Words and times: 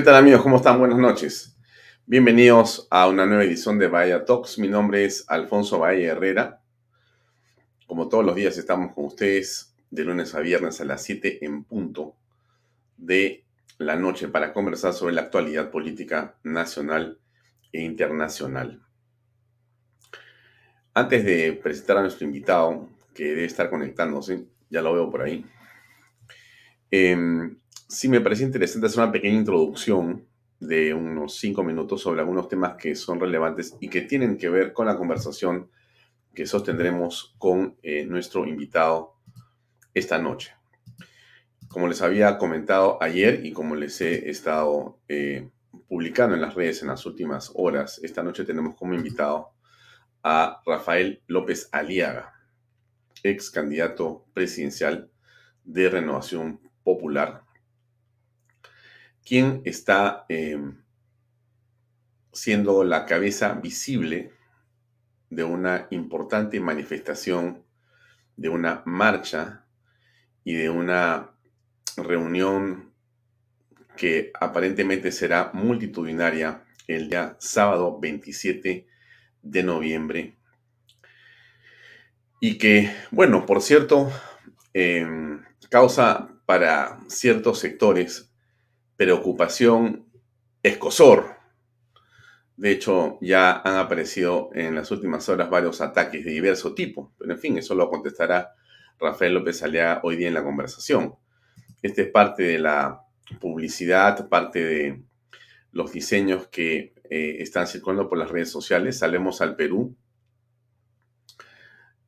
¿Qué 0.00 0.04
tal 0.04 0.16
amigos? 0.16 0.40
¿Cómo 0.40 0.56
están? 0.56 0.78
Buenas 0.78 0.96
noches. 0.96 1.58
Bienvenidos 2.06 2.88
a 2.90 3.06
una 3.06 3.26
nueva 3.26 3.44
edición 3.44 3.78
de 3.78 3.86
Bahía 3.86 4.24
Talks. 4.24 4.58
Mi 4.58 4.66
nombre 4.66 5.04
es 5.04 5.26
Alfonso 5.28 5.78
Bahía 5.78 6.12
Herrera. 6.12 6.62
Como 7.86 8.08
todos 8.08 8.24
los 8.24 8.34
días 8.34 8.56
estamos 8.56 8.94
con 8.94 9.04
ustedes 9.04 9.74
de 9.90 10.04
lunes 10.04 10.34
a 10.34 10.40
viernes 10.40 10.80
a 10.80 10.86
las 10.86 11.02
7 11.02 11.44
en 11.44 11.64
punto 11.64 12.14
de 12.96 13.44
la 13.76 13.94
noche 13.94 14.28
para 14.28 14.54
conversar 14.54 14.94
sobre 14.94 15.12
la 15.12 15.20
actualidad 15.20 15.70
política 15.70 16.34
nacional 16.44 17.18
e 17.70 17.82
internacional. 17.82 18.80
Antes 20.94 21.26
de 21.26 21.52
presentar 21.62 21.98
a 21.98 22.00
nuestro 22.00 22.26
invitado, 22.26 22.88
que 23.12 23.24
debe 23.24 23.44
estar 23.44 23.68
conectándose, 23.68 24.46
ya 24.70 24.80
lo 24.80 24.94
veo 24.94 25.10
por 25.10 25.20
ahí, 25.20 25.44
eh, 26.90 27.50
sí 27.90 28.08
me 28.08 28.20
parece 28.20 28.44
interesante 28.44 28.86
hacer 28.86 29.02
una 29.02 29.12
pequeña 29.12 29.36
introducción 29.36 30.24
de 30.60 30.94
unos 30.94 31.38
cinco 31.38 31.64
minutos 31.64 32.02
sobre 32.02 32.20
algunos 32.20 32.48
temas 32.48 32.76
que 32.76 32.94
son 32.94 33.18
relevantes 33.18 33.76
y 33.80 33.88
que 33.88 34.02
tienen 34.02 34.36
que 34.36 34.48
ver 34.48 34.72
con 34.72 34.86
la 34.86 34.96
conversación 34.96 35.70
que 36.32 36.46
sostendremos 36.46 37.34
con 37.38 37.76
eh, 37.82 38.04
nuestro 38.04 38.46
invitado 38.46 39.16
esta 39.92 40.18
noche. 40.18 40.54
Como 41.66 41.88
les 41.88 42.00
había 42.00 42.38
comentado 42.38 43.02
ayer 43.02 43.44
y 43.44 43.52
como 43.52 43.74
les 43.74 44.00
he 44.00 44.30
estado 44.30 45.00
eh, 45.08 45.50
publicando 45.88 46.36
en 46.36 46.42
las 46.42 46.54
redes 46.54 46.82
en 46.82 46.88
las 46.88 47.04
últimas 47.06 47.50
horas, 47.56 47.98
esta 48.04 48.22
noche 48.22 48.44
tenemos 48.44 48.76
como 48.76 48.94
invitado 48.94 49.50
a 50.22 50.62
Rafael 50.64 51.22
López 51.26 51.68
Aliaga, 51.72 52.34
ex 53.24 53.50
candidato 53.50 54.26
presidencial 54.32 55.10
de 55.64 55.88
Renovación 55.88 56.60
Popular 56.84 57.49
¿Quién 59.24 59.62
está 59.64 60.24
em, 60.28 60.82
siendo 62.32 62.84
la 62.84 63.06
cabeza 63.06 63.54
visible 63.54 64.32
de 65.30 65.44
una 65.44 65.86
importante 65.90 66.60
manifestación, 66.60 67.64
de 68.36 68.48
una 68.48 68.82
marcha 68.84 69.64
y 70.44 70.54
de 70.54 70.70
una 70.70 71.30
reunión 71.96 72.92
que 73.96 74.32
aparentemente 74.40 75.12
será 75.12 75.50
multitudinaria 75.52 76.64
el 76.86 77.08
día 77.08 77.36
sábado 77.38 77.98
27 78.00 78.86
de 79.42 79.62
noviembre. 79.62 80.36
Y 82.40 82.58
que, 82.58 82.90
bueno, 83.10 83.44
por 83.44 83.60
cierto, 83.60 84.10
em, 84.72 85.42
causa 85.68 86.30
para 86.46 86.98
ciertos 87.08 87.58
sectores 87.58 88.29
preocupación, 89.00 90.04
escosor. 90.62 91.36
De 92.58 92.70
hecho, 92.70 93.16
ya 93.22 93.62
han 93.64 93.76
aparecido 93.76 94.50
en 94.52 94.74
las 94.74 94.90
últimas 94.90 95.26
horas 95.30 95.48
varios 95.48 95.80
ataques 95.80 96.22
de 96.22 96.32
diverso 96.32 96.74
tipo, 96.74 97.14
pero 97.16 97.32
en 97.32 97.38
fin, 97.38 97.56
eso 97.56 97.74
lo 97.74 97.88
contestará 97.88 98.52
Rafael 98.98 99.32
López 99.32 99.62
Alea 99.62 100.00
hoy 100.02 100.16
día 100.16 100.28
en 100.28 100.34
la 100.34 100.44
conversación. 100.44 101.14
Este 101.80 102.02
es 102.02 102.08
parte 102.08 102.42
de 102.42 102.58
la 102.58 103.00
publicidad, 103.40 104.28
parte 104.28 104.62
de 104.62 105.02
los 105.72 105.92
diseños 105.92 106.48
que 106.48 106.92
eh, 107.08 107.36
están 107.38 107.68
circulando 107.68 108.06
por 108.06 108.18
las 108.18 108.30
redes 108.30 108.50
sociales. 108.50 108.98
Salemos 108.98 109.40
al 109.40 109.56
Perú. 109.56 109.96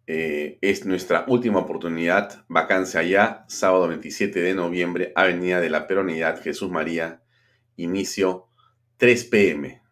Eh, 0.07 0.59
es 0.61 0.85
nuestra 0.85 1.25
última 1.29 1.61
oportunidad. 1.61 2.45
Vacancia 2.49 3.01
allá, 3.01 3.45
sábado 3.49 3.89
27 3.89 4.41
de 4.41 4.55
noviembre, 4.55 5.13
Avenida 5.15 5.61
de 5.61 5.71
la 5.71 5.87
Peronidad, 5.87 6.43
Jesús 6.43 6.71
María, 6.71 7.23
inicio 7.77 8.49
3 8.97 9.25
pm. 9.27 9.83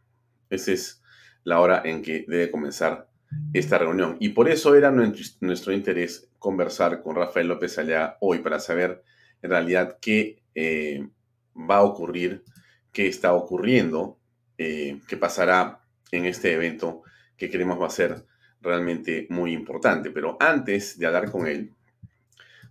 Esa 0.50 0.72
es 0.72 1.02
la 1.44 1.60
hora 1.60 1.82
en 1.84 2.02
que 2.02 2.24
debe 2.26 2.50
comenzar 2.50 3.08
esta 3.52 3.78
reunión. 3.78 4.16
Y 4.20 4.30
por 4.30 4.48
eso 4.48 4.74
era 4.74 4.90
nuestro 4.90 5.72
interés 5.72 6.28
conversar 6.38 7.02
con 7.02 7.16
Rafael 7.16 7.48
López 7.48 7.78
allá 7.78 8.16
hoy 8.20 8.40
para 8.40 8.58
saber 8.58 9.02
en 9.42 9.50
realidad 9.50 9.98
qué 10.00 10.42
eh, 10.54 11.08
va 11.54 11.76
a 11.76 11.82
ocurrir, 11.82 12.44
qué 12.92 13.06
está 13.06 13.32
ocurriendo, 13.34 14.18
eh, 14.58 15.00
qué 15.06 15.16
pasará 15.16 15.80
en 16.10 16.26
este 16.26 16.52
evento 16.52 17.02
que 17.36 17.48
queremos 17.48 17.80
va 17.80 17.86
a 17.86 17.90
ser 17.90 18.26
realmente 18.60 19.26
muy 19.30 19.52
importante. 19.52 20.10
Pero 20.10 20.36
antes 20.40 20.98
de 20.98 21.06
hablar 21.06 21.30
con 21.30 21.46
él, 21.46 21.72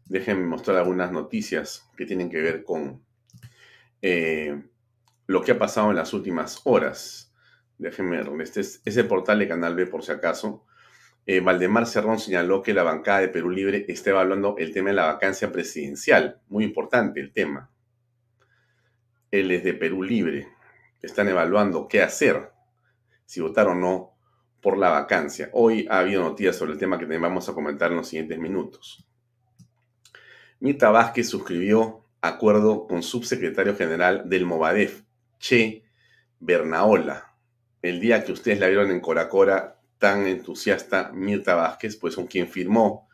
déjenme 0.06 0.46
mostrar 0.46 0.78
algunas 0.78 1.12
noticias 1.12 1.90
que 1.96 2.06
tienen 2.06 2.30
que 2.30 2.42
ver 2.42 2.64
con 2.64 3.02
eh, 4.02 4.62
lo 5.28 5.42
que 5.42 5.52
ha 5.52 5.60
pasado 5.60 5.90
en 5.90 5.96
las 5.96 6.14
últimas 6.14 6.62
horas. 6.64 7.34
Déjenme, 7.78 8.22
este 8.42 8.62
es 8.62 8.82
ese 8.84 9.04
portal 9.04 9.40
de 9.40 9.48
Canal 9.48 9.76
B 9.76 9.86
por 9.86 10.04
si 10.04 10.12
acaso. 10.12 10.66
Eh, 11.26 11.42
Valdemar 11.42 11.86
Cerrón 11.86 12.20
señaló 12.20 12.64
que 12.64 12.74
la 12.74 12.84
bancada 12.84 13.20
de 13.20 13.30
Perú 13.30 13.52
Libre 13.52 13.86
está 13.88 14.10
evaluando 14.10 14.56
el 14.58 14.74
tema 14.74 14.90
de 14.90 14.96
la 14.96 15.06
vacancia 15.06 15.52
presidencial. 15.52 16.42
Muy 16.48 16.64
importante 16.64 17.20
el 17.20 17.32
tema. 17.32 17.70
Él 19.32 19.52
es 19.52 19.64
de 19.64 19.76
Perú 19.76 20.02
Libre. 20.02 20.48
Están 21.02 21.30
evaluando 21.30 21.88
qué 21.88 22.02
hacer, 22.02 22.52
si 23.26 23.42
votar 23.42 23.68
o 23.68 23.76
no 23.76 24.19
por 24.62 24.78
la 24.78 24.90
vacancia. 24.90 25.50
Hoy 25.54 25.88
ha 25.90 26.00
habido 26.00 26.24
noticias 26.24 26.56
sobre 26.56 26.74
el 26.74 26.78
tema 26.78 26.98
que 26.98 27.06
vamos 27.06 27.48
a 27.50 27.54
comentar 27.54 27.92
en 27.92 27.98
los 27.98 28.08
siguientes 28.08 28.40
minutos. 28.40 29.06
Mita 30.60 30.90
Vázquez 30.90 31.30
suscribió 31.30 32.06
acuerdo 32.22 32.86
con 32.88 33.02
subsecretario 33.02 33.76
general 33.76 34.28
del 34.28 34.46
Movadef, 34.46 35.04
Che 35.40 35.84
Bernaola. 36.40 37.34
El 37.82 38.00
día 38.02 38.24
que 38.24 38.34
ustedes 38.34 38.60
la 38.60 38.68
vieron 38.68 38.92
en 38.92 39.00
Coracora 39.00 39.80
tan 39.98 40.28
entusiasta, 40.28 41.12
Mirta 41.14 41.56
Vázquez, 41.56 41.96
pues 41.98 42.16
con 42.16 42.28
quien 42.28 42.48
firmó 42.48 43.08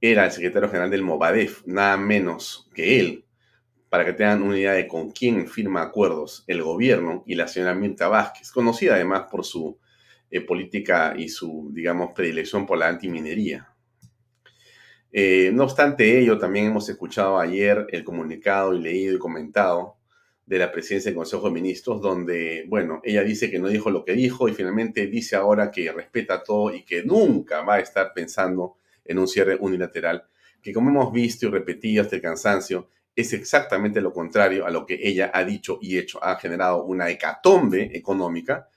era 0.00 0.24
el 0.24 0.32
secretario 0.32 0.68
general 0.68 0.90
del 0.90 1.02
Movadef, 1.02 1.62
nada 1.64 1.96
menos 1.96 2.68
que 2.74 2.98
él, 2.98 3.24
para 3.88 4.04
que 4.04 4.14
tengan 4.14 4.42
una 4.42 4.58
idea 4.58 4.72
de 4.72 4.88
con 4.88 5.12
quién 5.12 5.46
firma 5.46 5.82
acuerdos 5.82 6.44
el 6.46 6.62
gobierno 6.62 7.22
y 7.26 7.36
la 7.36 7.46
señora 7.46 7.74
Mirta 7.74 8.08
Vázquez, 8.08 8.50
conocida 8.50 8.94
además 8.94 9.24
por 9.30 9.44
su 9.44 9.78
eh, 10.32 10.40
política 10.40 11.14
y 11.14 11.28
su, 11.28 11.70
digamos, 11.74 12.12
predilección 12.14 12.66
por 12.66 12.78
la 12.78 12.88
antiminería. 12.88 13.68
Eh, 15.12 15.50
no 15.52 15.64
obstante 15.64 16.18
ello, 16.18 16.38
también 16.38 16.68
hemos 16.68 16.88
escuchado 16.88 17.38
ayer 17.38 17.86
el 17.90 18.02
comunicado 18.02 18.74
y 18.74 18.80
leído 18.80 19.14
y 19.14 19.18
comentado 19.18 19.98
de 20.46 20.58
la 20.58 20.72
presidencia 20.72 21.10
del 21.10 21.18
Consejo 21.18 21.48
de 21.48 21.52
Ministros, 21.52 22.00
donde, 22.00 22.64
bueno, 22.66 23.02
ella 23.04 23.22
dice 23.22 23.50
que 23.50 23.58
no 23.58 23.68
dijo 23.68 23.90
lo 23.90 24.06
que 24.06 24.14
dijo 24.14 24.48
y 24.48 24.54
finalmente 24.54 25.06
dice 25.06 25.36
ahora 25.36 25.70
que 25.70 25.92
respeta 25.92 26.42
todo 26.42 26.74
y 26.74 26.82
que 26.82 27.04
nunca 27.04 27.60
va 27.60 27.74
a 27.74 27.80
estar 27.80 28.14
pensando 28.14 28.76
en 29.04 29.18
un 29.18 29.28
cierre 29.28 29.58
unilateral, 29.60 30.24
que 30.62 30.72
como 30.72 30.88
hemos 30.88 31.12
visto 31.12 31.46
y 31.46 31.50
repetido 31.50 32.02
hasta 32.02 32.16
el 32.16 32.22
cansancio, 32.22 32.88
es 33.14 33.34
exactamente 33.34 34.00
lo 34.00 34.14
contrario 34.14 34.64
a 34.64 34.70
lo 34.70 34.86
que 34.86 34.98
ella 35.02 35.30
ha 35.34 35.44
dicho 35.44 35.78
y 35.82 35.98
hecho. 35.98 36.24
Ha 36.24 36.36
generado 36.36 36.84
una 36.84 37.10
hecatombe 37.10 37.90
económica 37.92 38.70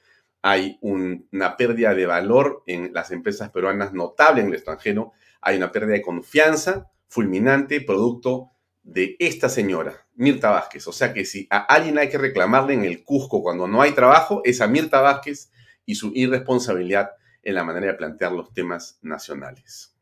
hay 0.48 0.78
una 0.82 1.58
pérdida 1.58 1.96
de 1.96 2.06
valor 2.06 2.62
en 2.68 2.94
las 2.94 3.10
empresas 3.10 3.50
peruanas 3.50 3.94
notable 3.94 4.42
en 4.42 4.50
el 4.50 4.54
extranjero, 4.54 5.12
hay 5.42 5.58
una 5.58 5.72
pérdida 5.72 5.94
de 5.94 6.04
confianza 6.04 6.92
fulminante 7.08 7.82
producto 7.82 8.52
de 8.84 9.16
esta 9.18 9.50
señora, 9.50 10.06
Mirta 10.14 10.52
Vázquez. 10.52 10.88
O 10.88 10.92
sea 10.92 11.16
que 11.16 11.26
si 11.26 11.48
a 11.50 11.58
alguien 11.58 11.98
hay 11.98 12.10
que 12.10 12.20
reclamarle 12.20 12.76
en 12.76 12.86
el 12.86 13.04
Cusco 13.04 13.42
cuando 13.42 13.68
no 13.68 13.82
hay 13.82 13.94
trabajo, 13.94 14.42
es 14.44 14.62
a 14.62 14.68
Mirta 14.68 15.02
Vázquez 15.02 15.52
y 15.84 15.96
su 15.96 16.12
irresponsabilidad 16.14 17.10
en 17.42 17.56
la 17.56 17.64
manera 17.64 17.88
de 17.88 17.96
plantear 17.96 18.32
los 18.32 18.54
temas 18.54 19.00
nacionales. 19.02 19.98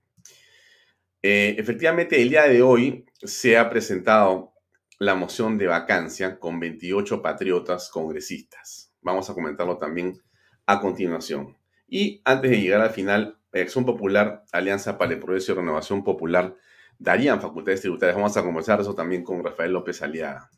Eh, 1.22 1.56
efectivamente, 1.58 2.22
el 2.22 2.28
día 2.28 2.50
de 2.50 2.62
hoy 2.62 3.06
se 3.22 3.58
ha 3.58 3.70
presentado 3.70 4.52
la 5.00 5.16
moción 5.16 5.58
de 5.58 5.68
vacancia 5.68 6.38
con 6.38 6.60
28 6.60 7.22
patriotas 7.22 7.90
congresistas. 7.90 8.94
Vamos 9.00 9.30
a 9.30 9.34
comentarlo 9.34 9.78
también 9.78 10.22
a 10.66 10.80
continuación. 10.80 11.58
Y 11.88 12.22
antes 12.26 12.52
de 12.52 12.62
llegar 12.62 12.82
al 12.82 12.90
final, 12.90 13.38
Acción 13.62 13.86
Popular, 13.86 14.44
Alianza 14.52 14.98
para 14.98 15.14
el 15.14 15.20
Progreso 15.20 15.52
y 15.52 15.56
Renovación 15.56 16.04
Popular 16.04 16.56
darían 16.98 17.42
facultades 17.42 17.82
tributarias. 17.82 18.16
Vamos 18.16 18.36
a 18.38 18.44
conversar 18.44 18.82
eso 18.82 18.96
también 18.96 19.24
con 19.24 19.44
Rafael 19.44 19.72
López 19.72 20.02
Aliaga. 20.02 20.50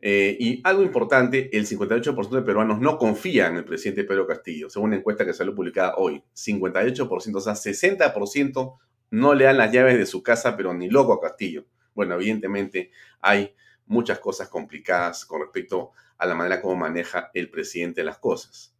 Eh, 0.00 0.36
y 0.38 0.60
algo 0.62 0.82
importante, 0.82 1.56
el 1.56 1.66
58% 1.66 2.30
de 2.30 2.42
peruanos 2.42 2.80
no 2.80 2.98
confían 2.98 3.52
en 3.52 3.58
el 3.58 3.64
presidente 3.64 4.04
Pedro 4.04 4.26
Castillo, 4.26 4.70
según 4.70 4.90
una 4.90 4.96
encuesta 4.96 5.24
que 5.24 5.32
salió 5.32 5.54
publicada 5.54 5.94
hoy. 5.96 6.22
58%, 6.34 7.36
o 7.36 7.40
sea, 7.40 7.54
60% 7.54 8.78
no 9.10 9.34
le 9.34 9.44
dan 9.44 9.58
las 9.58 9.72
llaves 9.72 9.98
de 9.98 10.06
su 10.06 10.22
casa, 10.22 10.56
pero 10.56 10.74
ni 10.74 10.88
loco 10.88 11.14
a 11.14 11.20
Castillo. 11.20 11.66
Bueno, 11.94 12.14
evidentemente 12.14 12.90
hay 13.20 13.54
muchas 13.88 14.18
cosas 14.20 14.48
complicadas 14.48 15.24
con 15.24 15.40
respecto 15.40 15.92
a 16.18 16.26
la 16.26 16.34
manera 16.34 16.60
como 16.60 16.76
maneja 16.76 17.30
el 17.34 17.50
presidente 17.50 18.04
las 18.04 18.18
cosas. 18.18 18.74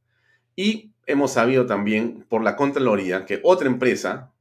Y 0.54 0.92
hemos 1.06 1.32
sabido 1.32 1.66
también 1.66 2.24
por 2.28 2.42
la 2.42 2.56
Contraloría 2.56 3.24
que 3.24 3.40
otra 3.42 3.68
empresa 3.68 4.32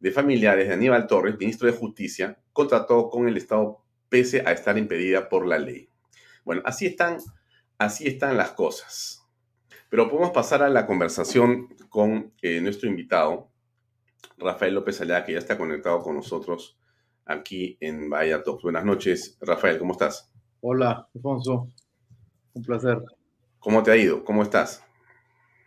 de 0.00 0.10
familiares 0.10 0.68
de 0.68 0.74
Aníbal 0.74 1.06
Torres, 1.06 1.38
ministro 1.38 1.70
de 1.70 1.76
Justicia, 1.76 2.38
contrató 2.52 3.08
con 3.08 3.28
el 3.28 3.36
Estado 3.36 3.82
pese 4.08 4.42
a 4.46 4.52
estar 4.52 4.78
impedida 4.78 5.28
por 5.28 5.46
la 5.46 5.58
ley. 5.58 5.88
Bueno, 6.44 6.62
así 6.64 6.86
están, 6.86 7.18
así 7.78 8.06
están 8.06 8.36
las 8.36 8.52
cosas. 8.52 9.26
Pero 9.88 10.08
podemos 10.08 10.30
pasar 10.30 10.62
a 10.62 10.68
la 10.68 10.86
conversación 10.86 11.68
con 11.88 12.32
eh, 12.42 12.60
nuestro 12.60 12.88
invitado, 12.88 13.50
Rafael 14.36 14.74
López 14.74 15.00
Allá, 15.00 15.24
que 15.24 15.32
ya 15.32 15.38
está 15.38 15.56
conectado 15.56 16.02
con 16.02 16.14
nosotros 16.16 16.78
aquí 17.28 17.76
en 17.80 18.10
Bahía 18.10 18.42
Talks. 18.42 18.62
Buenas 18.62 18.84
noches, 18.84 19.38
Rafael, 19.40 19.78
¿cómo 19.78 19.92
estás? 19.92 20.30
Hola, 20.60 21.06
Alfonso. 21.14 21.68
Un 22.54 22.62
placer. 22.62 23.00
¿Cómo 23.60 23.82
te 23.82 23.92
ha 23.92 23.96
ido? 23.96 24.24
¿Cómo 24.24 24.42
estás? 24.42 24.84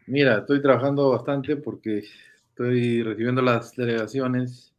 Mira, 0.07 0.39
estoy 0.39 0.61
trabajando 0.61 1.11
bastante 1.11 1.55
porque 1.55 2.03
estoy 2.49 3.03
recibiendo 3.03 3.41
las 3.41 3.75
delegaciones 3.75 4.73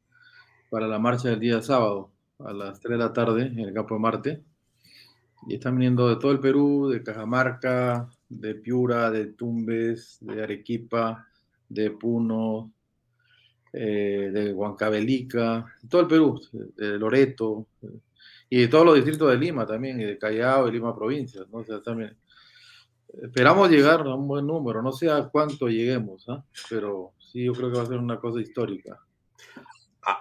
para 0.68 0.86
la 0.88 0.98
marcha 0.98 1.30
del 1.30 1.40
día 1.40 1.62
sábado 1.62 2.10
a 2.40 2.52
las 2.52 2.80
3 2.80 2.98
de 2.98 3.04
la 3.04 3.12
tarde 3.12 3.46
en 3.46 3.60
el 3.60 3.72
Campo 3.72 3.94
de 3.94 4.00
Marte. 4.00 4.42
Y 5.46 5.54
están 5.54 5.76
viniendo 5.76 6.08
de 6.08 6.16
todo 6.16 6.32
el 6.32 6.40
Perú, 6.40 6.88
de 6.88 7.02
Cajamarca, 7.02 8.08
de 8.28 8.54
Piura, 8.56 9.10
de 9.10 9.26
Tumbes, 9.26 10.18
de 10.20 10.42
Arequipa, 10.42 11.26
de 11.68 11.90
Puno, 11.90 12.72
eh, 13.72 14.30
de 14.32 14.52
Huancavelica, 14.52 15.66
de 15.80 15.88
todo 15.88 16.02
el 16.02 16.08
Perú, 16.08 16.40
de 16.52 16.98
Loreto, 16.98 17.66
y 18.48 18.60
de 18.60 18.68
todos 18.68 18.84
los 18.84 18.94
distritos 18.96 19.30
de 19.30 19.38
Lima 19.38 19.66
también, 19.66 20.00
y 20.00 20.04
de 20.04 20.18
Callao 20.18 20.68
y 20.68 20.72
Lima 20.72 20.94
provincias, 20.94 21.48
¿no? 21.48 21.58
O 21.58 21.64
sea, 21.64 21.82
también 21.82 22.16
esperamos 23.20 23.70
llegar 23.70 24.00
a 24.00 24.14
un 24.14 24.26
buen 24.26 24.46
número, 24.46 24.82
no 24.82 24.92
sé 24.92 25.10
a 25.10 25.28
cuánto 25.28 25.68
lleguemos, 25.68 26.28
¿ah? 26.28 26.44
pero 26.70 27.12
sí, 27.18 27.44
yo 27.44 27.52
creo 27.52 27.70
que 27.70 27.76
va 27.78 27.82
a 27.82 27.86
ser 27.86 27.98
una 27.98 28.18
cosa 28.18 28.40
histórica. 28.40 29.00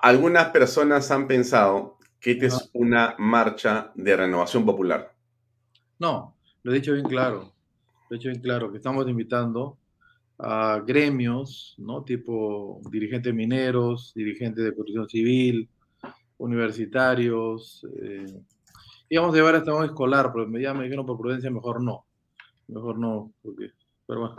Algunas 0.01 0.50
personas 0.50 1.09
han 1.12 1.27
pensado 1.27 1.98
que 2.19 2.31
esta 2.31 2.48
es 2.48 2.69
una 2.74 3.15
marcha 3.18 3.92
de 3.95 4.15
renovación 4.15 4.65
popular. 4.65 5.13
No, 5.98 6.36
lo 6.63 6.71
he 6.71 6.75
dicho 6.75 6.94
bien 6.94 7.06
claro, 7.06 7.53
lo 8.09 8.15
he 8.15 8.19
dicho 8.19 8.30
bien 8.30 8.42
claro, 8.42 8.71
que 8.71 8.77
estamos 8.77 9.07
invitando 9.07 9.77
a 10.44 10.82
gremios, 10.86 11.76
¿no? 11.78 12.04
Tipo 12.04 12.82
dirigentes 12.90 13.34
mineros, 13.34 14.12
dirigentes 14.16 14.64
de 14.64 14.72
protección 14.72 15.08
civil, 15.08 15.70
universitarios. 16.40 17.86
Eh, 18.02 18.42
íbamos 19.10 19.34
a 19.34 19.38
llevar 19.38 19.56
hasta 19.56 19.74
un 19.74 19.86
escolar, 19.86 20.32
pero 20.34 20.50
ya 20.58 20.74
me 20.74 20.84
dijeron 20.84 21.06
por 21.06 21.20
prudencia, 21.20 21.52
mejor 21.52 21.84
no. 21.84 22.06
Mejor 22.68 22.98
no, 22.98 23.32
porque, 23.44 23.72
pero 24.08 24.22
bueno. 24.22 24.36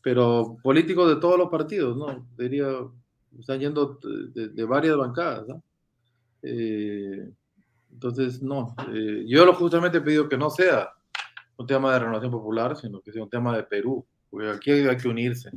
Pero 0.00 0.56
políticos 0.62 1.08
de 1.08 1.16
todos 1.16 1.38
los 1.38 1.50
partidos, 1.50 1.96
¿no? 1.96 2.26
Diría, 2.38 2.68
están 3.38 3.60
yendo 3.60 3.98
de, 4.34 4.64
varias 4.64 4.96
bancadas, 4.96 5.46
¿no? 5.46 5.62
Eh, 6.42 7.30
entonces, 7.92 8.42
no. 8.42 8.74
Eh, 8.94 9.24
yo 9.26 9.44
lo 9.44 9.52
justamente 9.54 9.98
he 9.98 10.02
pedido 10.02 10.28
que 10.28 10.38
no 10.38 10.48
sea 10.48 10.90
un 11.58 11.66
tema 11.66 11.92
de 11.92 11.98
renovación 11.98 12.32
popular, 12.32 12.76
sino 12.76 13.00
que 13.02 13.12
sea 13.12 13.22
un 13.22 13.30
tema 13.30 13.54
de 13.54 13.62
Perú 13.64 14.06
porque 14.34 14.50
aquí 14.50 14.72
hay, 14.72 14.96
que 14.96 15.06
unirse, 15.06 15.52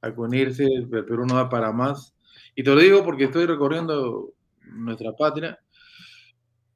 hay 0.00 0.14
que 0.14 0.20
unirse, 0.20 0.64
el 0.64 0.88
Perú 0.88 1.26
no 1.26 1.34
da 1.34 1.48
para 1.48 1.72
más. 1.72 2.14
Y 2.54 2.62
te 2.62 2.70
lo 2.70 2.80
digo 2.80 3.04
porque 3.04 3.24
estoy 3.24 3.44
recorriendo 3.44 4.32
nuestra 4.62 5.16
patria 5.16 5.58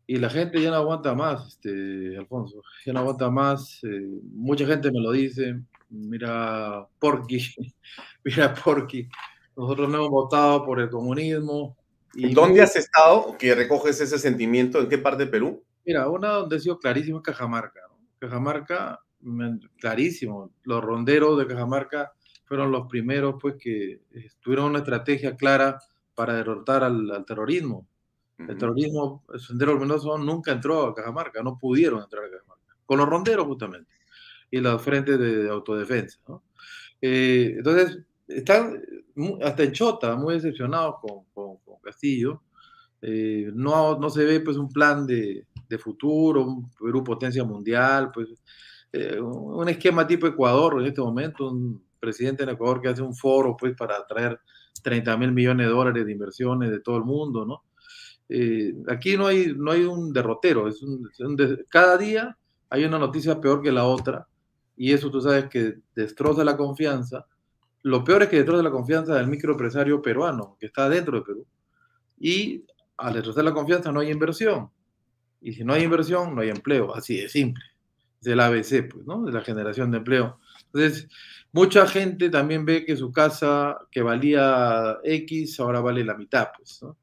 y 0.04 0.16
la 0.16 0.30
gente 0.30 0.60
ya 0.60 0.70
no 0.70 0.76
aguanta 0.78 1.14
más, 1.14 1.46
este, 1.46 2.16
Alfonso, 2.18 2.60
ya 2.84 2.92
no 2.92 2.98
aguanta 3.00 3.30
más. 3.30 3.78
Eh, 3.84 4.08
mucha 4.32 4.66
gente 4.66 4.90
me 4.90 5.00
lo 5.00 5.12
dice, 5.12 5.60
mira, 5.90 6.84
Porky, 6.98 7.38
mira, 8.24 8.52
Porky, 8.52 9.08
nosotros 9.56 9.88
no 9.88 9.98
hemos 9.98 10.10
votado 10.10 10.64
por 10.64 10.80
el 10.80 10.90
comunismo. 10.90 11.76
Y 12.14 12.34
¿Dónde 12.34 12.62
has 12.62 12.74
estado 12.74 13.38
que 13.38 13.54
recoges 13.54 14.00
ese 14.00 14.18
sentimiento? 14.18 14.80
¿En 14.80 14.88
qué 14.88 14.98
parte 14.98 15.26
de 15.26 15.30
Perú? 15.30 15.62
Mira, 15.86 16.08
una 16.08 16.30
donde 16.30 16.56
ha 16.56 16.58
sido 16.58 16.80
clarísimo 16.80 17.18
es 17.18 17.22
Cajamarca. 17.22 17.80
Cajamarca 18.18 18.98
clarísimo. 19.78 20.52
Los 20.64 20.82
ronderos 20.82 21.38
de 21.38 21.46
Cajamarca 21.46 22.12
fueron 22.44 22.70
los 22.70 22.86
primeros 22.88 23.36
pues 23.40 23.56
que 23.58 24.00
tuvieron 24.40 24.66
una 24.66 24.78
estrategia 24.78 25.36
clara 25.36 25.78
para 26.14 26.34
derrotar 26.34 26.82
al, 26.82 27.24
terrorismo. 27.26 27.86
El 28.38 28.56
terrorismo, 28.56 29.24
el 29.32 29.40
Sendero 29.40 29.74
Luminoso 29.74 30.16
nunca 30.16 30.52
entró 30.52 30.86
a 30.86 30.94
Cajamarca, 30.94 31.42
no 31.42 31.58
pudieron 31.58 32.02
entrar 32.02 32.24
a 32.24 32.30
Cajamarca, 32.30 32.76
con 32.86 32.98
los 32.98 33.08
ronderos 33.08 33.46
justamente, 33.46 33.90
y 34.50 34.58
los 34.60 34.80
frentes 34.80 35.18
de, 35.18 35.48
autodefensa. 35.48 36.20
Eh, 37.00 37.54
entonces, 37.58 37.98
están 38.28 38.80
hasta 39.42 39.64
en 39.64 39.72
Chota, 39.72 40.14
muy 40.16 40.34
decepcionados 40.34 40.96
con, 41.00 41.24
con, 41.34 41.58
Castillo. 41.82 42.42
Eh, 43.00 43.50
no, 43.54 43.98
no 43.98 44.10
se 44.10 44.24
ve 44.24 44.40
pues 44.40 44.56
un 44.56 44.68
plan 44.68 45.06
de, 45.06 45.46
de 45.68 45.78
futuro, 45.78 46.44
un 46.44 46.70
Perú 46.70 47.02
potencia 47.04 47.44
mundial, 47.44 48.10
pues 48.12 48.28
eh, 48.92 49.20
un 49.20 49.68
esquema 49.68 50.06
tipo 50.06 50.26
Ecuador 50.26 50.80
en 50.80 50.86
este 50.86 51.00
momento, 51.00 51.50
un 51.50 51.82
presidente 52.00 52.44
en 52.44 52.50
Ecuador 52.50 52.80
que 52.80 52.88
hace 52.88 53.02
un 53.02 53.14
foro 53.14 53.56
pues 53.56 53.76
para 53.76 53.96
atraer 53.96 54.40
30 54.82 55.16
mil 55.16 55.32
millones 55.32 55.66
de 55.66 55.72
dólares 55.72 56.06
de 56.06 56.12
inversiones 56.12 56.70
de 56.70 56.80
todo 56.80 56.96
el 56.96 57.04
mundo, 57.04 57.44
¿no? 57.44 57.64
Eh, 58.28 58.74
aquí 58.88 59.16
no 59.16 59.26
hay, 59.26 59.54
no 59.56 59.70
hay 59.70 59.84
un 59.84 60.12
derrotero, 60.12 60.68
es 60.68 60.84
cada 61.70 61.96
día 61.96 62.36
hay 62.70 62.84
una 62.84 62.98
noticia 62.98 63.40
peor 63.40 63.62
que 63.62 63.72
la 63.72 63.84
otra 63.84 64.26
y 64.76 64.92
eso 64.92 65.10
tú 65.10 65.20
sabes 65.20 65.46
que 65.46 65.78
destroza 65.94 66.44
la 66.44 66.56
confianza. 66.56 67.26
Lo 67.82 68.04
peor 68.04 68.24
es 68.24 68.28
que 68.28 68.36
destroza 68.36 68.62
la 68.62 68.70
confianza 68.70 69.14
del 69.14 69.28
microempresario 69.28 70.02
peruano 70.02 70.56
que 70.60 70.66
está 70.66 70.88
dentro 70.88 71.18
de 71.18 71.24
Perú 71.24 71.46
y 72.18 72.64
al 72.96 73.14
destrozar 73.14 73.44
la 73.44 73.54
confianza 73.54 73.92
no 73.92 74.00
hay 74.00 74.10
inversión 74.10 74.70
y 75.40 75.52
si 75.52 75.64
no 75.64 75.72
hay 75.72 75.84
inversión 75.84 76.34
no 76.34 76.42
hay 76.42 76.50
empleo, 76.50 76.94
así 76.94 77.16
de 77.16 77.28
simple 77.28 77.64
del 78.20 78.40
ABC, 78.40 78.88
pues, 78.90 79.06
¿no? 79.06 79.24
De 79.24 79.32
la 79.32 79.42
generación 79.42 79.90
de 79.90 79.98
empleo. 79.98 80.38
Entonces, 80.66 81.08
mucha 81.52 81.86
gente 81.86 82.30
también 82.30 82.64
ve 82.64 82.84
que 82.84 82.96
su 82.96 83.12
casa 83.12 83.78
que 83.90 84.02
valía 84.02 84.98
X 85.04 85.60
ahora 85.60 85.80
vale 85.80 86.04
la 86.04 86.16
mitad, 86.16 86.48
pues, 86.56 86.82
¿no? 86.82 86.96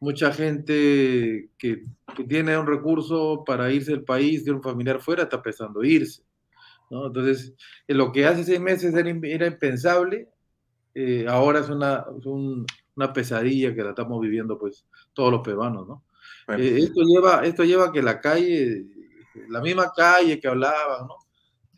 Mucha 0.00 0.32
gente 0.32 1.50
que, 1.56 1.82
tiene 2.28 2.56
un 2.58 2.66
recurso 2.66 3.42
para 3.44 3.72
irse 3.72 3.90
del 3.90 4.04
país 4.04 4.44
de 4.44 4.52
un 4.52 4.62
familiar 4.62 5.00
fuera 5.00 5.24
está 5.24 5.42
pensando 5.42 5.82
irse, 5.82 6.22
¿no? 6.90 7.06
Entonces, 7.06 7.54
lo 7.88 8.12
que 8.12 8.26
hace 8.26 8.44
seis 8.44 8.60
meses 8.60 8.94
era, 8.94 9.46
impensable, 9.46 10.28
eh, 10.94 11.26
ahora 11.28 11.60
es 11.60 11.68
una, 11.70 12.04
una 12.94 13.12
pesadilla 13.12 13.74
que 13.74 13.82
la 13.82 13.90
estamos 13.90 14.20
viviendo, 14.20 14.58
pues, 14.58 14.86
todos 15.12 15.32
los 15.32 15.40
peruanos, 15.40 15.88
¿no? 15.88 16.04
Eh, 16.48 16.78
esto, 16.78 17.00
lleva, 17.02 17.44
esto 17.44 17.64
lleva 17.64 17.86
a 17.86 17.92
que 17.92 18.02
la 18.02 18.20
calle 18.20 18.84
la 19.48 19.60
misma 19.60 19.92
calle 19.94 20.40
que 20.40 20.48
hablaban, 20.48 21.06
¿no? 21.06 21.16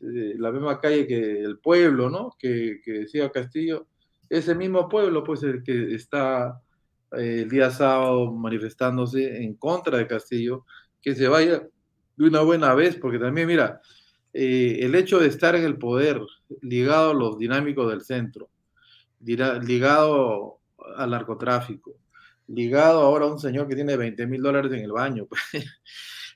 Eh, 0.01 0.35
la 0.39 0.53
misma 0.53 0.81
calle 0.81 1.07
que 1.07 1.41
el 1.41 1.59
pueblo, 1.59 2.11
¿no? 2.11 2.37
Que, 2.39 2.81
decía 2.85 3.31
Castillo, 3.31 3.87
ese 4.29 4.55
mismo 4.55 4.89
pueblo, 4.89 5.25
pues 5.25 5.43
el 5.43 5.63
que 5.63 5.95
está 5.95 6.61
eh, 7.13 7.43
el 7.43 7.49
día 7.49 7.71
sábado 7.71 8.33
manifestándose 8.33 9.43
en 9.43 9.55
contra 9.55 9.99
de 9.99 10.07
Castillo, 10.07 10.67
que 11.01 11.15
se 11.15 11.29
vaya 11.29 11.67
de 12.17 12.25
una 12.25 12.43
buena 12.43 12.75
vez, 12.75 12.97
porque 12.97 13.19
también, 13.19 13.47
mira, 13.49 13.81
eh, 14.33 14.79
el 14.83 14.95
hecho 14.95 15.19
de 15.19 15.29
estar 15.29 15.55
en 15.57 15.65
el 15.65 15.79
poder 15.79 16.21
ligado 16.61 17.11
a 17.11 17.15
los 17.15 17.39
dinámicos 17.39 17.91
del 17.91 18.03
centro, 18.03 18.51
ligado 19.21 20.61
al 20.97 21.11
narcotráfico, 21.11 21.97
ligado 22.49 23.01
ahora 23.01 23.25
a 23.25 23.33
un 23.33 23.41
señor 23.41 23.67
que 23.67 23.75
tiene 23.75 23.97
20 23.97 24.27
mil 24.27 24.43
dólares 24.43 24.73
en 24.73 24.81
el 24.81 24.93
baño, 24.93 25.27
pues, 25.29 25.65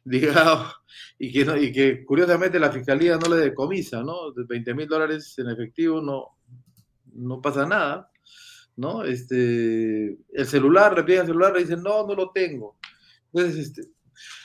ligado 0.05 0.80
y 1.23 1.31
que, 1.31 1.61
y 1.61 1.71
que 1.71 2.03
curiosamente 2.07 2.59
la 2.59 2.73
fiscalía 2.73 3.19
no 3.19 3.29
le 3.29 3.43
decomisa, 3.43 4.03
¿no? 4.03 4.33
De 4.33 4.45
20 4.45 4.73
mil 4.73 4.89
dólares 4.89 5.39
en 5.39 5.51
efectivo 5.51 6.01
no, 6.01 6.39
no 7.13 7.43
pasa 7.43 7.67
nada, 7.67 8.11
¿no? 8.77 9.05
Este, 9.05 10.17
el 10.33 10.47
celular, 10.47 10.97
le 10.97 11.19
el 11.19 11.27
celular, 11.27 11.53
le 11.53 11.61
dicen, 11.61 11.83
no, 11.83 12.07
no 12.07 12.15
lo 12.15 12.31
tengo. 12.31 12.79
Entonces, 13.35 13.67
este, 13.67 13.83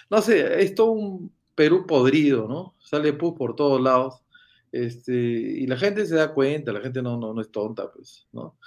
no 0.10 0.22
sé, 0.22 0.62
es 0.62 0.75
todo 0.75 0.91
un 0.91 1.34
Perú 1.55 1.86
podrido, 1.88 2.46
¿no? 2.46 2.75
Sale 2.79 3.13
pus 3.13 3.36
por 3.38 3.55
todos 3.55 3.79
lados. 3.79 4.22
Este, 4.70 5.13
y 5.13 5.65
la 5.67 5.77
gente 5.77 6.05
se 6.05 6.15
da 6.15 6.34
cuenta, 6.34 6.74
la 6.74 6.82
gente 6.82 7.01
no, 7.01 7.17
no, 7.17 7.34
no 7.34 7.39
es 7.39 7.51
tonta, 7.51 7.89
pues, 7.89 8.27
¿no? 8.34 8.58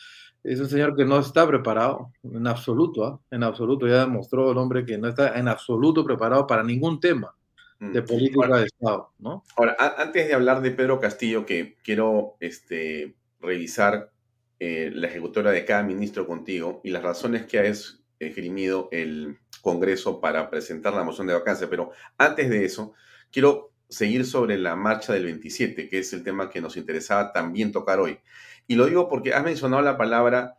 Es 0.43 0.59
un 0.61 0.69
señor 0.71 0.97
que 0.97 1.05
no 1.05 1.19
está 1.19 1.47
preparado, 1.47 2.11
en 2.23 2.47
absoluto, 2.47 3.05
¿ah? 3.05 3.21
en 3.31 3.43
absoluto. 3.43 3.87
Ya 3.87 4.07
demostró 4.07 4.51
el 4.51 4.57
hombre 4.57 4.87
que 4.87 4.97
no 4.97 5.09
está 5.09 5.39
en 5.39 5.47
absoluto 5.47 6.03
preparado 6.07 6.47
para 6.47 6.63
ningún 6.63 7.01
tema. 7.01 7.35
De 7.81 8.03
política 8.03 8.57
de 8.59 8.67
Estado, 8.67 9.13
¿no? 9.19 9.45
Ahora, 9.57 9.77
antes 9.99 10.27
de 10.27 10.35
hablar 10.35 10.63
de 10.63 10.73
Pedro 10.73 11.01
Castillo, 11.01 11.47
que 11.47 11.77
quiero 11.83 12.37
este, 12.41 13.15
revisar 13.41 14.11
eh, 14.59 14.91
la 14.93 15.07
ejecutora 15.07 15.53
de 15.53 15.65
cada 15.65 15.83
ministro 15.83 16.27
contigo 16.27 16.81
y 16.83 16.91
las 16.91 17.03
razones 17.03 17.47
que 17.47 17.61
ha 17.61 17.73
esgrimido 18.19 18.89
el 18.91 19.39
Congreso 19.63 20.21
para 20.21 20.51
presentar 20.51 20.95
la 20.95 21.05
moción 21.05 21.27
de 21.27 21.35
vacancia, 21.35 21.71
pero 21.71 21.93
antes 22.17 22.51
de 22.51 22.65
eso, 22.65 22.95
quiero 23.31 23.73
seguir 23.89 24.27
sobre 24.27 24.59
la 24.59 24.77
marcha 24.77 25.13
del 25.13 25.25
27, 25.25 25.89
que 25.89 25.99
es 25.99 26.13
el 26.13 26.23
tema 26.23 26.51
que 26.51 26.61
nos 26.61 26.77
interesaba 26.77 27.33
también 27.33 27.73
tocar 27.73 28.01
hoy. 28.01 28.19
Y 28.67 28.75
lo 28.75 28.87
digo 28.87 29.09
porque 29.09 29.33
has 29.33 29.45
mencionado 29.45 29.83
la 29.83 29.97
palabra 29.97 30.59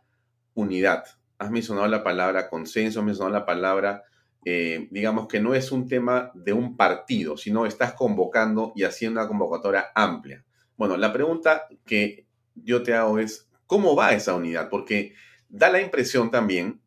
unidad, 0.54 1.04
has 1.38 1.50
mencionado 1.50 1.86
la 1.86 2.02
palabra 2.02 2.48
consenso, 2.48 3.00
has 3.00 3.06
mencionado 3.06 3.38
la 3.38 3.46
palabra 3.46 4.04
eh, 4.44 4.88
digamos 4.90 5.28
que 5.28 5.40
no 5.40 5.54
es 5.54 5.70
un 5.70 5.86
tema 5.86 6.30
de 6.34 6.52
un 6.52 6.76
partido, 6.76 7.36
sino 7.36 7.66
estás 7.66 7.92
convocando 7.92 8.72
y 8.74 8.84
haciendo 8.84 9.20
una 9.20 9.28
convocatoria 9.28 9.88
amplia. 9.94 10.44
Bueno, 10.76 10.96
la 10.96 11.12
pregunta 11.12 11.66
que 11.84 12.26
yo 12.54 12.82
te 12.82 12.94
hago 12.94 13.18
es, 13.18 13.48
¿cómo 13.66 13.94
va 13.94 14.12
esa 14.12 14.34
unidad? 14.34 14.70
Porque 14.70 15.14
da 15.48 15.70
la 15.70 15.82
impresión 15.82 16.30
también, 16.30 16.80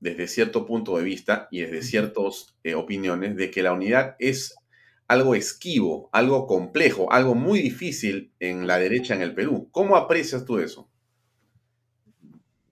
desde 0.00 0.28
cierto 0.28 0.66
punto 0.66 0.96
de 0.96 1.04
vista 1.04 1.48
y 1.50 1.60
desde 1.60 1.82
ciertas 1.82 2.56
eh, 2.62 2.74
opiniones, 2.74 3.36
de 3.36 3.50
que 3.50 3.62
la 3.62 3.72
unidad 3.72 4.16
es 4.18 4.54
algo 5.08 5.34
esquivo, 5.34 6.08
algo 6.12 6.46
complejo, 6.46 7.12
algo 7.12 7.34
muy 7.34 7.60
difícil 7.60 8.32
en 8.40 8.66
la 8.66 8.78
derecha 8.78 9.14
en 9.14 9.22
el 9.22 9.34
Perú. 9.34 9.68
¿Cómo 9.70 9.96
aprecias 9.96 10.44
tú 10.44 10.58
eso? 10.58 10.90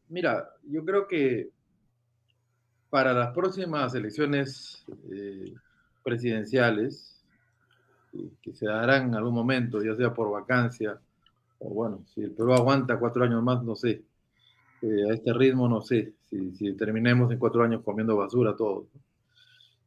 Mira, 0.08 0.48
yo 0.62 0.84
creo 0.84 1.06
que 1.06 1.50
para 2.94 3.12
las 3.12 3.34
próximas 3.34 3.92
elecciones 3.96 4.84
eh, 5.10 5.52
presidenciales, 6.04 7.20
eh, 8.12 8.28
que 8.40 8.54
se 8.54 8.66
darán 8.66 9.08
en 9.08 9.14
algún 9.16 9.34
momento, 9.34 9.82
ya 9.82 9.96
sea 9.96 10.14
por 10.14 10.30
vacancia, 10.30 11.00
o 11.58 11.70
bueno, 11.70 12.04
si 12.14 12.22
el 12.22 12.30
Perú 12.30 12.52
aguanta 12.52 13.00
cuatro 13.00 13.24
años 13.24 13.42
más, 13.42 13.64
no 13.64 13.74
sé. 13.74 14.04
Eh, 14.80 15.10
a 15.10 15.12
este 15.12 15.32
ritmo, 15.32 15.68
no 15.68 15.82
sé. 15.82 16.12
Si, 16.30 16.72
terminemos 16.74 17.32
en 17.32 17.38
cuatro 17.40 17.64
años 17.64 17.82
comiendo 17.82 18.16
basura 18.16 18.54
todos. 18.54 18.86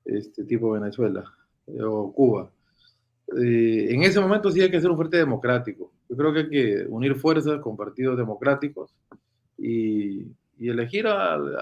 Este 0.03 0.43
tipo 0.43 0.71
Venezuela 0.71 1.23
o 1.79 2.11
Cuba. 2.11 2.51
en 3.37 4.03
ese 4.03 4.19
momento 4.19 4.51
sí 4.51 4.59
hay 4.59 4.69
que 4.69 4.77
hacer 4.77 4.91
un 4.91 4.97
frente 4.97 5.15
democrático. 5.15 5.93
Yo 6.09 6.17
creo 6.17 6.33
que 6.33 6.39
hay 6.39 6.49
que 6.49 6.85
unir 6.89 7.15
fuerzas 7.15 7.61
con 7.61 7.77
partidos 7.77 8.17
democráticos 8.17 8.93
y, 9.57 10.25
elegir 10.59 11.07
al, 11.07 11.53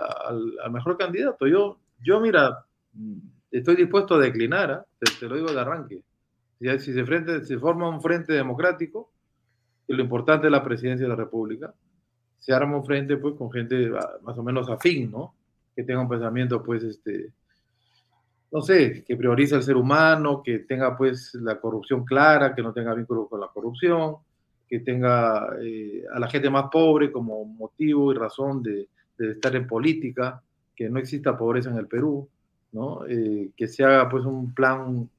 mejor 0.72 0.98
candidato. 0.98 1.48
Yo, 1.48 1.80
yo, 2.02 2.20
mira, 2.20 2.66
estoy 3.52 3.76
dispuesto 3.76 4.16
a 4.16 4.20
declinar, 4.20 4.72
¿ah? 4.72 4.86
te, 5.20 5.28
lo 5.28 5.36
digo 5.36 5.52
de 5.52 5.60
arranque. 5.60 6.02
Si, 6.60 6.80
si 6.80 6.94
se, 6.94 7.06
frente, 7.06 7.44
se 7.44 7.58
forma 7.58 7.90
un 7.90 8.02
frente 8.02 8.34
democrático, 8.34 9.12
y 9.88 9.94
lo 9.94 10.04
importante 10.04 10.48
es 10.48 10.52
la 10.52 10.64
presidencia 10.64 11.06
de 11.06 11.10
la 11.10 11.16
República, 11.16 11.74
se 12.38 12.54
arma 12.54 12.78
un 12.78 12.86
frente 12.86 13.18
pues 13.18 13.36
con 13.36 13.52
gente 13.52 13.92
ah, 13.98 14.18
más 14.22 14.38
o 14.38 14.44
menos 14.44 14.70
afín, 14.70 15.12
¿no? 15.12 15.34
Que 15.76 15.84
tenga 15.84 16.02
un 16.02 16.10
pensamiento 16.10 16.64
pues 16.64 16.84
este, 16.84 17.34
no 18.52 18.62
sé, 18.62 19.04
que 19.04 19.18
priorice 19.18 19.56
al 19.56 19.64
ser 19.64 19.76
humano, 19.76 20.42
que 20.44 20.60
tenga 20.60 20.96
pues 20.96 21.34
la 21.36 21.60
corrupción 21.60 22.06
clara, 22.06 22.56
que 22.56 22.62
no 22.62 22.72
tenga 22.72 22.94
vínculo 22.94 23.28
con 23.28 23.42
la 23.42 23.48
corrupción, 23.48 24.18
que 24.68 24.80
tenga 24.80 25.56
eh, 25.62 26.04
a 26.14 26.20
la 26.20 26.30
gente 26.30 26.50
más 26.50 26.66
pobre 26.72 27.12
como 27.12 27.46
motivo 27.46 28.12
y 28.12 28.16
razón 28.16 28.64
de, 28.64 28.88
estar 29.18 29.56
en 29.56 29.66
política, 29.68 30.42
que 30.76 30.90
no 30.90 31.00
exista 31.00 31.38
pobreza 31.38 31.70
en 31.70 31.78
el 31.78 31.88
Perú, 31.88 32.28
¿no? 32.74 33.06
Eh, 33.08 33.52
que 33.56 33.68
se 33.68 33.84
haga 33.86 34.10
pues 34.10 34.26
un 34.26 34.54
plan 34.54 35.10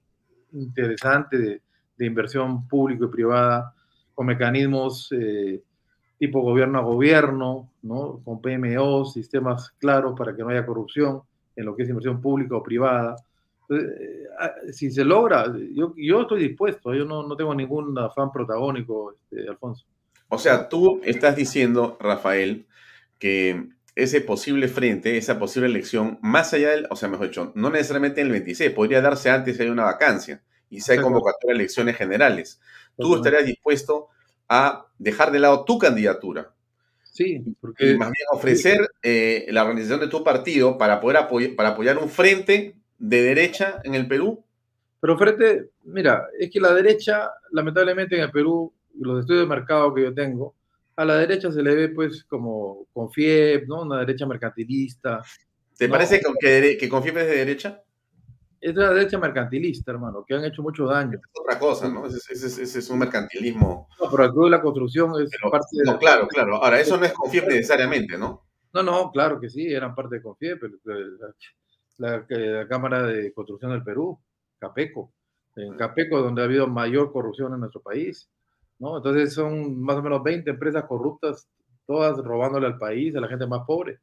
interesante 0.52 1.38
de, 1.38 1.60
inversión 1.98 2.68
público 2.68 3.06
y 3.06 3.08
privada 3.08 3.72
con 4.14 4.26
mecanismos 4.26 5.10
eh, 5.12 5.62
tipo 6.18 6.42
gobierno 6.42 6.78
a 6.78 6.82
gobierno, 6.82 7.70
¿no? 7.82 8.20
con 8.24 8.40
PMO, 8.40 9.06
sistemas 9.06 9.70
claros 9.78 10.14
para 10.16 10.36
que 10.36 10.42
no 10.42 10.50
haya 10.50 10.66
corrupción 10.66 11.22
en 11.54 11.64
lo 11.64 11.74
que 11.74 11.84
es 11.84 11.88
inversión 11.88 12.20
pública 12.20 12.56
o 12.56 12.62
privada, 12.62 13.16
si 14.72 14.90
se 14.90 15.04
logra, 15.04 15.52
yo, 15.72 15.94
yo 15.96 16.22
estoy 16.22 16.48
dispuesto, 16.48 16.94
yo 16.94 17.04
no, 17.04 17.26
no 17.26 17.36
tengo 17.36 17.54
ningún 17.54 17.98
afán 17.98 18.30
protagónico, 18.30 19.12
este, 19.12 19.48
Alfonso. 19.48 19.86
O 20.28 20.38
sea, 20.38 20.68
tú 20.68 21.00
estás 21.04 21.36
diciendo, 21.36 21.96
Rafael, 22.00 22.66
que 23.18 23.68
ese 23.94 24.20
posible 24.20 24.68
frente, 24.68 25.16
esa 25.16 25.38
posible 25.38 25.68
elección, 25.68 26.18
más 26.20 26.52
allá 26.52 26.70
del, 26.70 26.86
o 26.90 26.96
sea, 26.96 27.08
mejor 27.08 27.28
dicho, 27.28 27.52
no 27.54 27.70
necesariamente 27.70 28.20
en 28.20 28.28
el 28.28 28.32
26, 28.34 28.72
podría 28.72 29.00
darse 29.00 29.30
antes 29.30 29.56
si 29.56 29.62
hay 29.62 29.68
una 29.68 29.84
vacancia 29.84 30.42
y 30.68 30.80
si 30.80 30.92
hay 30.92 30.98
convocatoria 30.98 31.54
de 31.54 31.60
elecciones 31.60 31.96
generales. 31.96 32.60
Tú 32.96 33.16
estarías 33.16 33.46
dispuesto 33.46 34.08
a 34.48 34.86
dejar 34.98 35.32
de 35.32 35.38
lado 35.38 35.64
tu 35.64 35.78
candidatura. 35.78 36.52
Sí, 37.02 37.42
porque... 37.60 37.92
Y 37.92 37.96
más 37.96 38.10
bien 38.10 38.26
ofrecer 38.32 38.90
eh, 39.02 39.46
la 39.50 39.62
organización 39.62 40.00
de 40.00 40.08
tu 40.08 40.22
partido 40.22 40.76
para 40.76 41.00
poder 41.00 41.56
para 41.56 41.70
apoyar 41.70 41.98
un 41.98 42.10
frente 42.10 42.76
de 42.98 43.22
derecha 43.22 43.80
en 43.84 43.94
el 43.94 44.06
Perú? 44.06 44.44
Pero 45.00 45.18
frente, 45.18 45.70
mira, 45.84 46.26
es 46.38 46.50
que 46.50 46.60
la 46.60 46.72
derecha, 46.72 47.30
lamentablemente 47.52 48.16
en 48.16 48.22
el 48.22 48.30
Perú, 48.30 48.72
los 48.98 49.20
estudios 49.20 49.42
de 49.42 49.54
mercado 49.54 49.92
que 49.94 50.02
yo 50.02 50.14
tengo, 50.14 50.54
a 50.96 51.04
la 51.04 51.16
derecha 51.16 51.52
se 51.52 51.62
le 51.62 51.74
ve 51.74 51.88
pues 51.90 52.24
como 52.24 52.86
con 52.92 53.10
FIEP, 53.10 53.68
¿no? 53.68 53.82
Una 53.82 54.00
derecha 54.00 54.26
mercantilista. 54.26 55.22
¿Te 55.76 55.88
parece 55.88 56.20
que, 56.40 56.78
que 56.78 56.88
con 56.88 57.02
FIEP 57.02 57.18
es 57.18 57.26
de 57.26 57.36
derecha? 57.36 57.82
Es 58.58 58.74
de 58.74 58.80
la 58.80 58.94
derecha 58.94 59.18
mercantilista, 59.18 59.92
hermano, 59.92 60.24
que 60.26 60.34
han 60.34 60.44
hecho 60.44 60.62
mucho 60.62 60.86
daño. 60.86 61.18
Es 61.18 61.40
otra 61.40 61.58
cosa, 61.58 61.88
¿no? 61.90 62.06
Ese, 62.06 62.62
es 62.62 62.90
un 62.90 62.98
mercantilismo. 62.98 63.88
No, 64.00 64.10
pero 64.10 64.24
el 64.24 64.30
Club 64.30 64.44
de 64.44 64.50
la 64.50 64.62
Construcción 64.62 65.12
es 65.22 65.30
parte 65.50 65.66
de... 65.72 65.84
No, 65.84 65.98
claro, 65.98 66.26
claro. 66.26 66.56
Ahora, 66.56 66.80
eso 66.80 66.96
no 66.96 67.04
es 67.04 67.12
con 67.12 67.30
FIEP 67.30 67.48
necesariamente, 67.48 68.16
¿no? 68.16 68.46
No, 68.76 68.82
no, 68.82 69.10
claro 69.10 69.40
que 69.40 69.48
sí, 69.48 69.72
eran 69.72 69.94
parte 69.94 70.16
de 70.16 70.22
CONFIEP 70.22 70.60
la, 71.98 72.26
Cámara 72.68 73.02
de 73.02 73.32
Construcción 73.32 73.72
del 73.72 73.82
Perú, 73.82 74.18
CAPECO. 74.58 75.12
En 75.56 75.76
CAPECO, 75.76 76.20
donde 76.20 76.42
ha 76.42 76.44
habido 76.44 76.66
mayor 76.66 77.12
corrupción 77.12 77.54
en 77.54 77.60
nuestro 77.60 77.80
país. 77.80 78.28
¿no? 78.78 78.98
Entonces 78.98 79.32
son 79.32 79.80
más 79.80 79.96
o 79.96 80.02
menos 80.02 80.22
20 80.22 80.50
empresas 80.50 80.84
corruptas, 80.84 81.48
todas 81.86 82.18
robándole 82.18 82.66
al 82.66 82.78
país, 82.78 83.16
a 83.16 83.20
la 83.20 83.28
gente 83.28 83.46
más 83.46 83.64
pobre. 83.66 84.00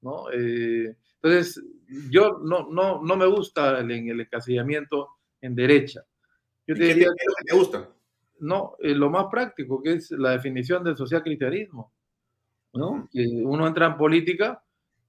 ¿no? 0.00 0.30
Eh, 0.32 0.96
entonces, 1.20 1.62
yo 2.10 2.38
no, 2.42 2.68
no, 2.70 3.02
no 3.02 3.16
me 3.16 3.26
gusta 3.26 3.80
el, 3.80 3.90
el 3.90 4.20
encasillamiento 4.20 5.08
en 5.40 5.54
derecha. 5.54 6.04
Yo 6.66 6.74
te 6.76 6.84
diría, 6.84 7.06
¿Qué 7.06 7.24
es 7.24 7.28
lo 7.28 7.34
que 7.34 7.44
te 7.44 7.56
gusta? 7.56 7.88
No, 8.40 8.76
eh, 8.78 8.94
lo 8.94 9.10
más 9.10 9.26
práctico, 9.30 9.82
que 9.82 9.94
es 9.94 10.10
la 10.12 10.30
definición 10.32 10.84
del 10.84 10.96
social 10.96 11.22
cristianismo. 11.22 11.92
¿no? 12.74 13.08
Que 13.12 13.26
uno 13.44 13.66
entra 13.66 13.86
en 13.86 13.96
política 13.96 14.62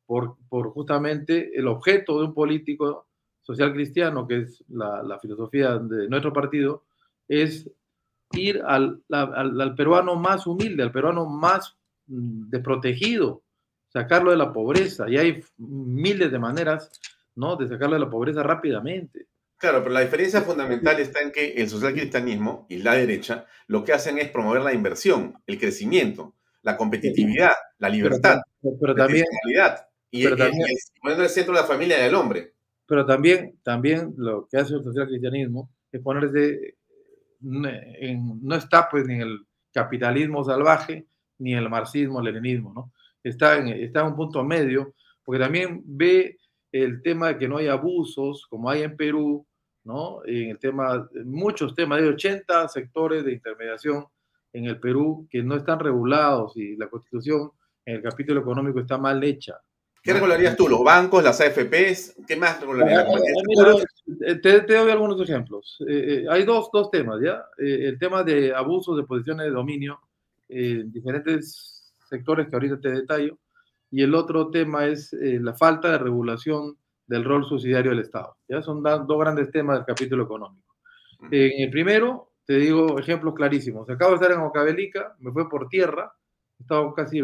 por, 0.05 0.37
por 0.49 0.71
justamente 0.71 1.51
el 1.57 1.67
objeto 1.67 2.19
de 2.19 2.25
un 2.25 2.33
político 2.33 3.07
social 3.41 3.73
cristiano, 3.73 4.27
que 4.27 4.39
es 4.39 4.63
la, 4.69 5.03
la 5.03 5.19
filosofía 5.19 5.77
de 5.77 6.07
nuestro 6.07 6.31
partido, 6.31 6.83
es 7.27 7.69
ir 8.31 8.61
al, 8.65 9.01
al, 9.11 9.61
al, 9.61 9.75
peruano 9.75 10.15
más 10.15 10.47
humilde, 10.47 10.83
al 10.83 10.91
peruano 10.91 11.25
más 11.25 11.75
mm, 12.07 12.49
desprotegido, 12.49 13.43
sacarlo 13.89 14.31
de 14.31 14.37
la 14.37 14.53
pobreza. 14.53 15.09
Y 15.09 15.17
hay 15.17 15.43
miles 15.57 16.31
de 16.31 16.39
maneras 16.39 16.91
¿no? 17.35 17.55
de 17.55 17.67
sacarlo 17.67 17.95
de 17.95 18.01
la 18.01 18.09
pobreza 18.09 18.43
rápidamente. 18.43 19.27
Claro, 19.57 19.81
pero 19.81 19.93
la 19.93 20.01
diferencia 20.01 20.41
fundamental 20.41 20.99
está 20.99 21.21
en 21.21 21.31
que 21.31 21.53
el 21.53 21.69
social 21.69 21.93
cristianismo 21.93 22.65
y 22.69 22.77
la 22.77 22.95
derecha 22.95 23.45
lo 23.67 23.83
que 23.83 23.93
hacen 23.93 24.17
es 24.17 24.29
promover 24.29 24.61
la 24.61 24.73
inversión, 24.73 25.41
el 25.47 25.57
crecimiento, 25.57 26.35
la 26.63 26.75
competitividad, 26.75 27.53
la 27.77 27.87
libertad, 27.87 28.41
pero, 28.79 28.93
también, 28.93 29.25
y, 30.13 30.23
pero 30.23 30.37
también, 30.37 30.67
poniendo 31.01 31.23
el 31.23 31.29
centro 31.29 31.55
de 31.55 31.61
la 31.61 31.67
familia 31.67 31.97
del 31.97 32.13
hombre. 32.13 32.53
Pero 32.85 33.03
también, 33.03 33.57
también 33.63 34.13
lo 34.15 34.47
que 34.47 34.57
hace 34.57 34.75
el 34.75 34.83
social 34.83 35.07
cristianismo 35.07 35.71
es 35.91 35.99
ponerse, 36.01 36.75
en, 37.41 38.39
no 38.43 38.55
está 38.55 38.87
pues 38.91 39.07
ni 39.07 39.15
en 39.15 39.21
el 39.21 39.39
capitalismo 39.73 40.43
salvaje, 40.43 41.07
ni 41.39 41.53
en 41.53 41.59
el 41.59 41.69
marxismo, 41.69 42.21
leninismo, 42.21 42.73
¿no? 42.75 42.93
Está 43.23 43.57
en, 43.57 43.69
está 43.69 44.01
en 44.01 44.07
un 44.07 44.15
punto 44.15 44.43
medio, 44.43 44.93
porque 45.23 45.41
también 45.41 45.81
ve 45.83 46.37
el 46.71 47.01
tema 47.01 47.29
de 47.29 47.37
que 47.39 47.47
no 47.47 47.57
hay 47.57 47.67
abusos, 47.67 48.45
como 48.47 48.69
hay 48.69 48.83
en 48.83 48.95
Perú, 48.95 49.47
¿no? 49.83 50.23
En 50.25 50.51
el 50.51 50.59
tema, 50.59 51.09
muchos 51.25 51.73
temas, 51.73 52.01
hay 52.01 52.07
80 52.07 52.67
sectores 52.67 53.25
de 53.25 53.33
intermediación 53.33 54.05
en 54.53 54.65
el 54.65 54.79
Perú 54.79 55.27
que 55.31 55.41
no 55.41 55.55
están 55.55 55.79
regulados 55.79 56.55
y 56.55 56.75
la 56.75 56.87
constitución 56.87 57.49
en 57.83 57.95
el 57.95 58.03
capítulo 58.03 58.41
económico 58.41 58.79
está 58.79 58.99
mal 58.99 59.23
hecha. 59.23 59.59
¿Qué 60.03 60.11
regularías 60.11 60.57
tú? 60.57 60.67
¿Los 60.67 60.83
bancos, 60.83 61.23
las 61.23 61.39
AFPs? 61.39 62.17
¿Qué 62.27 62.35
más 62.35 62.59
regularías? 62.59 63.07
Eh, 64.25 64.35
te, 64.35 64.59
te, 64.61 64.75
doy 64.75 64.91
algunos 64.91 65.19
ejemplos. 65.21 65.81
Eh, 65.87 66.23
eh, 66.23 66.25
hay 66.29 66.43
dos, 66.43 66.69
dos, 66.73 66.91
temas, 66.91 67.21
¿ya? 67.23 67.45
el 67.57 67.97
tema 67.97 68.21
de 68.21 68.53
abusos 68.53 68.97
de 68.97 69.03
posiciones 69.03 69.45
de 69.45 69.51
dominio 69.51 70.01
en 70.49 70.91
diferentes 70.91 71.93
sectores 72.09 72.49
que 72.49 72.55
ahorita 72.55 72.81
te 72.81 72.91
detallo. 72.91 73.39
Y 73.91 74.03
el 74.03 74.13
otro 74.13 74.49
tema 74.51 74.87
es 74.87 75.13
la 75.13 75.53
falta 75.53 75.91
de 75.91 75.99
regulación 75.99 76.77
del 77.07 77.23
rol 77.23 77.45
subsidiario 77.45 77.91
del 77.91 78.01
Estado. 78.01 78.35
¿ya? 78.49 78.61
Son 78.61 78.83
dos 78.83 79.19
grandes 79.19 79.51
temas 79.51 79.77
del 79.77 79.85
capítulo 79.85 80.23
económico. 80.23 80.75
En 81.31 81.63
el 81.63 81.69
primero, 81.69 82.33
te 82.45 82.57
digo 82.57 82.99
ejemplos 82.99 83.35
clarísimos. 83.35 83.89
Acabo 83.89 84.11
de 84.11 84.15
estar 84.15 84.31
en 84.31 84.43
Ocabelica, 84.43 85.15
me 85.19 85.31
fue 85.31 85.49
por 85.49 85.69
tierra, 85.69 86.13
he 86.59 86.63
estado 86.63 86.93
casi 86.93 87.21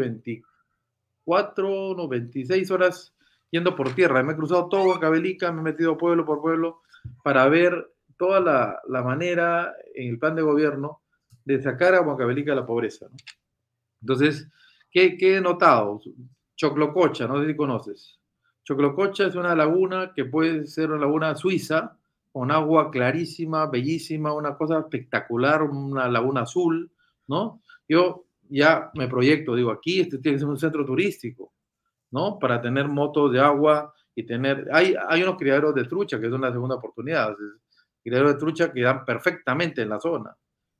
24 1.30 1.54
4, 1.54 1.94
no, 1.96 2.08
26 2.08 2.70
horas 2.70 3.14
yendo 3.50 3.76
por 3.76 3.94
tierra. 3.94 4.22
Me 4.22 4.32
he 4.32 4.36
cruzado 4.36 4.68
todo 4.68 4.98
Cabelica, 4.98 5.52
me 5.52 5.60
he 5.60 5.64
metido 5.64 5.96
pueblo 5.96 6.24
por 6.24 6.40
pueblo 6.40 6.82
para 7.22 7.48
ver 7.48 7.92
toda 8.16 8.40
la, 8.40 8.80
la 8.88 9.02
manera 9.02 9.74
en 9.94 10.10
el 10.10 10.18
plan 10.18 10.34
de 10.34 10.42
gobierno 10.42 11.00
de 11.44 11.62
sacar 11.62 11.94
a 11.94 12.02
Huancavelica 12.02 12.52
de 12.52 12.56
la 12.56 12.66
pobreza. 12.66 13.06
Entonces, 14.00 14.48
¿qué, 14.90 15.16
¿qué, 15.16 15.36
he 15.36 15.40
notado? 15.40 16.00
Choclococha, 16.56 17.26
no 17.26 17.40
sé 17.40 17.48
si 17.48 17.56
conoces. 17.56 18.18
Choclococha 18.64 19.26
es 19.26 19.34
una 19.34 19.54
laguna 19.54 20.12
que 20.14 20.24
puede 20.26 20.66
ser 20.66 20.90
una 20.90 21.00
laguna 21.00 21.34
suiza, 21.34 21.96
con 22.32 22.50
agua 22.50 22.90
clarísima, 22.90 23.66
bellísima, 23.66 24.32
una 24.32 24.56
cosa 24.56 24.78
espectacular, 24.78 25.62
una 25.62 26.08
laguna 26.08 26.42
azul, 26.42 26.92
¿no? 27.26 27.60
Yo 27.88 28.26
ya 28.50 28.90
me 28.94 29.08
proyecto, 29.08 29.54
digo, 29.54 29.70
aquí 29.70 30.00
este 30.00 30.18
tiene 30.18 30.36
que 30.36 30.40
ser 30.40 30.48
un 30.48 30.58
centro 30.58 30.84
turístico, 30.84 31.52
¿no? 32.10 32.38
Para 32.38 32.60
tener 32.60 32.88
motos 32.88 33.32
de 33.32 33.40
agua 33.40 33.94
y 34.14 34.24
tener, 34.24 34.68
hay, 34.72 34.94
hay 35.08 35.22
unos 35.22 35.36
criaderos 35.36 35.74
de 35.74 35.84
trucha, 35.84 36.20
que 36.20 36.26
es 36.26 36.32
una 36.32 36.50
segunda 36.52 36.76
oportunidad, 36.76 37.34
criaderos 38.02 38.34
de 38.34 38.38
trucha 38.38 38.72
que 38.72 38.82
dan 38.82 39.04
perfectamente 39.04 39.82
en 39.82 39.88
la 39.88 40.00
zona, 40.00 40.36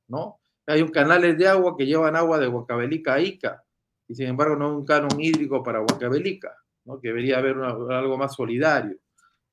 ¿no? 0.09 0.39
Hay 0.67 0.81
un 0.81 0.89
canales 0.89 1.37
de 1.37 1.47
agua 1.47 1.75
que 1.77 1.85
llevan 1.85 2.15
agua 2.15 2.37
de 2.37 2.47
Huancavelica 2.47 3.15
a 3.15 3.21
Ica, 3.21 3.63
y 4.07 4.15
sin 4.15 4.27
embargo 4.27 4.55
no 4.55 4.67
hay 4.67 4.75
un 4.75 4.85
canon 4.85 5.19
hídrico 5.19 5.63
para 5.63 5.79
Huancavelica, 5.79 6.55
¿no? 6.85 6.99
Que 6.99 7.07
debería 7.07 7.37
haber 7.37 7.57
algo 7.57 8.17
más 8.17 8.35
solidario, 8.35 8.97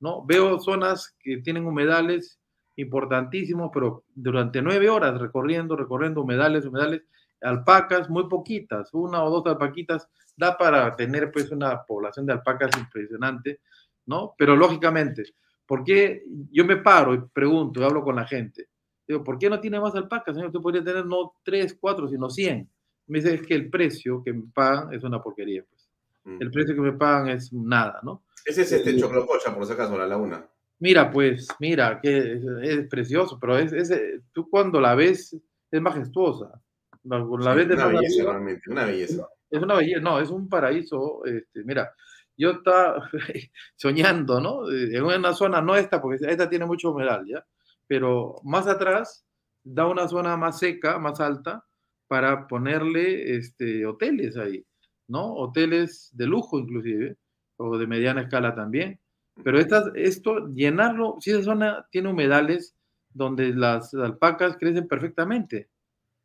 ¿no? 0.01 0.25
Veo 0.25 0.59
zonas 0.59 1.15
que 1.19 1.37
tienen 1.37 1.65
humedales 1.65 2.39
importantísimos, 2.75 3.71
pero 3.73 4.03
durante 4.13 4.61
nueve 4.61 4.89
horas 4.89 5.19
recorriendo, 5.19 5.75
recorriendo 5.75 6.21
humedales, 6.21 6.65
humedales, 6.65 7.03
alpacas 7.41 8.09
muy 8.09 8.27
poquitas, 8.27 8.93
una 8.93 9.23
o 9.23 9.29
dos 9.29 9.45
alpaquitas, 9.45 10.07
da 10.35 10.57
para 10.57 10.95
tener 10.95 11.31
pues 11.31 11.51
una 11.51 11.83
población 11.83 12.25
de 12.25 12.33
alpacas 12.33 12.71
impresionante, 12.77 13.61
¿no? 14.05 14.35
Pero 14.37 14.55
lógicamente, 14.55 15.23
¿por 15.65 15.83
qué 15.83 16.23
yo 16.51 16.65
me 16.65 16.77
paro 16.77 17.13
y 17.13 17.21
pregunto 17.33 17.81
y 17.81 17.83
hablo 17.83 18.03
con 18.03 18.15
la 18.15 18.25
gente? 18.25 18.69
Digo, 19.07 19.23
¿por 19.23 19.39
qué 19.39 19.49
no 19.49 19.59
tiene 19.59 19.79
más 19.79 19.95
alpacas, 19.95 20.35
señor? 20.35 20.49
Usted 20.49 20.61
podría 20.61 20.83
tener 20.83 21.05
no 21.05 21.33
tres, 21.43 21.77
cuatro, 21.79 22.07
sino 22.07 22.29
cien. 22.29 22.69
Me 23.07 23.19
dice, 23.19 23.33
es 23.35 23.41
que 23.41 23.55
el 23.55 23.69
precio 23.69 24.21
que 24.23 24.33
me 24.33 24.43
pagan 24.53 24.93
es 24.93 25.03
una 25.03 25.21
porquería, 25.21 25.63
pues. 25.67 25.89
Mm. 26.25 26.41
El 26.41 26.51
precio 26.51 26.75
que 26.75 26.81
me 26.81 26.93
pagan 26.93 27.29
es 27.29 27.51
nada, 27.51 27.99
¿no? 28.03 28.23
Ese 28.45 28.61
es 28.61 28.71
este 28.71 28.97
Choclococha, 28.97 29.53
por 29.53 29.65
si 29.65 29.73
acaso, 29.73 29.97
la 29.97 30.07
laguna. 30.07 30.47
Mira, 30.79 31.11
pues, 31.11 31.47
mira, 31.59 31.99
que 32.01 32.39
es, 32.61 32.87
precioso, 32.87 33.37
pero 33.39 33.57
es, 33.57 33.91
tú 34.31 34.49
cuando 34.49 34.79
la 34.79 34.95
ves 34.95 35.35
es 35.71 35.81
majestuosa. 35.81 36.61
La, 37.03 37.53
ves 37.53 37.67
de 37.67 37.73
una 37.75 37.87
belleza, 37.87 38.23
realmente, 38.23 38.69
una 38.69 38.85
belleza. 38.85 39.27
Es 39.49 39.61
una 39.61 39.75
belleza, 39.75 40.01
no, 40.01 40.19
es 40.19 40.29
un 40.29 40.49
paraíso. 40.49 41.25
Este, 41.25 41.63
mira, 41.63 41.93
yo 42.37 42.51
estaba 42.51 43.09
soñando, 43.75 44.39
¿no? 44.39 44.69
En 44.71 45.03
una 45.03 45.33
zona, 45.33 45.61
no 45.61 45.75
esta, 45.75 46.01
porque 46.01 46.25
esta 46.27 46.49
tiene 46.49 46.65
mucho 46.65 46.91
humedad, 46.91 47.21
¿ya? 47.25 47.45
Pero 47.87 48.35
más 48.43 48.67
atrás 48.67 49.25
da 49.63 49.87
una 49.87 50.07
zona 50.07 50.37
más 50.37 50.59
seca, 50.59 50.99
más 50.99 51.19
alta, 51.19 51.65
para 52.07 52.47
ponerle 52.47 53.35
este, 53.35 53.85
hoteles 53.85 54.35
ahí, 54.37 54.65
¿no? 55.07 55.33
Hoteles 55.35 56.09
de 56.13 56.25
lujo 56.25 56.59
inclusive, 56.59 57.17
o 57.57 57.77
de 57.77 57.87
mediana 57.87 58.21
escala 58.21 58.55
también. 58.55 58.99
Pero 59.43 59.59
esto, 59.59 60.47
llenarlo, 60.49 61.17
si 61.19 61.31
esa 61.31 61.43
zona 61.43 61.87
tiene 61.91 62.09
humedales 62.09 62.75
donde 63.09 63.53
las 63.53 63.93
alpacas 63.93 64.57
crecen 64.57 64.87
perfectamente. 64.87 65.69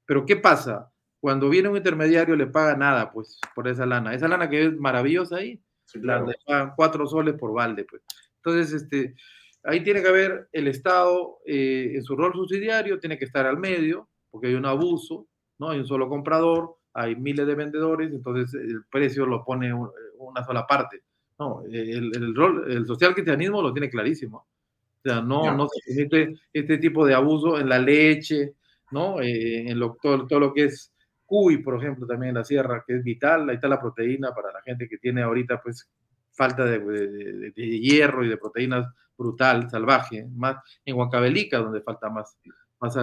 Pero 0.07 0.27
¿qué 0.27 0.37
pasa? 0.37 0.91
Cuando 1.21 1.49
viene 1.49 1.69
un 1.69 1.77
intermediario 1.77 2.37
le 2.37 2.47
paga 2.47 2.77
nada, 2.77 3.11
pues, 3.11 3.41
por 3.55 3.67
esa 3.69 3.87
lana. 3.87 4.15
Esa 4.15 4.29
lana 4.29 4.51
que 4.51 4.67
es 4.67 4.77
maravillosa 4.77 5.37
ahí, 5.37 5.61
le 5.95 6.35
pagan 6.47 6.73
cuatro 6.77 7.07
soles 7.07 7.35
por 7.35 7.53
balde, 7.53 7.85
pues. 7.85 8.03
Entonces, 8.37 8.83
este, 8.83 9.15
ahí 9.63 9.83
tiene 9.83 10.03
que 10.03 10.09
haber 10.09 10.49
el 10.53 10.69
Estado 10.69 11.39
eh, 11.47 11.93
en 11.95 12.03
su 12.03 12.17
rol 12.17 12.33
subsidiario, 12.35 13.01
tiene 13.01 13.19
que 13.19 13.25
estar 13.25 13.47
al 13.47 13.59
medio, 13.59 14.09
porque 14.31 14.49
hay 14.49 14.55
un 14.55 14.67
abuso, 14.67 15.27
¿no? 15.59 15.71
Hay 15.71 15.79
un 15.79 15.87
solo 15.87 16.09
comprador, 16.09 16.77
hay 16.93 17.17
miles 17.17 17.47
de 17.47 17.55
vendedores, 17.55 18.13
entonces 18.13 18.55
el 18.55 18.85
precio 18.91 19.27
lo 19.27 19.45
pone 19.45 19.73
una 20.19 20.45
sola 20.45 20.67
parte. 20.67 21.03
No, 21.39 21.63
el, 21.65 22.13
el, 22.15 22.35
rol, 22.35 22.71
el 22.71 22.87
social 22.87 23.15
cristianismo 23.15 23.61
lo 23.61 23.73
tiene 23.73 23.91
clarísimo. 23.91 24.39
O 24.39 25.03
sea, 25.03 25.21
no, 25.21 25.55
no 25.57 25.69
se 25.69 25.81
permite 25.87 26.41
este 26.53 26.79
tipo 26.79 27.05
de 27.05 27.15
abuso 27.15 27.59
en 27.59 27.69
la 27.69 27.79
leche, 27.79 28.55
¿no? 28.95 29.21
Eh, 29.21 29.71
en 29.71 29.79
lo, 29.79 29.99
todo, 30.01 30.27
todo, 30.27 30.41
lo 30.41 30.55
que 30.55 30.65
es 30.65 30.95
cuy, 31.27 31.59
por 31.59 31.77
ejemplo, 31.77 32.07
también 32.07 32.31
en 32.31 32.37
la 32.37 32.45
sierra, 32.45 32.83
que 32.87 32.97
es 32.97 33.05
vital. 33.05 33.49
Ahí 33.49 33.57
está 33.57 33.69
la 33.69 33.81
proteína 33.81 34.33
para 34.35 34.53
la 34.53 34.63
gente 34.63 34.89
que 34.89 34.97
tiene 34.97 35.23
ahorita, 35.23 35.61
pues, 35.61 35.91
falta 36.33 36.65
de, 36.65 36.79
de, 36.79 37.53
de 37.55 37.81
hierro 37.81 38.25
y 38.25 38.29
de 38.29 38.39
proteínas 38.39 38.87
brutal, 39.17 39.69
salvaje. 39.71 40.27
Más 40.35 40.57
en 40.85 40.97
Huancavelica, 40.97 41.59
donde 41.59 41.83
falta 41.83 42.09
más, 42.09 42.39
más 42.81 42.97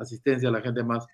asistencia 0.00 0.48
a 0.48 0.52
la 0.52 0.60
gente 0.60 0.82
más, 0.82 1.06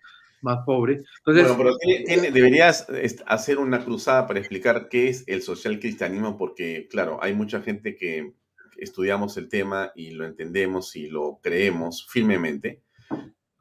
más 0.44 0.64
pobre. 0.64 1.02
Entonces, 1.18 1.56
bueno, 1.56 1.76
pero 1.80 2.30
deberías 2.32 2.86
hacer 3.26 3.58
una 3.58 3.84
cruzada 3.84 4.26
para 4.26 4.38
explicar 4.38 4.88
qué 4.88 5.08
es 5.08 5.24
el 5.26 5.42
social 5.42 5.80
cristianismo, 5.80 6.36
porque, 6.36 6.86
claro, 6.90 7.18
hay 7.22 7.34
mucha 7.34 7.62
gente 7.62 7.96
que 7.96 8.34
estudiamos 8.76 9.36
el 9.36 9.48
tema 9.48 9.92
y 9.94 10.10
lo 10.10 10.26
entendemos 10.26 10.96
y 10.96 11.08
lo 11.08 11.40
creemos 11.42 12.06
firmemente, 12.08 12.82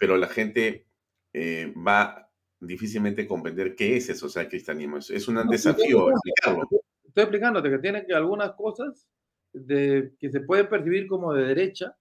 pero 0.04 0.18
la 0.18 0.28
gente 0.28 0.86
eh, 1.32 1.74
va 1.76 2.30
difícilmente 2.60 3.26
comprender 3.26 3.74
qué 3.74 3.96
es 3.96 4.10
el 4.10 4.18
social 4.18 4.50
cristianismo. 4.50 4.98
Es, 4.98 5.28
un 5.30 5.48
desafío 5.48 6.10
explicarlo. 6.10 6.68
Estoy 7.06 7.24
explicándote 7.24 7.70
que 7.70 7.78
tiene 7.78 8.06
que 8.06 8.14
algunas 8.14 8.52
cosas 8.52 9.08
de, 9.54 10.12
que 10.20 10.30
se 10.30 10.42
pueden 10.42 10.68
percibir 10.68 11.08
como 11.08 11.34
de 11.34 11.46
derecha, 11.46 11.96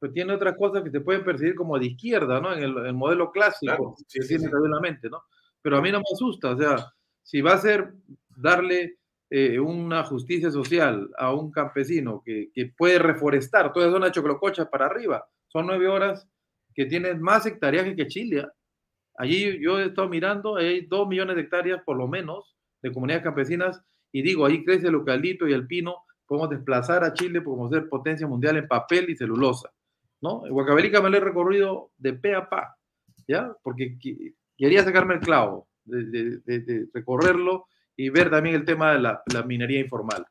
pero 0.00 0.12
tiene 0.12 0.32
otras 0.32 0.56
cosas 0.56 0.82
que 0.82 0.90
se 0.90 1.00
pueden 1.00 1.22
percibir 1.24 1.54
como 1.54 1.78
de 1.78 1.86
izquierda, 1.86 2.40
¿no? 2.40 2.52
En 2.52 2.64
el, 2.64 2.92
modelo 2.92 3.30
clásico 3.30 3.94
que 4.12 4.26
tiene 4.26 4.48
la 4.50 4.80
mente, 4.80 5.08
¿no? 5.08 5.22
Pero 5.62 5.76
a 5.76 5.80
mí 5.80 5.92
no 5.92 5.98
me 5.98 6.12
asusta, 6.12 6.56
o 6.56 6.58
sea, 6.58 6.92
si 7.22 7.40
va 7.40 7.52
a 7.52 7.58
ser 7.58 7.94
darle 8.36 8.98
eh, 9.30 9.60
una 9.60 10.02
justicia 10.02 10.50
social 10.50 11.08
a 11.16 11.32
un 11.32 11.52
campesino 11.52 12.20
que, 12.26 12.50
que 12.52 12.72
puede 12.76 12.98
reforestar 12.98 13.72
toda 13.72 13.92
zona 13.92 14.06
de 14.06 14.12
Choclococha 14.12 14.68
para 14.68 14.86
arriba, 14.86 15.28
son 15.46 15.68
nueve 15.68 15.86
horas 15.86 16.28
que 16.74 16.86
tienen 16.86 17.20
más 17.20 17.46
hectáreas 17.46 17.94
que 17.94 18.06
Chile. 18.06 18.46
Allí 19.16 19.60
yo 19.62 19.78
he 19.78 19.86
estado 19.86 20.08
mirando, 20.08 20.56
hay 20.56 20.86
dos 20.86 21.06
millones 21.06 21.36
de 21.36 21.42
hectáreas 21.42 21.82
por 21.84 21.96
lo 21.96 22.08
menos 22.08 22.56
de 22.82 22.92
comunidades 22.92 23.24
campesinas 23.24 23.80
y 24.12 24.22
digo, 24.22 24.44
ahí 24.46 24.64
crece 24.64 24.88
el 24.88 24.94
eucalipto 24.94 25.48
y 25.48 25.52
el 25.52 25.66
pino, 25.66 25.96
podemos 26.26 26.50
desplazar 26.50 27.04
a 27.04 27.12
Chile, 27.12 27.40
podemos 27.40 27.70
ser 27.70 27.88
potencia 27.88 28.26
mundial 28.26 28.56
en 28.56 28.68
papel 28.68 29.10
y 29.10 29.16
celulosa. 29.16 29.70
¿no? 30.20 30.46
En 30.46 30.52
Huacabelica 30.52 31.00
me 31.02 31.10
lo 31.10 31.16
he 31.16 31.20
recorrido 31.20 31.90
de 31.98 32.14
pe 32.14 32.34
a 32.34 32.48
pa, 32.48 32.76
¿ya? 33.28 33.52
Porque 33.62 33.98
quería 34.56 34.82
sacarme 34.82 35.14
el 35.14 35.20
clavo, 35.20 35.68
de, 35.84 36.88
recorrerlo 36.94 37.66
y 37.96 38.08
ver 38.08 38.30
también 38.30 38.56
el 38.56 38.64
tema 38.64 38.92
de 38.92 39.00
la, 39.00 39.22
minería 39.46 39.80
informal, 39.80 40.26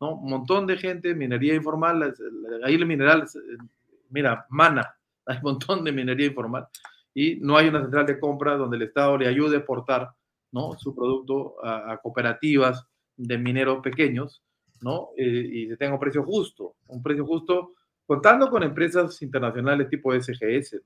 ¿no? 0.00 0.16
Un 0.16 0.30
montón 0.30 0.66
de 0.66 0.76
gente, 0.76 1.14
minería 1.14 1.54
informal, 1.54 2.14
ahí 2.64 2.74
el 2.74 2.86
mineral, 2.86 3.24
mira, 4.10 4.46
mana, 4.50 4.97
hay 5.32 5.36
un 5.36 5.42
montón 5.42 5.84
de 5.84 5.92
minería 5.92 6.26
informal 6.26 6.66
y 7.14 7.36
no 7.36 7.56
hay 7.56 7.68
una 7.68 7.82
central 7.82 8.06
de 8.06 8.18
compra 8.18 8.56
donde 8.56 8.76
el 8.76 8.84
Estado 8.84 9.18
le 9.18 9.28
ayude 9.28 9.56
a 9.56 9.58
exportar, 9.58 10.10
¿no? 10.52 10.72
Su 10.78 10.94
producto 10.94 11.56
a, 11.64 11.98
cooperativas 11.98 12.86
de 13.16 13.38
mineros 13.38 13.80
pequeños, 13.82 14.42
¿no? 14.80 15.10
Eh, 15.16 15.50
y 15.52 15.68
se 15.68 15.76
tenga 15.76 15.94
un 15.94 16.00
precio 16.00 16.22
justo, 16.22 16.76
un 16.86 17.02
precio 17.02 17.26
justo 17.26 17.74
contando 18.06 18.48
con 18.48 18.62
empresas 18.62 19.20
internacionales 19.20 19.88
tipo 19.90 20.14
SGS, 20.14 20.80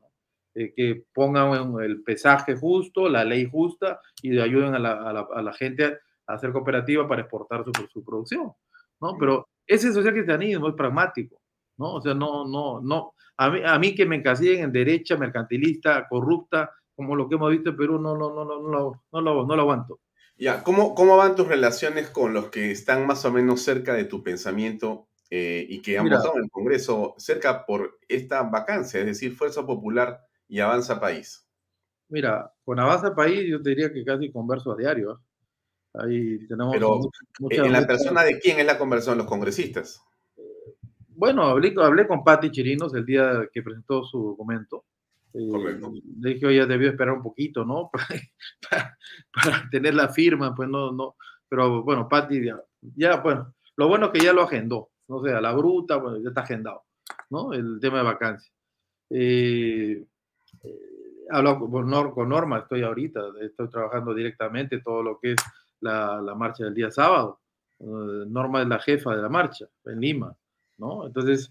eh, 0.55 0.73
que 0.75 1.05
pongan 1.13 1.81
el 1.83 2.03
pesaje 2.03 2.57
justo, 2.57 3.09
la 3.09 3.25
ley 3.25 3.49
justa 3.51 4.01
y 4.23 4.39
ayuden 4.39 4.75
a 4.75 4.79
la, 4.79 5.53
gente 5.53 5.99
a 6.27 6.35
hacer 6.35 6.51
cooperativa 6.51 7.07
para 7.07 7.23
exportar 7.23 7.65
su, 7.65 7.87
su 7.89 8.05
producción, 8.05 8.53
¿no? 9.01 9.17
Pero 9.19 9.49
ese 9.67 9.93
social 9.93 10.15
cristianismo 10.15 10.69
es 10.69 10.75
pragmático, 10.75 11.42
¿no? 11.83 11.95
O 11.95 12.01
sea, 12.01 12.15
no, 12.15 12.47
no, 12.47 12.81
no, 12.81 13.15
a 13.37 13.51
mí, 13.51 13.61
a 13.65 13.79
mí 13.79 13.95
que 13.95 14.07
me 14.07 14.17
encasillen 14.17 14.65
en 14.65 14.73
derecha, 14.73 15.17
mercantilista, 15.17 16.07
corrupta, 16.09 16.71
como 16.95 17.17
lo 17.17 17.29
que 17.29 17.35
hemos 17.35 17.51
visto 17.51 17.71
en 17.71 17.77
Perú, 17.77 18.01
no, 18.01 18.17
no, 18.17 18.33
no, 18.33 18.45
no, 18.45 18.61
no, 18.61 19.03
no, 19.13 19.21
lo, 19.21 19.47
no 19.47 19.57
lo 19.57 19.63
aguanto. 19.63 20.01
Ya, 20.37 20.63
¿cómo, 20.63 20.95
¿cómo 20.95 21.17
van 21.17 21.37
tus 21.37 21.49
relaciones 21.49 22.09
con 22.09 22.33
los 22.35 22.47
que 22.51 22.71
están 22.71 23.07
más 23.07 23.25
o 23.25 23.33
menos 23.33 23.63
cerca 23.63 23.95
de 23.95 24.05
tu 24.05 24.23
pensamiento 24.23 25.09
eh, 25.31 25.67
y 25.69 25.81
que 25.83 25.99
han 25.99 26.09
votado 26.09 26.37
en 26.37 26.45
el 26.45 26.51
Congreso 26.51 27.15
cerca 27.19 27.67
por 27.67 27.99
esta 28.09 28.43
vacancia, 28.43 29.01
es 29.01 29.07
decir, 29.07 29.35
Fuerza 29.35 29.67
Popular 29.67 30.21
y 30.49 30.61
Avanza 30.61 31.01
País? 31.01 31.47
Mira, 32.09 32.53
con 32.65 32.79
Avanza 32.79 33.15
País 33.15 33.45
yo 33.49 33.63
te 33.63 33.71
diría 33.71 33.93
que 33.93 34.05
casi 34.05 34.31
converso 34.31 34.73
a 34.73 34.77
diario. 34.77 35.13
¿eh? 35.13 35.17
Ahí 35.95 36.47
tenemos 36.47 36.73
Pero, 36.73 37.01
¿en 37.51 37.73
la 37.73 37.87
persona 37.87 38.23
de 38.25 38.39
quién 38.39 38.59
es 38.59 38.67
la 38.67 38.79
conversión? 38.79 39.19
¿Los 39.19 39.27
congresistas? 39.27 40.03
Bueno, 41.23 41.45
hablé, 41.45 41.73
hablé 41.81 42.09
con 42.09 42.25
Patti 42.25 42.51
Chirinos 42.51 42.93
el 42.97 43.07
día 43.07 43.49
que 43.53 43.63
presentó 43.63 44.03
su 44.03 44.31
documento. 44.31 44.87
Eh, 45.33 45.79
le 46.19 46.35
dije, 46.35 46.47
oye, 46.47 46.67
debió 46.67 46.91
esperar 46.91 47.15
un 47.15 47.23
poquito, 47.23 47.65
¿no? 47.65 47.93
para, 48.69 48.99
para, 49.33 49.71
tener 49.71 49.95
la 49.95 50.09
firma, 50.09 50.53
pues 50.53 50.69
no, 50.69 50.91
no. 50.91 51.15
Pero 51.49 51.85
bueno, 51.85 52.09
Patti 52.09 52.45
ya, 52.45 52.61
ya, 52.97 53.21
bueno, 53.21 53.55
lo 53.77 53.87
bueno 53.87 54.07
es 54.07 54.11
que 54.11 54.25
ya 54.27 54.33
lo 54.33 54.43
agendó 54.43 54.91
no 55.07 55.23
sé, 55.23 55.33
a 55.33 55.41
la 55.41 55.53
bruta, 55.53 55.99
bueno, 55.99 56.19
ya 56.19 56.31
está 56.31 56.41
agendado, 56.41 56.83
¿no? 57.31 57.53
El 57.53 57.79
tema 57.81 57.99
de 57.99 58.03
vacancia. 58.03 58.53
Eh, 59.09 60.05
eh, 60.65 60.79
hablo 61.31 61.71
con, 61.71 62.29
Norma, 62.29 62.59
estoy 62.59 62.83
ahorita, 62.83 63.21
estoy 63.43 63.71
trabajando 63.71 64.13
directamente 64.13 64.81
todo 64.81 65.05
lo 65.05 65.21
que 65.21 65.35
es 65.35 65.41
la, 65.79 66.35
marcha 66.37 66.65
del 66.65 66.75
día 66.75 66.91
sábado. 66.91 67.39
Norma 67.79 68.63
es 68.63 68.67
la 68.67 68.81
jefa 68.81 69.15
de 69.15 69.23
la 69.23 69.29
marcha 69.29 69.67
en 69.85 70.01
Lima, 70.01 70.37
¿no? 70.83 71.07
Entonces, 71.07 71.51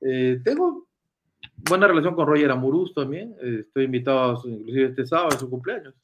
eh, 0.00 0.40
tengo 0.44 0.86
buena 1.68 1.86
relación 1.86 2.14
con 2.14 2.26
Roger 2.26 2.50
Amuruz 2.50 2.92
también. 2.92 3.34
Eh, 3.40 3.64
estoy 3.66 3.84
invitado, 3.84 4.42
inclusive 4.44 4.88
este 4.88 5.06
sábado, 5.06 5.28
a 5.28 5.38
su 5.38 5.48
cumpleaños. 5.48 5.94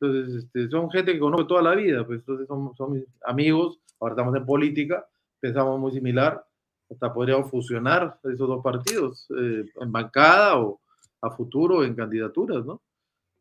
Entonces, 0.00 0.44
este, 0.44 0.68
son 0.68 0.90
gente 0.90 1.12
que 1.12 1.18
conozco 1.18 1.46
toda 1.46 1.62
la 1.62 1.74
vida, 1.74 2.06
pues 2.06 2.20
entonces 2.20 2.46
son, 2.46 2.74
son 2.76 2.92
mis 2.92 3.04
amigos. 3.24 3.80
Ahora 4.00 4.12
estamos 4.12 4.36
en 4.36 4.46
política, 4.46 5.06
pensamos 5.40 5.80
muy 5.80 5.92
similar. 5.92 6.44
Hasta 6.90 7.12
podríamos 7.12 7.50
fusionar 7.50 8.18
esos 8.24 8.46
dos 8.46 8.62
partidos 8.62 9.26
eh, 9.38 9.64
en 9.80 9.90
bancada 9.92 10.60
o 10.60 10.80
a 11.22 11.30
futuro 11.30 11.82
en 11.82 11.94
candidaturas, 11.94 12.64
¿no? 12.64 12.82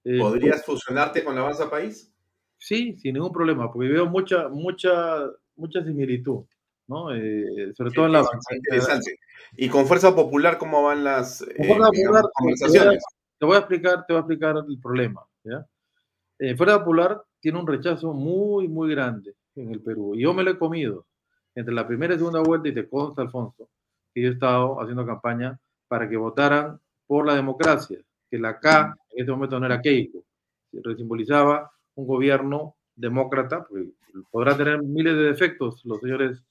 Eh, 0.05 0.19
¿Podrías 0.19 0.65
fusionarte 0.65 1.23
con 1.23 1.37
Avanza 1.37 1.69
País? 1.69 2.13
Sí, 2.57 2.95
sin 2.97 3.15
ningún 3.15 3.31
problema, 3.31 3.71
porque 3.71 3.89
veo 3.89 4.05
mucha, 4.05 4.47
mucha, 4.47 5.29
mucha 5.55 5.83
similitud, 5.83 6.45
¿no? 6.93 7.09
sobre 7.73 7.91
todo 7.91 8.05
en 8.05 8.11
la. 8.11 8.25
Interesante. 8.55 9.17
¿Y 9.55 9.69
con 9.69 9.85
Fuerza 9.85 10.15
Popular 10.15 10.57
cómo 10.57 10.83
van 10.83 11.03
las 11.03 11.41
eh, 11.41 11.77
conversaciones? 12.33 13.03
Te 13.39 13.45
voy, 13.45 13.55
a, 13.55 13.59
explicar, 13.59 14.05
te 14.05 14.13
voy 14.13 14.17
a 14.17 14.19
explicar 14.21 14.55
el 14.67 14.79
problema. 14.79 15.25
¿ya? 15.43 15.65
Eh, 16.39 16.55
Fuerza 16.55 16.79
Popular 16.79 17.21
tiene 17.39 17.59
un 17.59 17.67
rechazo 17.67 18.13
muy, 18.13 18.67
muy 18.67 18.91
grande 18.91 19.35
en 19.55 19.71
el 19.71 19.81
Perú. 19.81 20.15
Y 20.15 20.21
yo 20.21 20.33
me 20.33 20.43
lo 20.43 20.51
he 20.51 20.57
comido 20.57 21.05
entre 21.55 21.73
la 21.73 21.85
primera 21.85 22.13
y 22.13 22.17
segunda 22.17 22.41
vuelta, 22.41 22.69
y 22.69 22.73
te 22.73 22.87
consta, 22.87 23.21
Alfonso, 23.21 23.69
que 24.13 24.21
yo 24.21 24.29
he 24.29 24.33
estado 24.33 24.81
haciendo 24.81 25.05
campaña 25.05 25.59
para 25.87 26.09
que 26.09 26.17
votaran 26.17 26.79
por 27.05 27.27
la 27.27 27.35
democracia, 27.35 27.99
que 28.29 28.39
la 28.39 28.59
K 28.59 28.95
en 29.11 29.19
este 29.19 29.31
momento 29.31 29.59
no 29.59 29.65
era 29.67 29.81
Keiko, 29.81 30.23
simbolizaba 30.97 31.71
un 31.95 32.07
gobierno 32.07 32.75
demócrata, 32.95 33.65
porque 33.67 33.89
podrá 34.31 34.57
tener 34.57 34.81
miles 34.81 35.15
de 35.15 35.23
defectos 35.23 35.83
los 35.85 35.99
señores 35.99 36.43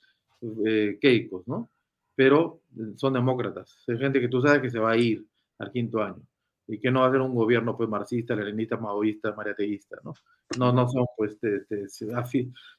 eh, 0.67 0.99
Keikos, 1.01 1.47
¿no? 1.47 1.71
pero 2.15 2.61
eh, 2.77 2.93
son 2.97 3.15
demócratas. 3.15 3.83
Es 3.87 3.99
gente 3.99 4.21
que 4.21 4.29
tú 4.29 4.41
sabes 4.43 4.63
que 4.63 4.71
se 4.71 4.79
va 4.79 4.93
a 4.93 4.97
ir 4.97 5.25
al 5.59 5.71
quinto 5.73 6.03
año 6.03 6.23
y 6.67 6.79
que 6.79 6.91
no 6.91 7.01
va 7.01 7.09
a 7.09 7.11
ser 7.11 7.21
un 7.21 7.35
gobierno 7.35 7.77
pues 7.77 7.89
marxista, 7.89 8.35
leninista, 8.35 8.77
maoísta, 8.77 9.35
mariateísta, 9.35 9.97
¿no? 10.05 10.15
No, 10.59 10.73
no 10.73 10.89
son 10.89 11.07
pues, 11.17 11.37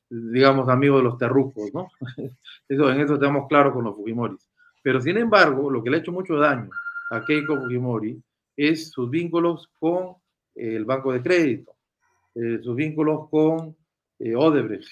digamos, 0.09 0.69
amigos 0.69 0.99
de 0.99 1.03
los 1.03 1.17
terrucos, 1.17 1.73
¿no? 1.73 1.89
Eso, 2.69 2.89
en 2.89 3.01
eso 3.01 3.15
estamos 3.15 3.47
claros 3.47 3.73
con 3.73 3.83
los 3.83 3.95
Fujimoris. 3.95 4.49
Pero 4.81 5.01
sin 5.01 5.17
embargo, 5.17 5.69
lo 5.69 5.83
que 5.83 5.89
le 5.89 5.97
ha 5.97 5.99
hecho 5.99 6.11
mucho 6.11 6.35
daño 6.35 6.69
a 7.11 7.23
Keiko 7.23 7.57
Fujimori 7.57 8.21
es 8.55 8.91
sus 8.91 9.09
vínculos 9.09 9.69
con 9.79 10.15
el 10.55 10.85
Banco 10.85 11.11
de 11.11 11.21
Crédito, 11.21 11.75
eh, 12.35 12.59
sus 12.61 12.75
vínculos 12.75 13.29
con 13.29 13.75
eh, 14.19 14.35
Odebrecht, 14.35 14.87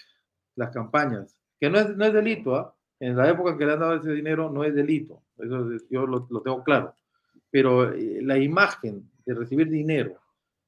las 0.55 0.71
campañas, 0.71 1.40
que 1.61 1.69
no 1.69 1.77
es, 1.77 1.95
no 1.95 2.05
es 2.05 2.13
delito, 2.13 2.55
¿ah? 2.55 2.75
en 2.99 3.15
la 3.15 3.29
época 3.29 3.51
en 3.51 3.57
que 3.59 3.65
le 3.67 3.73
han 3.73 3.79
dado 3.79 3.93
ese 3.93 4.11
dinero 4.13 4.49
no 4.49 4.63
es 4.63 4.73
delito, 4.73 5.21
eso 5.37 5.69
yo 5.91 6.07
lo, 6.07 6.25
tengo 6.41 6.63
claro, 6.63 6.95
pero 7.51 7.93
eh, 7.93 8.19
la 8.23 8.39
imagen 8.39 9.07
de 9.23 9.35
recibir 9.35 9.69
dinero 9.69 10.17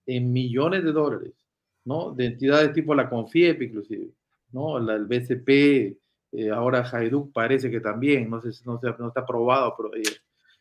en 0.06 0.32
millones 0.32 0.84
de 0.84 0.92
dólares, 0.92 1.34
¿no? 1.86 2.14
De 2.14 2.28
entidades 2.28 2.74
tipo 2.74 2.94
la 2.94 3.10
Confiep 3.10 3.64
inclusive, 3.64 4.10
¿no? 4.52 4.80
La, 4.80 4.94
el 4.94 5.06
BCP, 5.06 5.50
eh, 6.32 6.52
ahora 6.52 6.88
Haiduk 6.92 7.34
parece 7.34 7.72
que 7.72 7.80
también, 7.80 8.30
no, 8.30 8.40
sé, 8.40 8.50
no, 8.66 8.80
no 9.00 9.08
está 9.08 9.22
aprobado, 9.22 9.74
pero... 9.76 9.96
Eh, 9.96 10.04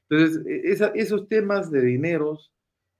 entonces, 0.08 0.46
e, 0.46 0.90
esos 0.98 1.28
temas 1.28 1.70
de 1.70 1.80
dineros 1.82 2.52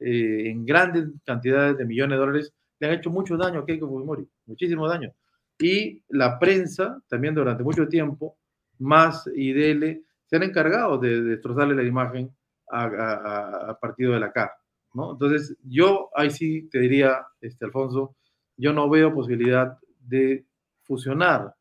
en 0.05 0.66
grandes 0.66 1.09
cantidades 1.25 1.79
de 1.79 1.85
millones 1.85 2.16
de 2.16 2.21
dólares 2.21 2.53
le 2.81 2.88
han 2.88 2.95
hecho 2.95 3.11
mucho 3.11 3.37
daño 3.37 3.61
a 3.61 3.66
Keiko 3.66 3.87
Fujimori, 3.87 4.27
muchísimo 4.47 4.88
daño. 4.88 5.14
Y 5.62 6.03
la 6.09 6.38
prensa 6.38 7.01
también 7.09 7.35
durante 7.35 7.62
mucho 7.62 7.87
tiempo 7.87 8.37
más 8.79 9.31
y 9.35 9.53
DL 9.53 10.03
se 10.27 10.37
han 10.37 10.42
encargado 10.42 10.98
de, 10.98 11.22
destrozarle 11.22 11.77
la 11.77 11.85
imagen 11.85 12.35
a, 12.68 13.79
partido 13.81 14.12
de 14.12 14.20
la 14.20 14.33
CA. 14.33 14.51
¿no? 14.94 15.12
Entonces, 15.12 15.57
yo 15.62 16.09
ahí 16.16 16.31
sí 16.31 16.68
te 16.70 16.81
diría, 16.81 17.27
este, 17.40 17.64
Alfonso, 17.64 18.16
yo 18.57 18.72
no 18.72 18.88
veo 18.88 19.14
posibilidad 19.14 19.79
de 20.01 20.46
fusionar, 20.83 21.55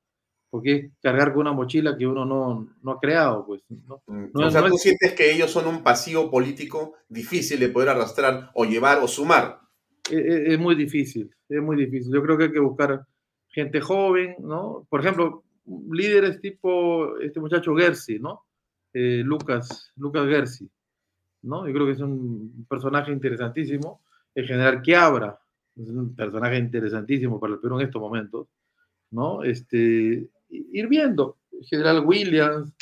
porque 0.49 0.75
es 0.75 0.91
cargar 1.01 1.31
con 1.31 1.41
una 1.41 1.53
mochila 1.53 1.95
que 1.95 2.07
uno 2.07 2.25
no, 2.25 2.69
no 2.81 2.91
ha 2.91 2.99
creado. 2.99 3.45
Pues, 3.45 3.61
¿no? 3.69 4.01
Mm, 4.07 4.29
o 4.33 4.49
sea, 4.49 4.65
tú 4.65 4.77
sientes 4.77 5.13
que 5.13 5.31
ellos 5.31 5.51
son 5.51 5.67
un 5.67 5.83
pasivo 5.83 6.31
político 6.31 6.95
difícil 7.07 7.59
de 7.59 7.69
poder 7.69 7.89
arrastrar 7.89 8.49
o 8.53 8.65
llevar 8.65 8.99
o 8.99 9.07
sumar. 9.07 9.59
Es, 10.09 10.17
e, 10.17 10.53
es, 10.53 10.59
muy 10.59 10.75
difícil, 10.75 11.33
es 11.47 11.61
muy 11.61 11.75
difícil. 11.75 12.11
Yo 12.13 12.23
creo 12.23 12.37
que 12.37 12.45
hay 12.45 12.51
que 12.51 12.59
buscar 12.59 13.05
gente 13.51 13.81
joven, 13.81 14.35
¿no? 14.39 14.85
Por 14.89 15.01
ejemplo, 15.01 15.43
líderes 15.91 16.39
tipo 16.41 17.17
este 17.19 17.39
muchacho 17.39 17.75
Gersi, 17.75 18.19
¿no? 18.19 18.45
Eh, 18.93 19.21
Lucas, 19.23 19.91
Lucas 19.95 20.27
Gersi, 20.27 20.69
¿no? 21.43 21.67
Yo 21.67 21.73
creo 21.73 21.85
que 21.85 21.93
es 21.93 21.99
un 21.99 22.65
personaje 22.67 23.11
interesantísimo. 23.11 24.01
El 24.33 24.47
general 24.47 24.81
Quiabra 24.81 25.39
es 25.75 25.89
un 25.89 26.15
personaje 26.15 26.57
interesantísimo 26.57 27.39
para 27.39 27.53
el 27.53 27.59
Perú 27.59 27.79
en 27.79 27.85
estos 27.87 28.01
momentos, 28.01 28.47
¿no? 29.11 29.43
Este, 29.43 30.29
ir 30.49 30.87
viendo, 30.87 31.37
general 31.63 32.03
Williams, 32.05 32.73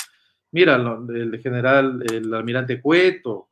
mira, 0.51 0.75
el 0.75 1.39
general, 1.41 2.03
el 2.11 2.33
almirante 2.33 2.81
Cueto, 2.81 3.49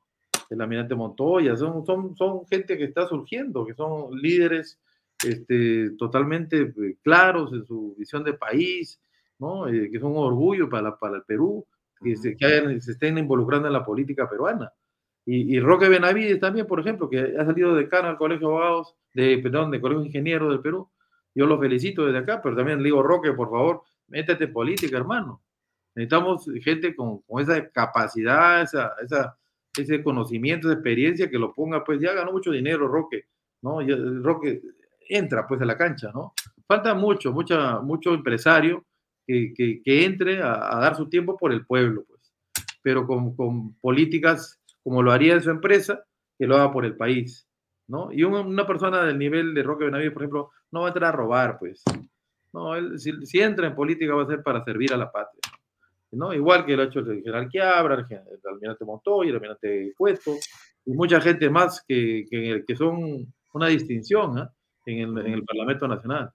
el 0.50 0.62
almirante 0.62 0.96
Montoya, 0.96 1.56
son, 1.56 1.86
son, 1.86 2.16
son 2.16 2.46
gente 2.48 2.78
que 2.78 2.86
está 2.86 3.08
surgiendo, 3.08 3.66
que 3.66 3.74
son 3.74 4.20
líderes 4.20 4.80
este, 5.24 5.92
totalmente 5.98 6.62
eh, 6.62 6.98
claros 7.02 7.52
en 7.54 7.66
su 7.66 7.96
visión 7.98 8.24
de 8.24 8.34
país, 8.34 9.00
¿no? 9.40 9.68
Eh, 9.68 9.90
que 9.92 10.00
son 10.00 10.12
un 10.12 10.24
orgullo 10.24 10.70
para, 10.70 10.98
para 10.98 11.18
el 11.18 11.24
Perú, 11.24 11.66
que, 12.02 12.16
se, 12.16 12.36
que 12.36 12.82
se 12.82 12.92
estén 12.92 13.18
involucrando 13.18 13.68
en 13.68 13.74
la 13.74 13.86
política 13.86 14.30
peruana. 14.30 14.72
Y, 15.26 15.56
y, 15.56 15.60
Roque 15.60 15.90
Benavides 15.90 16.40
también, 16.40 16.68
por 16.68 16.80
ejemplo, 16.80 17.10
que 17.10 17.36
ha 17.38 17.46
salido 17.46 17.76
decano 17.76 18.08
del 18.08 18.18
Colegio 18.18 18.48
de 18.48 18.54
Abogados, 18.54 18.96
de, 19.14 19.38
perdón, 19.40 19.72
del 19.72 19.82
Colegio 19.82 20.02
de 20.02 20.08
Ingenieros 20.08 20.50
del 20.50 20.62
Perú. 20.62 20.90
Yo 21.36 21.46
lo 21.46 21.60
felicito 21.60 22.06
desde 22.06 22.20
acá, 22.20 22.42
pero 22.42 22.56
también 22.56 22.78
le 22.80 22.86
digo, 22.86 23.04
Roque, 23.04 23.34
por 23.34 23.50
favor, 23.50 23.84
métete 24.08 24.46
en 24.46 24.54
política, 24.54 24.98
hermano. 24.98 25.42
Necesitamos 25.96 26.50
gente 26.64 26.96
con, 26.96 27.20
con 27.24 27.42
esa 27.42 27.70
capacidad, 27.70 28.62
esa, 28.62 28.94
esa, 29.04 29.38
ese 29.78 30.02
conocimiento, 30.04 30.68
esa 30.68 30.76
experiencia 30.76 31.30
que 31.30 31.40
lo 31.40 31.54
ponga, 31.54 31.84
pues 31.84 32.00
ya 32.00 32.14
ganó 32.14 32.32
mucho 32.32 32.52
dinero, 32.52 32.88
Roque, 32.88 33.26
¿no? 33.62 33.80
Roque 34.22 34.62
entra 35.10 35.48
pues 35.48 35.62
a 35.62 35.66
la 35.66 35.78
cancha, 35.78 36.12
¿no? 36.14 36.34
Falta 36.68 36.94
mucho, 36.94 37.32
mucha, 37.32 37.80
mucho 37.80 38.14
empresario 38.14 38.86
que, 39.26 39.82
entre 39.86 40.42
a, 40.42 40.80
dar 40.80 40.96
su 40.96 41.10
tiempo 41.10 41.38
por 41.38 41.52
el 41.52 41.66
pueblo, 41.66 42.04
pues. 42.08 42.34
Pero 42.82 43.06
con, 43.06 43.36
con, 43.36 43.74
políticas 43.80 44.60
como 44.84 45.04
lo 45.04 45.12
haría 45.12 45.34
en 45.34 45.42
su 45.42 45.50
empresa, 45.50 46.04
que 46.38 46.48
lo 46.48 46.56
haga 46.56 46.72
por 46.72 46.86
el 46.86 46.96
país, 46.96 47.48
¿no? 47.88 48.12
Y 48.12 48.24
una 48.24 48.66
persona 48.66 49.04
del 49.04 49.18
nivel 49.18 49.54
de 49.54 49.64
Roque 49.64 49.86
Benavides, 49.86 50.14
por 50.14 50.22
ejemplo, 50.24 50.52
no 50.72 50.82
va 50.82 50.88
a 50.88 50.90
entrar 50.90 51.14
a 51.14 51.18
robar, 51.18 51.60
pues. 51.60 51.84
No, 52.54 52.76
él, 52.76 52.98
si, 52.98 53.40
entra 53.40 53.68
en 53.68 53.76
política 53.76 54.16
va 54.16 54.24
a 54.24 54.28
ser 54.28 54.42
para 54.42 54.64
servir 54.64 54.94
a 54.94 54.98
la 54.98 55.12
patria, 55.12 55.42
¿no? 56.12 56.34
Igual 56.34 56.66
que 56.66 56.76
lo 56.76 56.84
ha 56.84 56.86
hecho 56.86 57.00
el 57.00 57.22
general 57.22 57.50
Quiabra, 57.50 57.96
el, 57.96 58.40
almirante 58.50 58.86
Montoya, 58.86 59.30
el 59.30 59.36
almirante 59.36 59.94
Cueto, 59.98 60.36
y 60.86 60.94
mucha 60.94 61.20
gente 61.20 61.50
más 61.50 61.84
que, 61.86 62.26
que, 62.30 62.64
que 62.66 62.76
son 62.76 63.34
una 63.54 63.68
distinción 63.68 64.38
¿eh? 64.38 64.48
En, 64.92 65.18
el, 65.18 65.26
en 65.26 65.34
el 65.34 65.44
Parlamento 65.44 65.88
Nacional. 65.88 66.32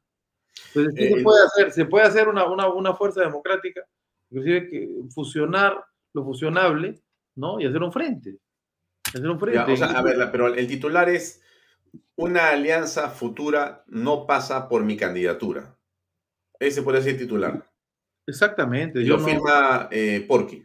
Entonces, 0.74 0.94
¿qué 0.96 1.08
se 1.08 1.20
eh, 1.20 1.22
puede 1.22 1.44
hacer? 1.44 1.72
Se 1.72 1.84
puede 1.86 2.06
hacer 2.06 2.28
una, 2.28 2.46
una, 2.46 2.68
una, 2.68 2.94
fuerza 2.94 3.22
democrática, 3.22 3.82
inclusive 4.30 4.68
que 4.68 4.88
fusionar 5.14 5.82
lo 6.12 6.24
fusionable, 6.24 7.00
¿no? 7.36 7.60
Y 7.60 7.66
hacer 7.66 7.82
un 7.82 7.92
frente. 7.92 8.38
Hacer 9.08 9.28
un 9.28 9.40
frente. 9.40 9.72
o 9.72 9.76
sea, 9.76 9.90
a 9.92 10.02
ver, 10.02 10.16
pero 10.30 10.48
el 10.48 10.66
titular 10.66 11.08
es, 11.08 11.42
una 12.16 12.50
alianza 12.50 13.10
futura 13.10 13.84
no 13.88 14.26
pasa 14.26 14.68
por 14.68 14.84
mi 14.84 14.96
candidatura. 14.96 15.76
Ese 16.58 16.82
puede 16.82 17.02
ser 17.02 17.18
titular. 17.18 17.68
Exactamente. 18.26 19.04
yo 19.04 19.16
lo 19.16 19.24
firma 19.24 19.88
eh, 19.90 20.24
Porky. 20.26 20.62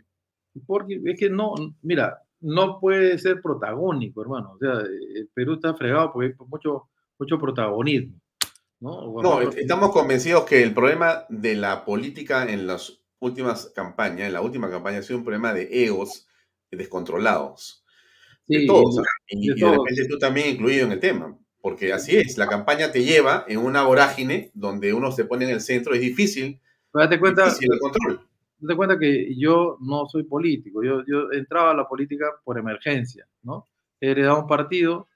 Porky, 0.66 1.02
es 1.06 1.20
que 1.20 1.30
no, 1.30 1.56
mira, 1.82 2.22
no 2.42 2.80
puede 2.80 3.18
ser 3.18 3.42
protagónico, 3.42 4.22
hermano. 4.22 4.54
O 4.54 4.58
sea, 4.58 4.74
el 4.82 5.30
Perú 5.34 5.54
está 5.54 5.74
fregado 5.74 6.14
porque 6.14 6.28
hay 6.28 6.34
mucho, 6.48 6.90
mucho 7.20 7.38
protagonismo. 7.38 8.20
¿no? 8.80 9.42
estamos 9.42 9.92
convencidos 9.92 10.46
que 10.46 10.62
el 10.62 10.74
problema 10.74 11.26
de 11.30 11.56
la 11.56 11.84
política 11.84 12.52
en 12.52 12.68
las 12.68 13.02
últimas 13.20 13.72
campañas, 13.76 14.28
en 14.28 14.34
la 14.34 14.42
última 14.42 14.70
campaña, 14.70 15.00
ha 15.00 15.04
sido 15.04 15.20
un 15.20 15.26
problema 15.26 15.54
de 15.54 15.86
egos 15.86 16.28
descontrolados. 16.72 17.84
de 18.48 18.66
todos. 18.66 19.02
y, 19.28 19.48
de, 19.48 19.70
repente 19.70 20.08
tú 20.08 20.18
también 20.18 20.50
incluido 20.50 20.86
en 20.86 20.92
el 20.92 21.00
tema. 21.00 21.38
Porque 21.60 21.92
así 21.92 22.16
es, 22.16 22.38
la 22.38 22.48
campaña 22.48 22.92
te 22.92 23.04
lleva 23.04 23.44
en 23.48 23.58
una 23.58 23.84
vorágine 23.84 24.52
donde 24.54 24.94
uno 24.94 25.12
se 25.12 25.26
pone 25.26 25.46
en 25.46 25.52
el 25.52 25.62
centro, 25.62 25.94
es 25.94 26.02
difícil. 26.02 26.62
Date 26.94 27.20
cuenta, 27.20 27.46
difícil 27.46 27.74
el 27.74 27.80
control. 27.80 28.22
Date 28.60 28.76
cuenta 28.76 28.98
que 28.98 29.36
yo 29.36 29.78
no 29.82 30.08
soy 30.08 30.24
político, 30.24 30.84
yo, 30.84 31.04
yo 31.06 31.32
entraba 31.32 31.72
a 31.72 31.76
la 31.76 31.88
política 31.88 32.26
por 32.44 32.58
emergencia, 32.58 33.28
¿no? 33.44 33.66
He 34.00 34.12
heredado 34.12 34.42
un 34.42 34.48
partido 34.48 35.08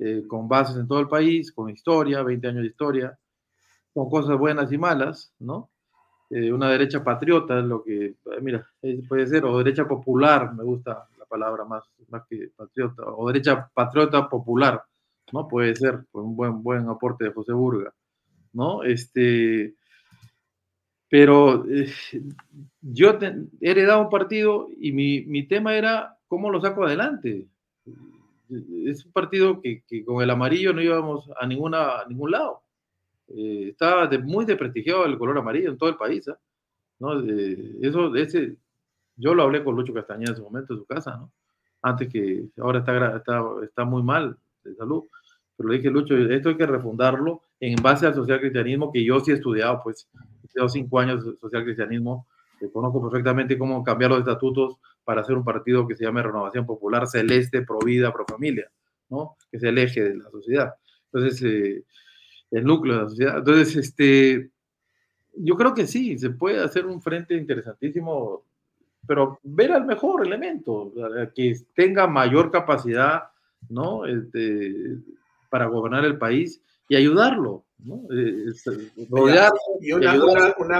eh, 0.00 0.24
con 0.26 0.48
bases 0.48 0.76
en 0.76 0.88
todo 0.88 1.00
el 1.00 1.08
país, 1.08 1.52
con 1.52 1.70
historia, 1.70 2.22
20 2.22 2.48
años 2.48 2.62
de 2.62 2.68
historia, 2.68 3.18
con 3.92 4.08
cosas 4.08 4.38
buenas 4.38 4.72
y 4.72 4.78
malas, 4.78 5.32
¿no? 5.38 5.70
eh, 6.30 6.52
una 6.52 6.70
derecha 6.70 7.02
patriota, 7.02 7.58
es 7.58 7.64
lo 7.64 7.82
que, 7.82 8.16
mira, 8.42 8.66
puede 9.08 9.26
ser, 9.26 9.44
o 9.44 9.58
derecha 9.58 9.86
popular, 9.86 10.54
me 10.54 10.62
gusta 10.62 11.08
la 11.18 11.24
palabra 11.24 11.64
más, 11.64 11.84
más 12.08 12.22
que 12.28 12.50
patriota, 12.54 13.02
o 13.06 13.26
derecha 13.28 13.70
patriota 13.72 14.28
popular, 14.28 14.82
¿no? 15.32 15.48
Puede 15.48 15.74
ser, 15.74 16.04
pues, 16.10 16.24
un 16.24 16.36
buen, 16.36 16.62
buen 16.62 16.88
aporte 16.88 17.24
de 17.24 17.32
José 17.32 17.52
Burga, 17.52 17.94
¿no? 18.52 18.82
Este, 18.82 19.74
pero 21.08 21.64
eh, 21.70 21.90
yo 22.82 23.18
he 23.20 23.46
heredado 23.60 24.02
un 24.02 24.10
partido 24.10 24.68
y 24.78 24.92
mi, 24.92 25.22
mi, 25.22 25.46
tema 25.46 25.74
era 25.74 26.18
cómo 26.26 26.50
lo 26.50 26.60
saco 26.60 26.84
adelante. 26.84 27.46
Es 28.86 29.04
un 29.04 29.12
partido 29.12 29.60
que, 29.60 29.82
que 29.86 30.04
con 30.04 30.22
el 30.22 30.30
amarillo 30.30 30.72
no 30.72 30.82
íbamos 30.82 31.30
a, 31.38 31.46
ninguna, 31.46 32.00
a 32.00 32.06
ningún 32.06 32.30
lado. 32.30 32.62
Eh, 33.28 33.68
estaba 33.70 34.06
de, 34.06 34.18
muy 34.18 34.44
desprestigiado 34.44 35.04
el 35.04 35.18
color 35.18 35.38
amarillo 35.38 35.70
en 35.70 35.78
todo 35.78 35.90
el 35.90 35.96
país. 35.96 36.28
¿ah? 36.28 36.38
¿no? 36.98 37.20
eso, 37.82 38.14
ese, 38.16 38.56
yo 39.16 39.34
lo 39.34 39.42
hablé 39.42 39.62
con 39.62 39.76
Lucho 39.76 39.92
Castañeda 39.92 40.30
en 40.30 40.36
su 40.36 40.42
momento 40.42 40.72
en 40.72 40.80
su 40.80 40.86
casa, 40.86 41.16
¿no? 41.16 41.32
antes 41.82 42.08
que 42.08 42.46
ahora 42.58 42.80
está, 42.80 43.16
está, 43.16 43.42
está 43.62 43.84
muy 43.84 44.02
mal 44.02 44.36
de 44.64 44.74
salud. 44.74 45.04
Pero 45.56 45.68
le 45.68 45.76
dije, 45.76 45.90
Lucho, 45.90 46.16
esto 46.16 46.50
hay 46.50 46.56
que 46.56 46.66
refundarlo 46.66 47.42
en 47.60 47.76
base 47.82 48.06
al 48.06 48.14
social 48.14 48.40
cristianismo 48.40 48.92
que 48.92 49.04
yo 49.04 49.20
sí 49.20 49.32
he 49.32 49.34
estudiado, 49.34 49.80
pues, 49.82 50.08
he 50.54 50.68
cinco 50.68 51.00
años 51.00 51.24
de 51.24 51.36
social 51.36 51.64
cristianismo, 51.64 52.26
conozco 52.72 53.02
perfectamente 53.02 53.58
cómo 53.58 53.84
cambiar 53.84 54.10
los 54.10 54.20
estatutos 54.20 54.76
para 55.08 55.22
hacer 55.22 55.38
un 55.38 55.42
partido 55.42 55.88
que 55.88 55.96
se 55.96 56.04
llame 56.04 56.22
Renovación 56.22 56.66
Popular 56.66 57.06
Celeste, 57.06 57.62
Pro 57.62 57.78
Vida, 57.78 58.12
Pro 58.12 58.26
Familia, 58.26 58.70
¿no? 59.08 59.38
Que 59.50 59.56
es 59.56 59.62
el 59.62 59.78
eje 59.78 60.04
de 60.04 60.16
la 60.18 60.30
sociedad. 60.30 60.74
Entonces, 61.06 61.42
eh, 61.44 61.82
el 62.50 62.64
núcleo 62.64 62.94
de 62.94 63.02
la 63.04 63.08
sociedad. 63.08 63.38
Entonces, 63.38 63.76
este, 63.76 64.50
yo 65.34 65.56
creo 65.56 65.72
que 65.72 65.86
sí, 65.86 66.18
se 66.18 66.28
puede 66.28 66.62
hacer 66.62 66.84
un 66.84 67.00
frente 67.00 67.34
interesantísimo, 67.34 68.44
pero 69.06 69.38
ver 69.42 69.72
al 69.72 69.86
mejor 69.86 70.26
elemento, 70.26 70.92
que 71.34 71.56
tenga 71.74 72.06
mayor 72.06 72.50
capacidad, 72.50 73.30
¿no? 73.70 74.04
Este, 74.04 74.98
para 75.48 75.68
gobernar 75.68 76.04
el 76.04 76.18
país 76.18 76.60
y 76.86 76.96
ayudarlo, 76.96 77.64
¿no? 77.84 78.02
Eh, 78.10 78.52
y 79.80 79.92
una, 79.92 80.14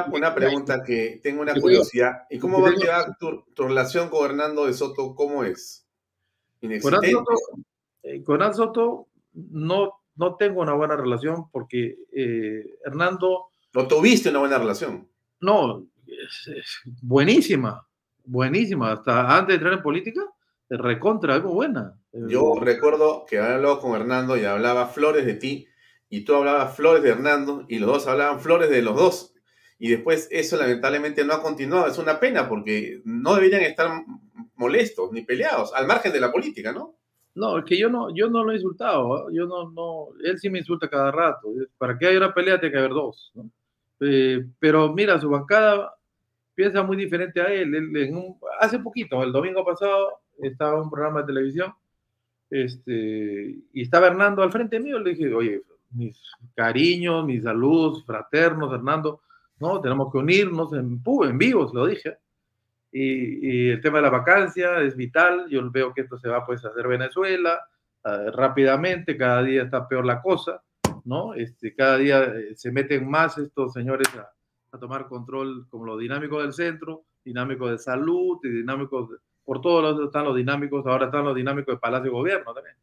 una, 0.09 0.35
pregunta 0.35 0.83
que 0.85 1.21
tengo 1.23 1.43
una 1.43 1.55
curiosidad. 1.55 2.23
¿Y 2.31 2.39
cómo 2.39 2.61
va 2.61 2.71
a 2.71 2.75
quedar 2.75 3.17
tu, 3.19 3.45
relación 3.57 4.09
con 4.09 4.29
Hernando 4.29 4.67
de 4.67 4.73
Soto? 4.73 5.15
¿Cómo 5.15 5.45
es? 5.45 5.87
Con 6.61 6.95
Hernando 8.35 8.55
Soto, 8.55 9.09
no, 9.33 10.01
no 10.17 10.37
tengo 10.37 10.61
una 10.63 10.75
buena 10.75 10.97
relación 10.97 11.51
porque 11.51 11.99
eh, 12.13 12.65
Hernando... 12.85 13.53
¿No 13.75 13.87
tuviste 13.87 14.31
una 14.31 14.41
buena 14.41 14.59
relación? 14.59 15.09
No, 15.41 15.87
buenísima, 17.03 17.87
buenísima. 18.25 18.93
Hasta 18.93 19.37
antes 19.37 19.49
de 19.49 19.55
entrar 19.55 19.75
en 19.75 19.83
política, 19.83 20.23
recontra, 20.69 21.35
algo 21.35 21.53
buena. 21.53 21.95
Yo 22.13 22.55
recuerdo 22.61 23.25
que 23.25 23.39
hablaba 23.39 23.81
con 23.81 23.95
Hernando 23.95 24.37
y 24.37 24.45
hablaba 24.45 24.89
flores 24.89 25.25
de 25.27 25.35
ti 25.35 25.69
y 26.11 26.23
tú 26.23 26.35
hablabas 26.35 26.77
flores 26.77 27.03
de 27.03 27.11
Hernando 27.11 27.65
y 27.69 27.79
los 27.79 27.89
dos 27.89 28.07
hablaban 28.07 28.41
flores 28.41 28.71
de 28.71 28.83
los 28.83 28.97
dos. 28.97 29.35
Y 29.79 29.91
después 29.91 30.29
eso 30.31 30.57
lamentablemente 30.57 31.25
no 31.25 31.35
ha 31.35 31.43
continuado. 31.43 31.87
Es 31.87 31.99
una 31.99 32.19
pena 32.19 32.49
porque 32.49 33.01
no 33.05 33.35
deberían 33.35 33.63
estar 33.63 34.03
molestos 34.57 35.13
ni 35.13 35.23
peleados, 35.23 35.73
al 35.75 35.87
margen 35.87 36.13
de 36.13 36.21
la 36.21 36.33
política, 36.33 36.73
¿no? 36.73 36.97
No, 37.35 37.59
es 37.59 37.65
que 37.65 37.79
yo 37.79 37.89
no, 37.89 38.13
yo 38.13 38.29
no 38.29 38.43
lo 38.43 38.51
he 38.51 38.57
insultado. 38.57 39.31
¿eh? 39.31 39.35
Yo 39.35 39.47
no, 39.47 39.71
no, 39.71 40.09
él 40.25 40.39
sí 40.39 40.51
me 40.51 40.59
insulta 40.59 40.89
cada 40.89 41.13
rato. 41.13 41.49
Para 41.77 41.97
que 41.97 42.07
haya 42.07 42.19
una 42.19 42.35
pelea 42.35 42.59
tiene 42.59 42.73
que 42.73 42.79
haber 42.79 42.91
dos. 42.91 43.33
Eh, 44.01 44.45
pero 44.59 44.93
mira, 44.93 45.21
su 45.21 45.29
bancada 45.29 45.95
piensa 46.55 46.83
muy 46.83 46.97
diferente 46.97 47.41
a 47.41 47.47
él. 47.47 47.73
hace 48.59 48.81
poquito, 48.81 49.23
el 49.23 49.31
domingo 49.31 49.65
pasado, 49.65 50.21
estaba 50.43 50.75
en 50.75 50.85
un 50.85 50.91
programa 50.91 51.21
de 51.21 51.27
televisión 51.29 51.73
este, 52.51 53.57
y 53.73 53.83
estaba 53.83 54.09
Hernando 54.09 54.43
al 54.43 54.51
frente 54.51 54.81
mío. 54.81 54.99
Le 54.99 55.11
dije, 55.11 55.33
oye, 55.33 55.63
mis 55.91 56.21
cariños, 56.55 57.25
mis 57.25 57.43
saludos 57.43 58.05
fraternos, 58.05 58.73
Hernando, 58.73 59.21
no, 59.61 59.81
tenemos 59.81 60.13
que 60.13 60.19
unirnos 60.19 60.73
en, 60.73 61.03
en 61.05 61.39
vivo, 61.39 61.71
lo 61.73 61.87
dije. 61.87 62.19
Y, 62.93 63.71
el 63.71 63.81
tema 63.81 63.99
de 63.99 64.03
la 64.03 64.11
vacancia 64.11 64.81
es 64.81 64.97
vital. 64.97 65.47
Yo 65.51 65.69
veo 65.71 65.93
que 65.93 66.03
esto 66.03 66.19
se 66.19 66.29
va 66.29 66.47
pues, 66.47 66.65
a 66.65 66.69
hacer 66.69 66.87
Venezuela 66.87 67.61
rápidamente, 68.33 69.17
cada 69.17 69.43
día 69.43 69.63
está 69.63 69.87
peor 69.87 70.05
la 70.05 70.23
cosa, 70.23 70.63
¿no? 71.05 71.35
Este, 71.35 71.75
cada 71.75 71.99
día 71.99 72.25
eh, 72.25 72.55
se 72.55 72.71
meten 72.71 73.09
más 73.09 73.39
estos 73.39 73.73
señores 73.73 74.09
a, 74.17 74.31
tomar 74.79 75.09
control 75.09 75.67
como 75.71 75.87
lo 75.87 75.97
dinámico 75.97 76.41
del 76.41 76.53
centro, 76.53 77.05
dinámico 77.25 77.69
de 77.69 77.79
salud 77.79 78.39
y 78.45 78.49
dinámicos, 78.49 79.11
por 79.45 79.61
todos 79.61 79.83
lados 79.83 80.07
están 80.07 80.25
los 80.25 80.37
dinámicos, 80.37 80.87
ahora 80.87 81.07
están 81.07 81.25
los 81.25 81.35
dinámicos 81.35 81.75
de 81.75 81.81
Palacio 81.81 82.05
de 82.05 82.11
Gobierno 82.11 82.55
también. 82.55 82.77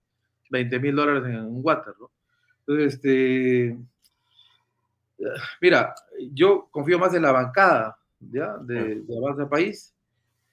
20 0.49 0.79
mil 0.79 0.95
dólares 0.95 1.23
en 1.25 1.45
un 1.45 1.59
water, 1.63 1.93
¿no? 1.99 2.11
Entonces, 2.67 2.95
este, 2.95 3.77
mira, 5.61 5.93
yo 6.31 6.67
confío 6.71 6.97
más 6.97 7.13
en 7.13 7.21
la 7.21 7.31
bancada 7.31 7.97
¿ya? 8.31 8.57
De, 8.57 9.01
de 9.01 9.17
Avanza 9.17 9.49
País. 9.49 9.93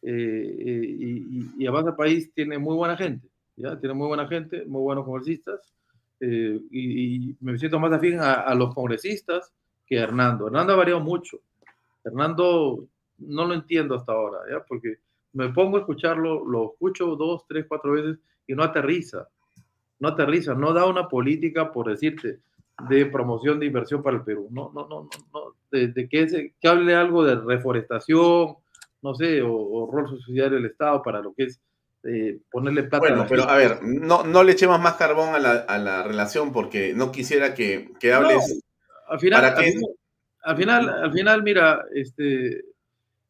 Eh, 0.03 0.57
y, 0.59 1.51
y, 1.59 1.66
Avanza 1.66 1.96
País 1.96 2.33
tiene 2.35 2.59
muy 2.59 2.75
buena 2.75 2.96
gente, 2.96 3.29
¿ya? 3.57 3.79
Tiene 3.79 3.94
muy 3.94 4.09
buena 4.09 4.27
gente, 4.27 4.64
muy 4.66 4.83
buenos 4.83 5.05
congresistas. 5.05 5.72
Eh, 6.20 6.61
y, 6.70 7.37
me 7.40 7.59
siento 7.59 7.79
más 7.79 7.92
afín 7.92 8.18
a, 8.20 8.55
los 8.55 8.75
congresistas 8.75 9.53
que 9.87 9.98
a 9.98 10.05
Hernando. 10.05 10.46
Hernando 10.46 10.72
ha 10.72 10.77
variado 10.77 11.01
mucho. 11.01 11.40
Hernando 12.05 12.87
no 13.18 13.44
lo 13.44 13.55
entiendo 13.55 13.94
hasta 13.94 14.12
ahora, 14.12 14.38
¿ya? 14.51 14.64
Porque 14.64 14.98
me 15.33 15.48
pongo 15.51 15.77
a 15.77 15.81
escucharlo, 15.81 16.44
lo 16.44 16.72
escucho 16.72 17.16
dos, 17.16 17.44
tres, 17.48 17.66
cuatro 17.68 17.92
veces 17.92 18.18
y 18.46 18.55
no 18.55 18.62
aterriza 18.62 19.29
no 20.02 20.08
aterriza, 20.08 20.54
no 20.54 20.72
da 20.72 20.84
una 20.86 21.08
política, 21.08 21.70
por 21.70 21.88
decirte, 21.88 22.40
de 22.88 23.06
promoción 23.06 23.60
de 23.60 23.66
inversión 23.66 24.02
para 24.02 24.16
el 24.16 24.24
Perú. 24.24 24.48
No, 24.50 24.72
no, 24.74 24.88
no, 24.88 25.08
no, 25.32 25.54
de, 25.70 26.08
que, 26.08 26.52
que, 26.60 26.68
hable 26.68 26.96
algo 26.96 27.24
de 27.24 27.36
reforestación, 27.36 28.56
no 29.00 29.14
sé, 29.14 29.40
o, 29.42 29.88
rol 29.92 30.08
subsidiario 30.08 30.56
del 30.56 30.66
Estado 30.66 31.00
para 31.04 31.20
lo 31.20 31.32
que 31.32 31.44
es 31.44 31.60
eh, 32.02 32.40
ponerle 32.50 32.82
plata. 32.82 32.98
Bueno, 32.98 33.26
pero 33.28 33.48
a 33.48 33.54
ver, 33.56 33.78
no, 33.84 34.24
no 34.24 34.42
le 34.42 34.50
echemos 34.50 34.80
más 34.80 34.94
carbón 34.94 35.36
a 35.36 35.38
la, 35.38 35.52
a 35.52 35.78
la 35.78 36.02
relación 36.02 36.52
porque 36.52 36.94
no 36.94 37.12
quisiera 37.12 37.54
que, 37.54 37.92
que 38.00 38.12
hables. 38.12 38.60
al, 39.06 39.20
final, 39.20 39.44
al, 39.44 40.56
final, 40.56 40.88
al, 40.88 41.12
final, 41.12 41.42
mira, 41.44 41.84
este, 41.94 42.64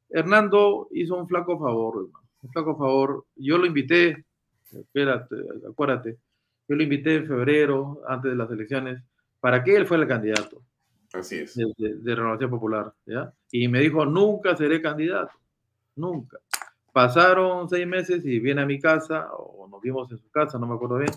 Hernando 0.08 0.88
hizo 0.92 1.16
un 1.16 1.28
flaco 1.28 1.58
favor, 1.58 2.08
un 2.40 2.50
flaco 2.50 2.78
favor. 2.78 3.26
Yo 3.36 3.58
lo 3.58 3.66
invité, 3.66 4.24
espérate, 4.72 5.36
acuérdate, 5.68 6.16
yo 6.72 6.76
lo 6.76 6.84
invité 6.84 7.16
en 7.16 7.26
febrero, 7.26 8.00
antes 8.08 8.30
de 8.30 8.36
las 8.36 8.50
elecciones, 8.50 9.02
para 9.40 9.62
que 9.62 9.76
él 9.76 9.86
fuera 9.86 10.04
el 10.04 10.08
candidato. 10.08 10.62
Así 11.12 11.36
es. 11.36 11.54
De, 11.54 12.14
Renovación 12.14 12.48
Popular, 12.48 12.94
¿ya? 13.04 13.30
Y 13.50 13.68
me 13.68 13.80
dijo, 13.80 14.06
nunca 14.06 14.56
seré 14.56 14.80
candidato, 14.80 15.32
nunca. 15.96 16.38
Pasaron 16.90 17.68
seis 17.68 17.86
meses 17.86 18.24
y 18.24 18.38
viene 18.38 18.62
a 18.62 18.66
mi 18.66 18.80
casa, 18.80 19.28
o 19.34 19.68
nos 19.68 19.82
vimos 19.82 20.10
en 20.12 20.16
su 20.16 20.30
casa, 20.30 20.58
no 20.58 20.66
me 20.66 20.76
acuerdo 20.76 20.96
bien, 20.96 21.12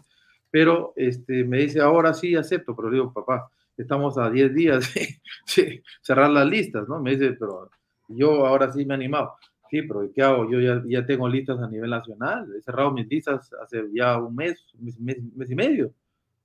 pero 0.52 0.92
este, 0.98 1.46
me 1.46 1.60
dice, 1.60 1.80
ahora 1.80 2.14
sí 2.14 2.36
acepto, 2.36 2.76
pero 2.76 2.90
digo, 2.90 3.14
papá, 3.14 3.50
estamos 3.78 4.18
a 4.18 4.30
10 4.30 4.54
días 4.54 4.94
de 5.56 5.84
cerrar 6.02 6.32
las 6.32 6.48
listas, 6.48 6.86
¿no? 6.90 7.00
Me 7.00 7.12
dice, 7.12 7.32
pero 7.40 7.70
yo 8.10 8.46
ahora 8.46 8.74
sí 8.74 8.86
me 8.86 8.94
he 8.94 8.98
animado. 8.98 9.36
Sí, 9.70 9.82
pero 9.82 10.10
¿qué 10.14 10.22
hago? 10.22 10.50
Yo 10.50 10.60
ya, 10.60 10.82
ya, 10.88 11.06
tengo 11.06 11.28
listas 11.28 11.60
a 11.60 11.68
nivel 11.68 11.90
nacional. 11.90 12.48
He 12.56 12.62
cerrado 12.62 12.92
mis 12.92 13.08
listas 13.08 13.52
hace 13.62 13.84
ya 13.94 14.18
un 14.18 14.36
mes, 14.36 14.64
mes, 14.80 15.00
mes, 15.00 15.50
y 15.50 15.56
medio. 15.56 15.92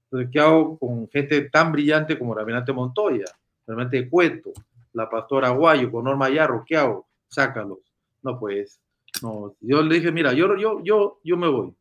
Entonces, 0.04 0.30
¿qué 0.32 0.40
hago 0.40 0.78
con 0.78 1.08
gente 1.08 1.42
tan 1.50 1.70
brillante 1.70 2.18
como 2.18 2.34
Raminante 2.34 2.72
Montoya, 2.72 3.26
realmente 3.66 4.08
Cueto, 4.08 4.52
la 4.92 5.08
pastora 5.08 5.48
Aguayo, 5.48 5.90
con 5.90 6.04
Norma 6.04 6.30
Yarro? 6.30 6.64
¿Qué 6.66 6.76
hago? 6.76 7.06
Sácalos. 7.28 7.78
No, 8.22 8.38
pues, 8.38 8.80
no. 9.22 9.54
Yo 9.60 9.82
le 9.82 9.96
dije, 9.96 10.10
mira, 10.10 10.32
yo, 10.32 10.56
yo, 10.56 10.82
yo, 10.82 11.20
yo 11.22 11.36
me 11.36 11.48
voy. 11.48 11.72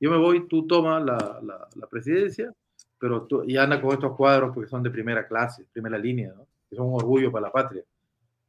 Yo 0.00 0.10
me 0.10 0.18
voy, 0.18 0.46
tú 0.46 0.66
toma 0.66 1.00
la, 1.00 1.40
la, 1.42 1.66
la 1.74 1.86
presidencia, 1.86 2.52
pero 2.98 3.22
tú, 3.22 3.42
y 3.44 3.56
anda 3.56 3.80
con 3.80 3.92
estos 3.92 4.14
cuadros 4.16 4.52
porque 4.54 4.68
son 4.68 4.82
de 4.82 4.90
primera 4.90 5.26
clase, 5.26 5.66
primera 5.72 5.98
línea, 5.98 6.32
¿no? 6.36 6.46
que 6.68 6.76
son 6.76 6.88
un 6.88 6.94
orgullo 6.94 7.32
para 7.32 7.46
la 7.46 7.52
patria. 7.52 7.82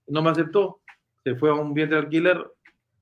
No 0.07 0.21
me 0.21 0.29
aceptó 0.29 0.81
se 1.25 1.35
fue 1.35 1.49
a 1.49 1.55
un 1.55 1.73
vientre 1.73 1.97
alquiler, 1.97 2.37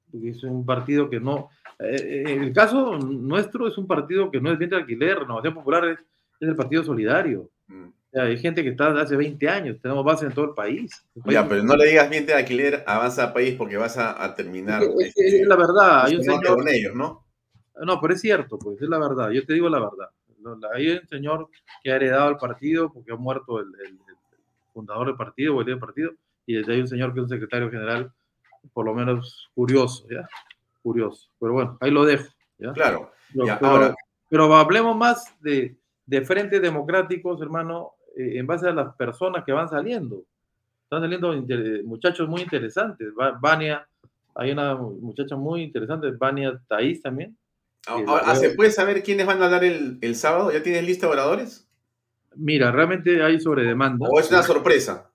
porque 0.10 0.30
es 0.30 0.44
un 0.44 0.66
partido 0.66 1.10
que 1.10 1.20
no. 1.20 1.50
Eh, 1.78 2.24
en 2.26 2.44
el 2.44 2.54
caso 2.54 2.98
nuestro 2.98 3.68
es 3.68 3.78
un 3.78 3.86
partido 3.86 4.32
que 4.32 4.40
no 4.40 4.52
es 4.52 4.58
vientre 4.58 4.80
alquiler, 4.80 5.20
Renovación 5.20 5.54
Popular 5.54 5.86
es, 5.90 6.00
el 6.40 6.56
partido 6.56 6.84
solidario. 6.84 7.50
Mm. 7.68 7.88
hay 8.16 8.38
gente 8.38 8.64
que 8.64 8.70
está 8.70 8.90
desde 8.90 9.02
hace 9.02 9.16
20 9.16 9.50
años, 9.50 9.78
tenemos 9.82 10.06
base 10.06 10.26
en 10.26 10.34
todo 10.34 10.46
el 10.46 10.54
país. 10.54 11.06
Ya, 11.26 11.48
pero 11.48 11.64
no 11.64 11.76
le 11.76 11.88
digas 11.88 12.10
vientre 12.10 12.34
alquiler, 12.34 12.84
avanza 12.88 13.26
al 13.26 13.34
país 13.34 13.56
porque 13.56 13.76
vas 13.76 13.98
a, 13.98 14.36
terminar. 14.36 14.84
Es, 15.00 15.14
es, 15.18 15.46
la 15.46 15.58
verdad. 15.58 16.06
Hay 16.06 16.16
un 16.16 16.24
señor, 16.24 16.56
con 16.56 16.68
ellos, 16.70 16.96
¿no? 16.96 17.26
No, 17.86 18.00
pero 18.00 18.14
es 18.14 18.22
cierto, 18.22 18.58
pues 18.58 18.82
es 18.82 18.88
la 18.88 19.00
verdad. 19.00 19.32
Yo 19.32 19.46
te 19.46 19.54
digo 19.54 19.68
la 19.68 19.80
verdad. 19.80 20.10
Hay 20.74 20.92
un 20.92 21.08
señor 21.08 21.50
que 21.82 21.92
ha 21.92 21.96
heredado 21.96 22.30
el 22.30 22.38
partido 22.38 22.92
porque 22.92 23.12
ha 23.12 23.16
muerto 23.16 23.60
el, 23.60 23.68
el 23.86 23.98
fundador 24.74 25.08
del 25.08 25.16
partido 25.16 25.56
o 25.56 25.60
el 25.60 25.66
líder 25.66 25.80
del 25.80 25.86
partido 25.86 26.12
y 26.46 26.56
desde 26.56 26.74
hay 26.74 26.82
un 26.82 26.88
señor 26.88 27.14
que 27.14 27.20
es 27.20 27.24
un 27.24 27.30
secretario 27.30 27.70
general, 27.70 28.12
por 28.74 28.86
lo 28.86 28.94
menos 28.94 29.50
curioso, 29.54 30.06
¿ya? 30.10 30.28
Curioso. 30.82 31.30
Pero 31.40 31.54
bueno, 31.54 31.78
ahí 31.82 31.92
lo 31.92 32.06
dejo, 32.06 32.28
¿ya? 32.58 32.74
Claro. 32.74 33.12
Pero, 33.34 33.96
pero, 34.30 34.56
hablemos 34.56 34.96
más 34.96 35.34
de, 35.42 35.76
de 36.06 36.22
frentes 36.22 36.62
democráticos, 36.62 37.42
hermano, 37.42 37.94
eh, 38.16 38.38
en 38.38 38.46
base 38.46 38.68
a 38.68 38.74
las 38.74 38.96
personas 38.96 39.44
que 39.44 39.52
van 39.52 39.70
saliendo. 39.70 40.24
Están 40.84 41.02
saliendo 41.02 41.34
muchachos 41.86 42.30
muy 42.30 42.42
interesantes. 42.42 43.10
Vania, 43.42 43.88
hay 44.36 44.52
una 44.52 44.76
muchacha 44.76 45.36
muy 45.36 45.64
interesante, 45.64 46.12
Vania 46.12 46.62
Thaís 46.68 47.02
también. 47.02 47.36
Ahora, 47.88 48.36
¿Se 48.36 48.52
puede 48.52 48.72
saber 48.72 49.04
quiénes 49.04 49.26
van 49.26 49.42
a 49.42 49.46
hablar 49.46 49.64
el, 49.64 49.98
el 50.02 50.16
sábado? 50.16 50.52
¿Ya 50.52 50.62
tienes 50.62 50.86
lista 50.86 51.08
de 51.08 51.14
oradores? 51.14 51.68
Mira, 52.36 52.72
realmente 52.72 53.22
hay 53.24 53.40
sobre 53.40 53.64
demanda. 53.64 54.08
¿O 54.10 54.20
es 54.20 54.30
una 54.30 54.44
sorpresa? 54.44 55.10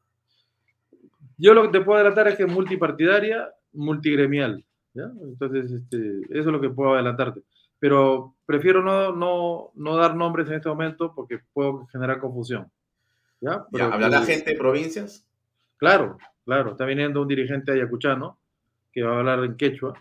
Yo 1.38 1.54
lo 1.54 1.62
que 1.62 1.78
te 1.78 1.84
puedo 1.84 1.96
adelantar 1.96 2.28
es 2.28 2.36
que 2.36 2.42
es 2.42 2.52
multipartidaria, 2.52 3.48
multigremial. 3.72 4.64
Entonces, 4.94 5.70
este, 5.70 6.20
eso 6.30 6.40
es 6.40 6.46
lo 6.46 6.60
que 6.60 6.70
puedo 6.70 6.94
adelantarte. 6.94 7.42
Pero 7.78 8.34
prefiero 8.44 8.82
no, 8.82 9.12
no, 9.12 9.70
no 9.74 9.96
dar 9.96 10.16
nombres 10.16 10.48
en 10.48 10.54
este 10.54 10.68
momento 10.68 11.14
porque 11.14 11.40
puedo 11.52 11.86
generar 11.86 12.18
confusión. 12.18 12.70
¿ya? 13.40 13.64
¿Hablará 13.80 14.22
gente 14.22 14.50
de 14.50 14.56
provincias? 14.56 15.24
Claro, 15.76 16.18
claro. 16.44 16.72
Está 16.72 16.84
viniendo 16.84 17.22
un 17.22 17.28
dirigente 17.28 17.72
ayacuchano 17.72 18.40
que 18.92 19.02
va 19.02 19.14
a 19.14 19.18
hablar 19.18 19.44
en 19.44 19.56
quechua, 19.56 19.94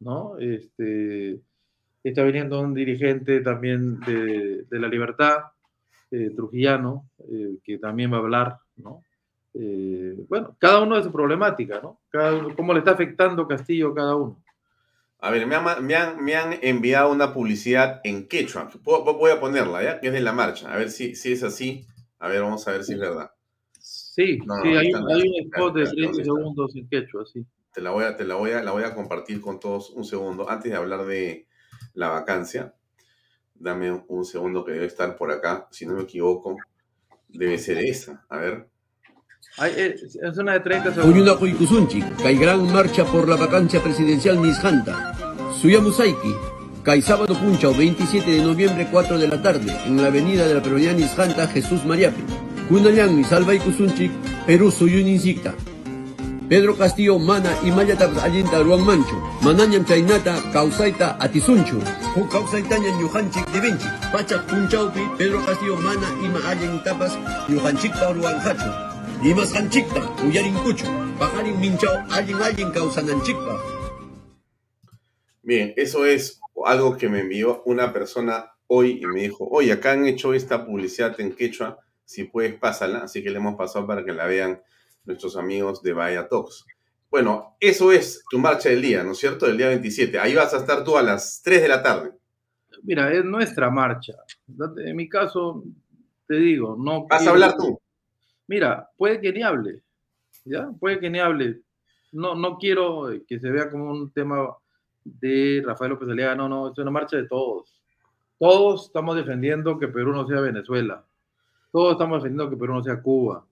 ¿no? 0.00 0.36
Este, 0.38 1.40
está 2.02 2.22
viniendo 2.24 2.60
un 2.60 2.74
dirigente 2.74 3.40
también 3.40 4.00
de, 4.00 4.64
de 4.64 4.78
la 4.78 4.88
libertad, 4.88 5.38
eh, 6.10 6.30
trujillano, 6.30 7.08
eh, 7.30 7.58
que 7.64 7.78
también 7.78 8.12
va 8.12 8.18
a 8.18 8.20
hablar, 8.20 8.58
¿no? 8.76 9.02
Eh, 9.54 10.16
bueno, 10.28 10.56
cada 10.58 10.82
uno 10.82 10.96
de 10.96 11.04
su 11.04 11.12
problemática, 11.12 11.80
¿no? 11.80 12.00
cómo 12.56 12.72
le 12.72 12.80
está 12.80 12.90
afectando 12.90 13.46
Castillo 13.46 13.90
a 13.90 13.94
cada 13.94 14.16
uno. 14.16 14.42
A 15.20 15.30
ver, 15.30 15.46
me 15.46 15.54
han, 15.54 15.86
me 15.86 16.34
han, 16.36 16.58
enviado 16.60 17.10
una 17.10 17.32
publicidad 17.32 18.00
en 18.04 18.28
quechua. 18.28 18.68
Voy 18.82 19.30
a 19.30 19.40
ponerla, 19.40 19.82
¿ya? 19.82 20.00
Que 20.00 20.08
es 20.08 20.12
de 20.12 20.20
la 20.20 20.32
marcha. 20.32 20.70
A 20.70 20.76
ver 20.76 20.90
si, 20.90 21.14
si 21.14 21.32
es 21.32 21.42
así. 21.42 21.86
A 22.18 22.28
ver, 22.28 22.42
vamos 22.42 22.66
a 22.68 22.72
ver 22.72 22.84
si 22.84 22.92
es 22.92 22.98
verdad. 22.98 23.30
Sí, 23.78 24.38
sí, 24.38 24.68
hay, 24.68 24.92
un 24.92 25.10
spot 25.46 25.76
de 25.76 25.84
30 25.86 26.24
segundos 26.24 26.76
en 26.76 26.88
quechua, 26.88 27.24
sí. 27.24 27.46
Te 27.72 27.80
la 27.80 27.90
voy 27.90 28.04
a, 28.04 28.16
te 28.16 28.24
la 28.24 28.34
voy 28.34 28.50
a, 28.50 28.62
la 28.62 28.72
voy 28.72 28.84
a 28.84 28.94
compartir 28.94 29.40
con 29.40 29.58
todos 29.58 29.90
un 29.90 30.04
segundo. 30.04 30.50
Antes 30.50 30.70
de 30.70 30.76
hablar 30.76 31.06
de 31.06 31.46
la 31.94 32.10
vacancia, 32.10 32.74
Dame 33.54 34.04
un 34.08 34.24
segundo 34.24 34.64
que 34.64 34.72
debe 34.72 34.86
estar 34.86 35.16
por 35.16 35.30
acá. 35.30 35.68
Si 35.70 35.86
no 35.86 35.94
me 35.94 36.02
equivoco, 36.02 36.56
debe 37.28 37.56
ser 37.56 37.78
esa. 37.78 38.24
A 38.28 38.38
ver. 38.38 38.68
Eh, 39.62 39.96
es 40.22 40.38
una 40.38 40.52
de 40.54 40.60
30 40.60 40.94
segundos. 40.94 41.38
Kai 42.22 42.36
gran 42.36 42.72
marcha 42.72 43.04
por 43.04 43.28
la 43.28 43.36
vacancia 43.36 43.82
presidencial 43.82 44.40
Nishanta. 44.42 45.14
Suyamusaiki, 45.60 46.34
Kai 46.84 47.00
sábado 47.00 47.34
punchao 47.34 47.72
27 47.72 48.30
de 48.30 48.42
noviembre 48.42 48.86
4 48.92 49.18
de 49.18 49.26
la 49.28 49.40
tarde 49.40 49.74
en 49.86 50.02
la 50.02 50.08
avenida 50.08 50.46
de 50.46 50.54
la 50.54 50.62
peronía 50.62 50.92
Nishanta 50.92 51.46
Jesús 51.48 51.84
Mariapi. 51.86 52.22
Kunayang 52.68 53.24
Salva 53.24 53.56
Kusunchik, 53.58 54.10
Perú 54.46 54.70
Suyuninsikta. 54.70 55.54
Pedro 56.48 56.76
Castillo 56.76 57.18
mana 57.18 57.56
imallatas 57.64 58.16
allinta 58.22 58.62
ruwanmanchu. 58.62 59.16
Manañam 59.40 59.84
chaynata 59.86 60.36
kawsayta 60.52 61.16
atisunchu. 61.20 61.80
Huk 62.14 62.28
kawsaytaña 62.30 62.90
ñujanchik 63.00 63.46
divinchik. 63.52 63.88
Pachak 64.12 64.44
punchawpi 64.46 65.00
Pedro 65.16 65.40
Castillo 65.46 65.76
mana 65.76 66.08
ima 66.22 66.40
allintapas 66.50 67.16
ñujanchikpa 67.48 68.12
ruwanqachu. 68.12 68.93
Imasqanchikta 69.24 70.00
uyarinkuchu. 70.28 70.84
Pajarin 71.18 71.56
minchaw 71.56 72.04
allin 72.12 72.36
allin 72.42 72.70
kawsananchikpa. 72.70 73.58
Bien, 75.42 75.72
eso 75.76 76.04
es 76.04 76.42
algo 76.66 76.98
que 76.98 77.08
me 77.08 77.20
envió 77.20 77.62
una 77.64 77.90
persona 77.90 78.52
hoy 78.66 79.00
y 79.00 79.06
me 79.06 79.20
dijo, 79.20 79.48
oye, 79.50 79.72
acá 79.72 79.92
han 79.92 80.06
hecho 80.06 80.34
esta 80.34 80.66
publicidad 80.66 81.18
en 81.22 81.34
quechua, 81.34 81.78
si 82.04 82.24
puedes 82.24 82.58
pásala, 82.58 82.98
así 82.98 83.22
que 83.22 83.30
le 83.30 83.38
hemos 83.38 83.56
pasado 83.56 83.86
para 83.86 84.04
que 84.04 84.12
la 84.12 84.26
vean 84.26 84.60
nuestros 85.06 85.38
amigos 85.38 85.82
de 85.82 85.94
Bahía 85.94 86.28
Talks. 86.28 86.66
Bueno, 87.10 87.56
eso 87.60 87.92
es 87.92 88.22
tu 88.28 88.38
marcha 88.38 88.68
del 88.68 88.82
día, 88.82 89.04
¿no 89.04 89.12
es 89.12 89.18
cierto? 89.18 89.46
Del 89.46 89.56
día 89.56 89.68
27. 89.68 90.18
Ahí 90.18 90.34
vas 90.34 90.52
a 90.52 90.58
estar 90.58 90.84
tú 90.84 90.98
a 90.98 91.02
las 91.02 91.40
3 91.42 91.62
de 91.62 91.68
la 91.68 91.82
tarde. 91.82 92.12
Mira, 92.82 93.10
es 93.10 93.24
nuestra 93.24 93.70
marcha. 93.70 94.12
En 94.84 94.96
mi 94.96 95.08
caso, 95.08 95.64
te 96.26 96.34
digo, 96.34 96.76
no... 96.78 97.06
¿Vas 97.06 97.26
a 97.26 97.30
hablar 97.30 97.56
tú? 97.56 97.80
Mira, 98.46 98.88
puede 98.96 99.20
que 99.20 99.32
ni 99.32 99.42
hable, 99.42 99.80
¿ya? 100.44 100.70
Puede 100.78 101.00
que 101.00 101.10
ni 101.10 101.18
hable. 101.18 101.60
No, 102.12 102.34
no 102.34 102.58
quiero 102.58 103.08
que 103.26 103.40
se 103.40 103.50
vea 103.50 103.70
como 103.70 103.90
un 103.90 104.10
tema 104.10 104.48
de 105.04 105.62
Rafael 105.64 105.90
López 105.90 106.08
Aliaga, 106.08 106.34
no, 106.34 106.48
no, 106.48 106.72
es 106.72 106.78
una 106.78 106.90
marcha 106.90 107.16
de 107.16 107.26
todos. 107.26 107.80
Todos 108.38 108.86
estamos 108.86 109.16
defendiendo 109.16 109.78
que 109.78 109.88
Perú 109.88 110.12
no 110.12 110.26
sea 110.26 110.40
Venezuela. 110.40 111.04
Todos 111.72 111.92
estamos 111.92 112.22
defendiendo 112.22 112.50
que 112.50 112.56
Perú 112.56 112.74
no 112.74 112.82
sea 112.82 113.02
Cuba 113.02 113.44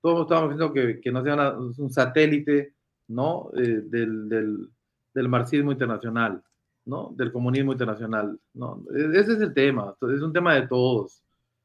todos 0.00 0.22
estamos 0.22 0.50
diciendo 0.50 0.72
que, 0.72 1.00
que 1.00 1.12
no 1.12 1.22
sea 1.22 1.52
un 1.58 1.90
satélite 1.90 2.72
¿no? 3.08 3.50
Eh, 3.56 3.82
del, 3.84 4.28
del, 4.28 4.68
del, 5.12 5.28
marxismo 5.28 5.72
internacional, 5.72 6.42
¿no? 6.86 7.12
del 7.16 7.32
comunismo 7.32 7.72
internacional. 7.72 8.38
¿no? 8.54 8.82
E, 8.94 9.18
ese 9.18 9.32
es 9.32 9.40
el 9.40 9.52
tema, 9.52 9.94
es 10.00 10.22
un 10.22 10.32
tema 10.32 10.54
de 10.54 10.68
todos. 10.68 11.22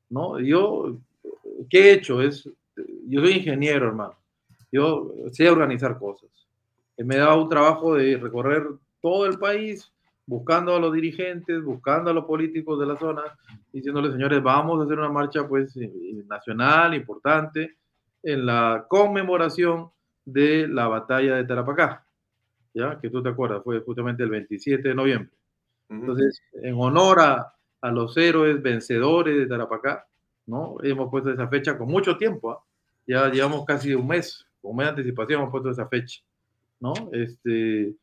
¿no? 0.10 0.40
Yo, 0.40 0.98
¿qué 1.70 1.90
he 1.90 1.94
hecho? 1.94 2.22
Es, 2.22 2.50
yo 3.08 3.22
soy 3.22 3.34
ingeniero, 3.34 3.88
hermano. 3.88 4.16
Yo 4.72 5.12
sé 5.32 5.50
organizar 5.50 5.98
cosas. 5.98 6.30
Me 6.98 7.16
he 7.16 7.20
dado 7.20 7.44
un 7.44 7.50
trabajo 7.50 7.96
de 7.96 8.18
recorrer 8.18 8.68
todo 9.02 9.26
el 9.26 9.38
país 9.38 9.92
buscando 10.26 10.76
a 10.76 10.80
los 10.80 10.94
dirigentes, 10.94 11.64
buscando 11.64 12.10
a 12.10 12.14
los 12.14 12.26
políticos 12.26 12.80
de 12.80 12.86
la 12.88 12.98
zona, 12.98 13.22
diciéndoles, 13.72 14.14
señores, 14.14 14.42
vamos 14.42 14.80
a 14.80 14.86
hacer 14.86 14.98
una 14.98 15.10
marcha 15.10 15.48
pues 15.48 15.76
eh, 15.78 15.92
nacional, 16.28 16.96
importante, 16.96 17.78
en 18.24 18.46
la 18.46 18.86
conmemoración 18.90 19.92
de 20.26 20.68
la 20.68 20.88
batalla 20.88 21.36
de 21.36 21.44
Tarapacá, 21.44 22.06
¿ya? 22.74 23.00
Que 23.00 23.10
tú 23.10 23.22
te 23.22 23.30
acuerdas, 23.30 23.64
fue 23.64 23.82
justamente 23.82 24.24
el 24.24 24.30
27 24.30 24.90
de 24.90 24.96
noviembre. 24.96 25.32
Entonces, 25.90 26.42
en 26.64 26.74
honor 26.76 27.20
a, 27.20 27.54
a, 27.82 27.92
los 27.92 28.18
héroes 28.18 28.60
vencedores 28.64 29.38
de 29.38 29.46
Tarapacá, 29.46 30.08
¿no? 30.48 30.78
Hemos 30.82 31.12
puesto 31.12 31.30
esa 31.30 31.48
fecha 31.48 31.78
con 31.78 31.88
mucho 31.88 32.18
tiempo, 32.18 32.52
¿ah? 32.52 32.65
Ya 33.08 33.30
llevamos 33.30 33.66
casi 33.66 33.94
un 33.94 34.08
mes, 34.08 34.46
con 34.62 34.76
mes 34.76 34.86
de 34.86 34.90
anticipación 34.92 35.42
hemos 35.42 35.52
puesto 35.52 35.70
esa 35.70 35.88
fecha, 35.88 36.22
¿no? 36.80 36.94
Este, 37.12 37.96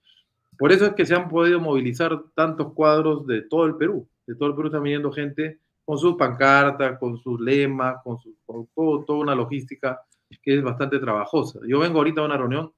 por 0.57 0.73
eso 0.73 0.87
es 0.87 0.95
que 0.95 1.07
se 1.07 1.15
han 1.15 1.29
podido 1.29 1.61
movilizar 1.61 2.23
tantos 2.35 2.73
cuadros 2.73 3.27
de 3.27 3.43
todo 3.43 3.67
el 3.67 3.77
Perú, 3.77 4.07
de 4.27 4.35
todo 4.35 4.51
el 4.51 4.55
Perú 4.55 4.69
está 4.69 4.79
viniendo 4.79 5.11
gente 5.13 5.59
con 5.85 5.99
sus 5.99 6.15
pancartas, 6.15 6.99
con 6.99 7.19
sus 7.19 7.41
lemas, 7.41 7.97
con, 8.05 8.19
su, 8.19 8.35
con 8.47 8.69
todo, 8.75 9.05
toda 9.05 9.19
una 9.19 9.35
logística 9.35 10.01
que 10.43 10.57
es 10.57 10.63
bastante 10.63 10.99
trabajosa. 10.99 11.61
Yo 11.67 11.81
vengo 11.81 11.99
ahorita 11.99 12.21
a 12.21 12.25
una 12.25 12.37
reunión, 12.37 12.73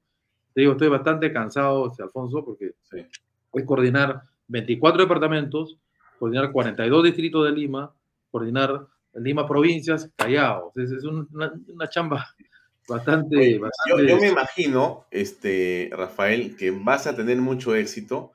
te 0.53 0.61
digo, 0.61 0.73
estoy 0.73 0.89
bastante 0.89 1.31
cansado, 1.31 1.91
Alfonso, 1.99 2.43
porque 2.43 2.73
sí. 2.89 3.05
es 3.53 3.63
coordinar 3.65 4.23
24 4.47 5.03
departamentos, 5.03 5.77
coordinar 6.19 6.51
42 6.51 7.03
distritos 7.03 7.45
de 7.45 7.51
Lima, 7.51 7.93
coordinar 8.31 8.87
Lima 9.15 9.47
provincias, 9.47 10.11
Callao. 10.15 10.71
Es, 10.75 10.91
es 10.91 11.03
una, 11.03 11.25
una, 11.67 11.89
chamba 11.89 12.25
bastante... 12.87 13.37
Oye, 13.37 13.59
bastante... 13.59 14.07
Yo, 14.07 14.15
yo, 14.15 14.21
me 14.21 14.29
imagino, 14.29 15.05
este, 15.11 15.89
Rafael, 15.91 16.55
que 16.55 16.71
vas 16.71 17.07
a 17.07 17.15
tener 17.15 17.37
mucho 17.37 17.75
éxito 17.75 18.33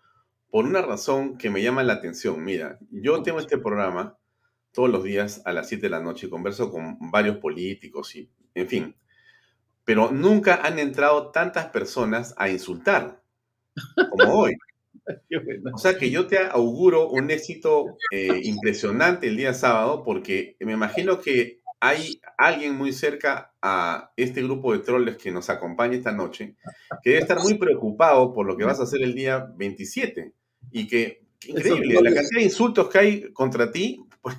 por 0.50 0.64
una 0.64 0.82
razón 0.82 1.38
que 1.38 1.50
me 1.50 1.62
llama 1.62 1.82
la 1.82 1.94
atención. 1.94 2.42
Mira, 2.44 2.78
yo 2.90 3.22
tengo 3.22 3.38
este 3.38 3.58
programa 3.58 4.16
todos 4.72 4.90
los 4.90 5.04
días 5.04 5.42
a 5.44 5.52
las 5.52 5.68
7 5.68 5.82
de 5.82 5.90
la 5.90 6.00
noche 6.00 6.26
y 6.26 6.30
converso 6.30 6.70
con 6.70 6.98
varios 7.10 7.38
políticos 7.38 8.14
y, 8.16 8.30
en 8.54 8.68
fin, 8.68 8.96
pero 9.84 10.10
nunca 10.10 10.60
han 10.62 10.78
entrado 10.78 11.30
tantas 11.30 11.66
personas 11.66 12.34
a 12.36 12.48
insultar 12.48 13.22
como 14.10 14.34
hoy. 14.40 14.56
O 15.74 15.78
sea 15.78 15.96
que 15.96 16.10
yo 16.10 16.26
te 16.26 16.38
auguro 16.38 17.08
un 17.08 17.30
éxito 17.30 17.96
eh, 18.12 18.40
impresionante 18.44 19.28
el 19.28 19.36
día 19.36 19.54
sábado 19.54 20.02
porque 20.04 20.56
me 20.60 20.72
imagino 20.72 21.20
que 21.20 21.60
hay 21.80 22.20
alguien 22.36 22.76
muy 22.76 22.92
cerca 22.92 23.54
a 23.62 24.12
este 24.16 24.42
grupo 24.42 24.72
de 24.72 24.80
troles 24.80 25.16
que 25.16 25.30
nos 25.30 25.48
acompaña 25.48 25.96
esta 25.96 26.12
noche 26.12 26.56
que 27.02 27.10
debe 27.10 27.22
estar 27.22 27.40
muy 27.40 27.54
preocupado 27.54 28.32
por 28.34 28.46
lo 28.46 28.56
que 28.56 28.64
vas 28.64 28.80
a 28.80 28.82
hacer 28.82 29.02
el 29.02 29.14
día 29.14 29.50
27 29.56 30.32
y 30.72 30.86
que, 30.86 31.22
increíble, 31.46 31.94
la 31.94 32.14
cantidad 32.14 32.38
de 32.38 32.44
insultos 32.44 32.90
que 32.90 32.98
hay 32.98 33.32
contra 33.32 33.72
ti, 33.72 33.98
pues, 34.22 34.36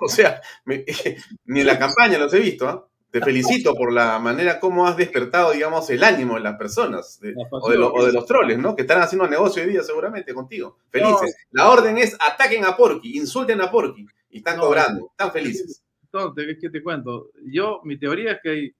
o 0.00 0.08
sea, 0.08 0.40
ni 1.44 1.60
en 1.60 1.66
la 1.66 1.78
campaña 1.78 2.18
los 2.18 2.34
he 2.34 2.40
visto, 2.40 2.68
¿ah? 2.68 2.88
Te 3.14 3.20
felicito 3.20 3.76
por 3.76 3.92
la 3.92 4.18
manera 4.18 4.58
como 4.58 4.88
has 4.88 4.96
despertado, 4.96 5.52
digamos, 5.52 5.88
el 5.88 6.02
ánimo 6.02 6.34
de 6.34 6.40
las 6.40 6.56
personas 6.56 7.20
o, 7.48 7.70
de 7.70 8.12
los 8.12 8.26
troles, 8.26 8.58
¿no? 8.58 8.74
Que 8.74 8.82
están 8.82 9.00
haciendo 9.00 9.28
negocio 9.28 9.62
hoy 9.62 9.70
día 9.70 9.84
seguramente 9.84 10.34
contigo. 10.34 10.78
Felices. 10.90 11.36
La 11.52 11.70
orden 11.70 11.96
es 11.96 12.16
ataquen 12.18 12.64
a 12.64 12.76
Porky, 12.76 13.16
insulten 13.16 13.60
a 13.60 13.70
Porky 13.70 14.04
y 14.30 14.38
están 14.38 14.58
cobrando, 14.58 15.10
están 15.12 15.30
felices. 15.30 15.84
Entonces, 16.02 16.58
¿qué 16.60 16.70
te 16.70 16.82
cuento? 16.82 17.30
Yo, 17.44 17.82
mi 17.84 18.00
teoría 18.00 18.32
es 18.32 18.40
que 18.42 18.50
hay 18.50 18.74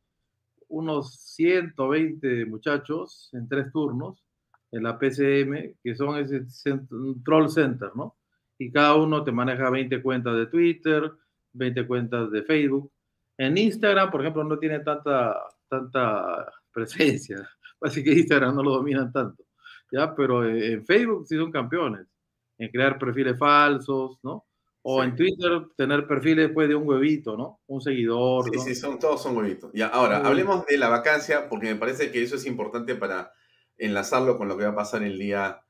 unos 0.67 1.15
120 1.37 2.47
muchachos 2.47 3.31
en 3.35 3.49
tres 3.49 3.71
turnos 3.71 4.21
en 4.73 4.83
la 4.83 4.99
PCM, 4.99 5.77
que 5.81 5.95
son 5.95 6.19
ese 6.19 6.45
troll 7.25 7.49
center, 7.49 7.91
¿no? 7.95 8.17
Y 8.59 8.73
cada 8.73 8.97
uno 8.97 9.23
te 9.23 9.31
maneja 9.31 9.71
20 9.71 10.03
cuentas 10.03 10.37
de 10.37 10.47
Twitter, 10.47 11.09
20 11.53 11.87
cuentas 11.87 12.33
de 12.33 12.43
Facebook. 12.43 12.91
En 13.37 13.59
Instagram, 13.59 14.11
por 14.11 14.21
ejemplo, 14.21 14.45
no 14.45 14.59
tiene 14.59 14.81
tanta, 14.81 15.37
tanta 15.69 16.53
presencia. 16.73 17.49
Así 17.81 18.03
que 18.03 18.13
Instagram 18.13 18.55
no 18.55 18.63
lo 18.63 18.71
dominan 18.73 19.13
tanto. 19.13 19.45
¿ya? 19.91 20.15
Pero 20.15 20.49
en 20.49 20.85
Facebook 20.85 21.27
sí 21.27 21.37
son 21.37 21.51
campeones. 21.51 22.07
En 22.59 22.69
crear 22.71 22.99
perfiles 22.99 23.39
falsos, 23.39 24.19
¿no? 24.23 24.47
O 24.83 25.03
en 25.03 25.17
Twitter 25.17 25.63
tener 25.77 26.07
perfiles 26.07 26.49
después 26.49 26.69
de 26.69 26.75
un 26.75 26.87
huevito, 26.87 27.37
¿no? 27.37 27.61
Un 27.67 27.81
seguidor. 27.81 28.51
Sí, 28.53 28.61
sí, 28.61 28.75
son, 28.75 28.99
todos 28.99 29.23
son 29.23 29.37
huevitos. 29.37 29.71
Ya, 29.73 29.87
ahora, 29.89 30.19
hablemos 30.19 30.67
de 30.67 30.77
la 30.77 30.89
vacancia, 30.89 31.49
porque 31.49 31.69
me 31.69 31.77
parece 31.77 32.13
que 32.13 32.23
eso 32.23 32.37
es 32.37 32.45
importante 32.45 32.95
para 32.95 33.33
enlazarlo 33.79 34.37
con 34.37 34.47
lo 34.47 34.59
que 34.59 34.65
va 34.65 34.71
a 34.71 34.77
pasar 34.77 35.03
el 35.03 35.19
día, 35.19 35.63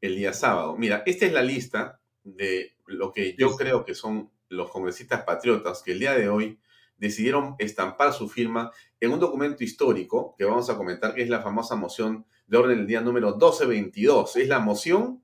el 0.00 0.16
día 0.16 0.32
sábado. 0.32 0.76
Mira, 0.76 1.02
esta 1.06 1.26
es 1.26 1.32
la 1.32 1.42
lista 1.42 2.00
de 2.22 2.76
lo 2.86 3.12
que 3.12 3.34
yo 3.36 3.56
creo 3.56 3.84
que 3.84 3.94
son 3.94 4.30
los 4.48 4.70
congresistas 4.70 5.24
patriotas 5.24 5.82
que 5.82 5.92
el 5.92 5.98
día 5.98 6.14
de 6.14 6.28
hoy 6.28 6.58
decidieron 7.02 7.56
estampar 7.58 8.12
su 8.12 8.28
firma 8.28 8.70
en 9.00 9.10
un 9.10 9.18
documento 9.18 9.64
histórico 9.64 10.36
que 10.38 10.44
vamos 10.44 10.70
a 10.70 10.76
comentar, 10.76 11.14
que 11.14 11.22
es 11.22 11.28
la 11.28 11.42
famosa 11.42 11.74
moción 11.74 12.24
de 12.46 12.56
orden 12.56 12.78
del 12.78 12.86
día 12.86 13.00
número 13.00 13.30
1222. 13.32 14.36
Es 14.36 14.46
la 14.46 14.60
moción 14.60 15.20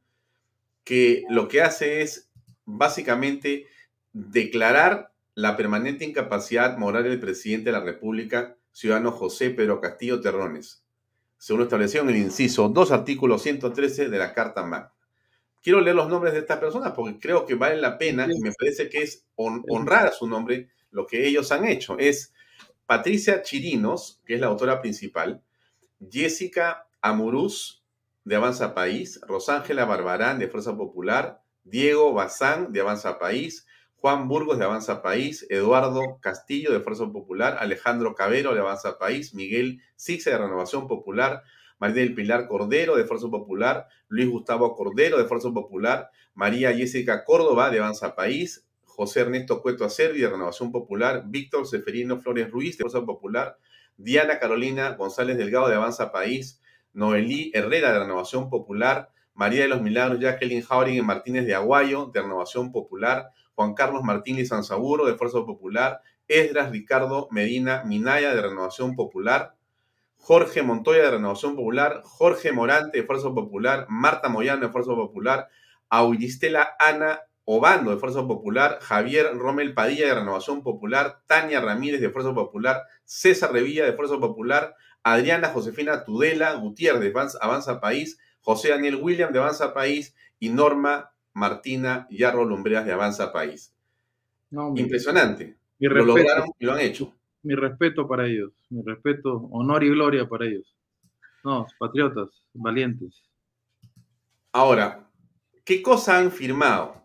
que 0.82 1.22
lo 1.30 1.46
que 1.46 1.62
hace 1.62 2.02
es 2.02 2.30
básicamente 2.64 3.68
declarar 4.12 5.12
la 5.36 5.56
permanente 5.56 6.04
incapacidad 6.04 6.76
moral 6.78 7.04
del 7.04 7.20
presidente 7.20 7.66
de 7.66 7.78
la 7.78 7.84
República, 7.84 8.56
ciudadano 8.72 9.12
José 9.12 9.50
Pedro 9.50 9.80
Castillo 9.80 10.20
Terrones, 10.20 10.82
según 11.36 11.62
establecido 11.62 12.02
en 12.02 12.10
el 12.10 12.16
inciso 12.16 12.68
2, 12.68 12.90
artículo 12.90 13.38
113 13.38 14.08
de 14.08 14.18
la 14.18 14.34
Carta 14.34 14.64
Magna. 14.64 14.92
Quiero 15.62 15.80
leer 15.80 15.94
los 15.94 16.08
nombres 16.08 16.32
de 16.32 16.40
estas 16.40 16.58
personas 16.58 16.92
porque 16.92 17.20
creo 17.20 17.46
que 17.46 17.54
vale 17.54 17.76
la 17.76 17.98
pena 17.98 18.26
y 18.28 18.40
me 18.40 18.52
parece 18.52 18.88
que 18.88 19.02
es 19.02 19.26
honrar 19.36 20.08
a 20.08 20.12
su 20.12 20.26
nombre 20.26 20.70
lo 20.90 21.06
que 21.06 21.26
ellos 21.26 21.52
han 21.52 21.66
hecho. 21.66 21.98
Es 21.98 22.32
Patricia 22.86 23.42
Chirinos, 23.42 24.20
que 24.24 24.34
es 24.34 24.40
la 24.40 24.46
autora 24.46 24.80
principal, 24.80 25.42
Jessica 26.10 26.86
Amuruz, 27.00 27.82
de 28.24 28.36
Avanza 28.36 28.74
País, 28.74 29.20
Rosángela 29.26 29.84
Barbarán, 29.84 30.38
de 30.38 30.48
Fuerza 30.48 30.76
Popular, 30.76 31.42
Diego 31.64 32.12
Bazán, 32.12 32.72
de 32.72 32.80
Avanza 32.80 33.18
País, 33.18 33.66
Juan 33.96 34.28
Burgos, 34.28 34.58
de 34.58 34.64
Avanza 34.64 35.02
País, 35.02 35.46
Eduardo 35.50 36.18
Castillo, 36.20 36.72
de 36.72 36.80
Fuerza 36.80 37.06
Popular, 37.10 37.56
Alejandro 37.58 38.14
Cabero, 38.14 38.54
de 38.54 38.60
Avanza 38.60 38.98
País, 38.98 39.34
Miguel 39.34 39.80
Sixe, 39.96 40.30
de 40.30 40.38
Renovación 40.38 40.86
Popular, 40.86 41.42
María 41.78 42.02
del 42.02 42.14
Pilar 42.14 42.46
Cordero, 42.46 42.96
de 42.96 43.04
Fuerza 43.04 43.28
Popular, 43.28 43.86
Luis 44.08 44.28
Gustavo 44.28 44.74
Cordero, 44.76 45.18
de 45.18 45.24
Fuerza 45.24 45.50
Popular, 45.50 46.10
María 46.34 46.72
Jessica 46.72 47.24
Córdoba, 47.24 47.70
de 47.70 47.80
Avanza 47.80 48.14
País, 48.14 48.67
José 48.98 49.20
Ernesto 49.20 49.62
Cueto 49.62 49.84
Acerbi, 49.84 50.18
de 50.22 50.28
Renovación 50.28 50.72
Popular, 50.72 51.22
Víctor 51.28 51.68
Seferino 51.68 52.18
Flores 52.18 52.50
Ruiz, 52.50 52.76
de 52.76 52.82
Fuerza 52.82 53.06
Popular, 53.06 53.56
Diana 53.96 54.40
Carolina 54.40 54.96
González 54.96 55.38
Delgado, 55.38 55.68
de 55.68 55.76
Avanza 55.76 56.10
País, 56.10 56.60
Noelí 56.94 57.52
Herrera, 57.54 57.92
de 57.92 58.00
Renovación 58.00 58.50
Popular, 58.50 59.12
María 59.34 59.62
de 59.62 59.68
los 59.68 59.82
Milagros 59.82 60.18
Jacqueline 60.18 60.62
Jauregui 60.62 61.00
Martínez 61.02 61.46
de 61.46 61.54
Aguayo, 61.54 62.06
de 62.06 62.22
Renovación 62.22 62.72
Popular, 62.72 63.30
Juan 63.54 63.74
Carlos 63.74 64.02
Martínez 64.02 64.48
Sanzaburo, 64.48 65.06
de 65.06 65.14
Fuerza 65.14 65.46
Popular, 65.46 66.00
Esdras 66.26 66.72
Ricardo 66.72 67.28
Medina 67.30 67.84
Minaya, 67.84 68.34
de 68.34 68.42
Renovación 68.42 68.96
Popular, 68.96 69.54
Jorge 70.16 70.62
Montoya 70.62 71.04
de 71.04 71.10
Renovación 71.12 71.54
Popular, 71.54 72.02
Jorge 72.02 72.50
Morante 72.50 72.98
de 72.98 73.06
Fuerza 73.06 73.28
Popular, 73.28 73.86
Marta 73.88 74.28
Moyano 74.28 74.66
de 74.66 74.72
Fuerza 74.72 74.90
Popular, 74.90 75.46
Auristela 75.88 76.70
Ana 76.80 77.20
Obando 77.50 77.90
de 77.90 77.96
Fuerza 77.96 78.26
Popular, 78.26 78.78
Javier 78.82 79.34
Romel 79.34 79.72
Padilla 79.72 80.06
de 80.06 80.14
Renovación 80.14 80.62
Popular, 80.62 81.22
Tania 81.26 81.60
Ramírez 81.60 82.00
de 82.00 82.10
Fuerza 82.10 82.34
Popular, 82.34 82.82
César 83.04 83.52
Revilla 83.52 83.86
de 83.86 83.94
Fuerza 83.94 84.18
Popular, 84.18 84.74
Adriana 85.02 85.48
Josefina 85.48 86.04
Tudela 86.04 86.52
Gutiérrez 86.54 87.00
de 87.00 87.36
Avanza 87.40 87.80
País, 87.80 88.18
José 88.42 88.68
Daniel 88.68 88.96
William 88.96 89.32
de 89.32 89.38
Avanza 89.38 89.72
País 89.72 90.14
y 90.38 90.50
Norma 90.50 91.12
Martina 91.32 92.06
Yarro 92.10 92.44
Lumbreas 92.44 92.84
de 92.84 92.92
Avanza 92.92 93.32
País. 93.32 93.74
Impresionante. 94.50 95.56
lo 95.78 96.04
lograron 96.04 96.48
y 96.58 96.66
lo 96.66 96.72
han 96.72 96.80
hecho 96.80 97.14
mi 97.42 97.54
respeto 97.54 98.06
para 98.06 98.26
ellos, 98.26 98.52
mi 98.68 98.82
respeto, 98.82 99.48
honor 99.52 99.82
y 99.84 99.88
gloria 99.88 100.28
para 100.28 100.44
ellos. 100.44 100.76
No, 101.44 101.66
patriotas, 101.78 102.28
valientes. 102.52 103.22
Ahora, 104.52 105.08
¿qué 105.64 105.80
cosa 105.80 106.18
han 106.18 106.30
firmado? 106.30 106.97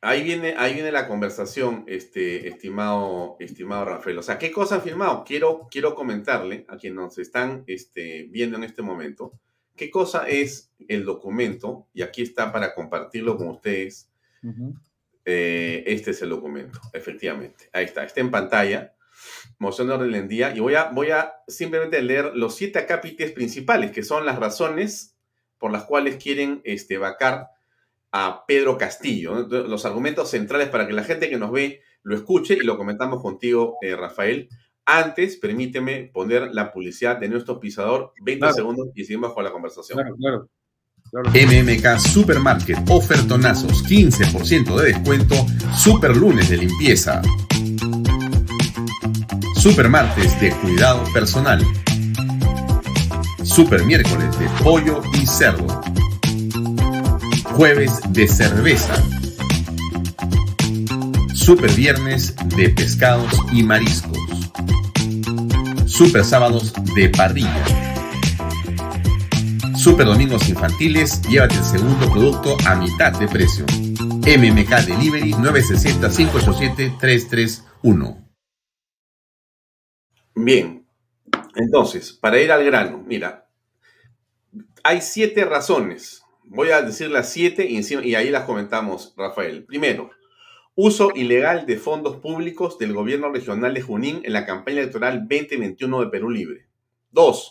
Ahí 0.00 0.22
viene, 0.22 0.54
ahí 0.56 0.74
viene 0.74 0.92
la 0.92 1.08
conversación, 1.08 1.84
este, 1.88 2.48
estimado, 2.48 3.36
estimado 3.40 3.84
Rafael. 3.84 4.18
O 4.18 4.22
sea, 4.22 4.38
¿qué 4.38 4.52
cosa 4.52 4.76
han 4.76 4.82
firmado? 4.82 5.24
Quiero, 5.24 5.66
quiero 5.70 5.94
comentarle 5.94 6.64
a 6.68 6.76
quienes 6.76 6.96
nos 6.96 7.18
están 7.18 7.64
este, 7.66 8.28
viendo 8.30 8.56
en 8.56 8.64
este 8.64 8.82
momento, 8.82 9.32
qué 9.74 9.90
cosa 9.90 10.28
es 10.28 10.70
el 10.86 11.04
documento, 11.04 11.88
y 11.92 12.02
aquí 12.02 12.22
está 12.22 12.52
para 12.52 12.74
compartirlo 12.74 13.36
con 13.36 13.48
ustedes. 13.48 14.08
Eh, 15.24 15.82
este 15.86 16.12
es 16.12 16.22
el 16.22 16.30
documento, 16.30 16.80
efectivamente. 16.92 17.68
Ahí 17.72 17.84
está, 17.84 18.04
está 18.04 18.20
en 18.20 18.30
pantalla 18.30 18.94
moción 19.58 19.88
de 19.88 19.94
orden 19.94 20.12
del 20.12 20.28
día 20.28 20.54
y 20.54 20.60
voy 20.60 20.74
a, 20.74 20.84
voy 20.84 21.10
a 21.10 21.34
simplemente 21.46 22.00
leer 22.02 22.36
los 22.36 22.54
siete 22.54 22.78
acápites 22.78 23.32
principales, 23.32 23.90
que 23.90 24.02
son 24.02 24.24
las 24.24 24.38
razones 24.38 25.16
por 25.58 25.72
las 25.72 25.84
cuales 25.84 26.22
quieren 26.22 26.60
este, 26.64 26.98
vacar 26.98 27.48
a 28.12 28.44
Pedro 28.46 28.78
Castillo. 28.78 29.46
Los 29.48 29.84
argumentos 29.84 30.30
centrales 30.30 30.68
para 30.68 30.86
que 30.86 30.92
la 30.92 31.04
gente 31.04 31.28
que 31.28 31.38
nos 31.38 31.52
ve 31.52 31.82
lo 32.02 32.14
escuche 32.14 32.54
y 32.54 32.64
lo 32.64 32.76
comentamos 32.76 33.22
contigo, 33.22 33.76
eh, 33.82 33.96
Rafael. 33.96 34.48
Antes, 34.86 35.36
permíteme 35.36 36.10
poner 36.12 36.48
la 36.54 36.72
publicidad 36.72 37.18
de 37.18 37.28
nuestro 37.28 37.60
pisador, 37.60 38.12
20 38.22 38.52
segundos 38.54 38.88
y 38.94 39.04
seguimos 39.04 39.34
con 39.34 39.44
la 39.44 39.52
conversación. 39.52 39.98
Claro, 39.98 40.16
claro. 40.16 40.48
MMK 41.12 41.98
Supermarket, 41.98 42.78
ofertonazos, 42.90 43.84
15% 43.84 44.76
de 44.76 44.92
descuento, 44.92 45.34
super 45.76 46.16
lunes 46.16 46.50
de 46.50 46.58
limpieza. 46.58 47.22
Super 49.56 49.88
martes 49.88 50.38
de 50.40 50.52
cuidado 50.52 51.02
personal. 51.12 51.62
Super 53.42 53.84
miércoles 53.84 54.38
de 54.38 54.48
pollo 54.62 55.02
y 55.14 55.26
cerdo. 55.26 55.77
Jueves 57.58 58.00
de 58.12 58.28
cerveza. 58.28 58.94
Super 61.34 61.72
viernes 61.72 62.36
de 62.56 62.68
pescados 62.68 63.32
y 63.52 63.64
mariscos. 63.64 64.16
Super 65.84 66.24
sábados 66.24 66.72
de 66.94 67.08
parrilla. 67.08 67.64
Super 69.76 70.06
domingos 70.06 70.48
infantiles, 70.48 71.20
llévate 71.22 71.56
el 71.56 71.64
segundo 71.64 72.08
producto 72.12 72.56
a 72.64 72.76
mitad 72.76 73.18
de 73.18 73.26
precio. 73.26 73.66
MMK 73.66 74.86
Delivery 74.86 75.32
960 75.32 76.10
587 76.10 76.96
331. 77.00 78.24
Bien, 80.36 80.86
entonces, 81.56 82.12
para 82.12 82.40
ir 82.40 82.52
al 82.52 82.64
grano, 82.64 83.02
mira, 83.04 83.50
hay 84.84 85.00
siete 85.00 85.44
razones. 85.44 86.17
Voy 86.50 86.70
a 86.70 86.80
decir 86.80 87.10
las 87.10 87.30
siete 87.30 87.66
y, 87.68 88.14
ahí 88.14 88.30
las 88.30 88.44
comentamos, 88.44 89.12
Rafael. 89.18 89.64
Primero, 89.64 90.10
uso 90.74 91.10
ilegal 91.14 91.66
de 91.66 91.76
fondos 91.76 92.16
públicos 92.16 92.78
del 92.78 92.94
gobierno 92.94 93.30
regional 93.30 93.74
de 93.74 93.82
Junín 93.82 94.22
en 94.24 94.32
la 94.32 94.46
campaña 94.46 94.80
electoral 94.80 95.28
2021 95.28 96.00
de 96.00 96.06
Perú 96.06 96.30
Libre. 96.30 96.66
Dos, 97.10 97.50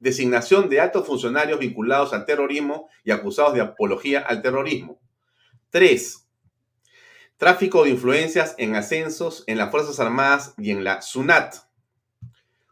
designación 0.00 0.70
de 0.70 0.80
altos 0.80 1.06
funcionarios 1.06 1.58
vinculados 1.58 2.14
al 2.14 2.24
terrorismo 2.24 2.88
y 3.04 3.10
acusados 3.10 3.52
de 3.52 3.60
apología 3.60 4.20
al 4.20 4.40
terrorismo. 4.40 4.98
Tres, 5.68 6.26
tráfico 7.36 7.84
de 7.84 7.90
influencias 7.90 8.54
en 8.56 8.76
ascensos 8.76 9.44
en 9.46 9.58
las 9.58 9.70
Fuerzas 9.70 10.00
Armadas 10.00 10.54
y 10.56 10.70
en 10.70 10.84
la 10.84 11.02
SUNAT. 11.02 11.56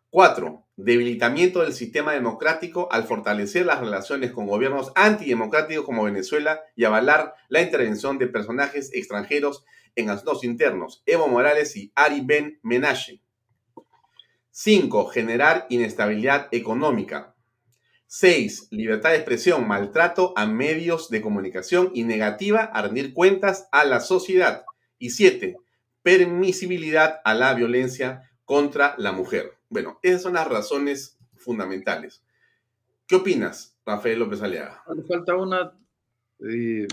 Cuatro, 0.09 0.60
debilitamiento 0.77 1.61
del 1.63 1.73
sistema 1.73 2.13
democrático 2.13 2.89
al 2.91 3.05
fortalecer 3.05 3.67
las 3.67 3.81
relaciones 3.81 4.33
con 4.33 4.47
gobiernos 4.47 4.93
antidemocráticos 4.95 5.85
como 5.85 6.05
Venezuela 6.05 6.61
y 6.75 6.85
avalar 6.85 7.35
la 7.49 7.61
intervención 7.61 8.19
de 8.19 8.29
personajes 8.29 8.91
extranjeros 8.95 9.65
en 9.97 10.11
asuntos 10.11 10.45
internos, 10.45 11.03
Evo 11.07 11.29
Morales 11.29 11.77
y 11.77 11.93
Ari 11.95 12.21
Ben 12.23 12.59
Menashe. 12.63 13.21
5. 14.53 15.07
Generar 15.07 15.67
inestabilidad 15.69 16.49
económica. 16.53 17.35
6. 18.07 18.69
Libertad 18.71 19.11
de 19.11 19.17
expresión, 19.17 19.69
maltrato 19.69 20.33
a 20.37 20.47
medios 20.47 21.11
de 21.11 21.21
comunicación 21.21 21.93
y 21.95 22.03
negativa 22.05 22.63
a 22.65 22.83
rendir 22.83 23.15
cuentas 23.15 23.69
a 23.71 23.85
la 23.85 24.01
sociedad. 24.01 24.65
Y 24.99 25.11
7. 25.11 25.57
Permisibilidad 26.03 27.21
a 27.25 27.35
la 27.35 27.55
violencia 27.55 28.31
contra 28.45 28.95
la 28.99 29.13
mujer. 29.13 29.60
Bueno, 29.71 30.01
esas 30.03 30.23
son 30.23 30.35
las 30.35 30.49
razones 30.49 31.17
fundamentales. 31.37 32.23
¿Qué 33.07 33.15
opinas, 33.15 33.77
Rafael 33.87 34.19
López 34.19 34.43
Aliaga? 34.43 34.83
Le 34.95 35.05
falta 35.05 35.37
una 35.37 35.73
eh, 36.41 36.89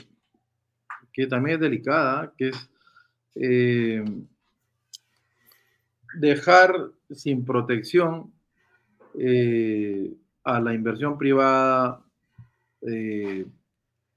que 1.12 1.26
también 1.26 1.56
es 1.56 1.62
delicada, 1.62 2.34
que 2.38 2.50
es 2.50 2.70
eh, 3.34 4.06
dejar 6.20 6.92
sin 7.10 7.44
protección 7.44 8.32
eh, 9.20 10.14
a 10.44 10.60
la 10.62 10.74
inversión 10.74 11.18
privada 11.18 12.04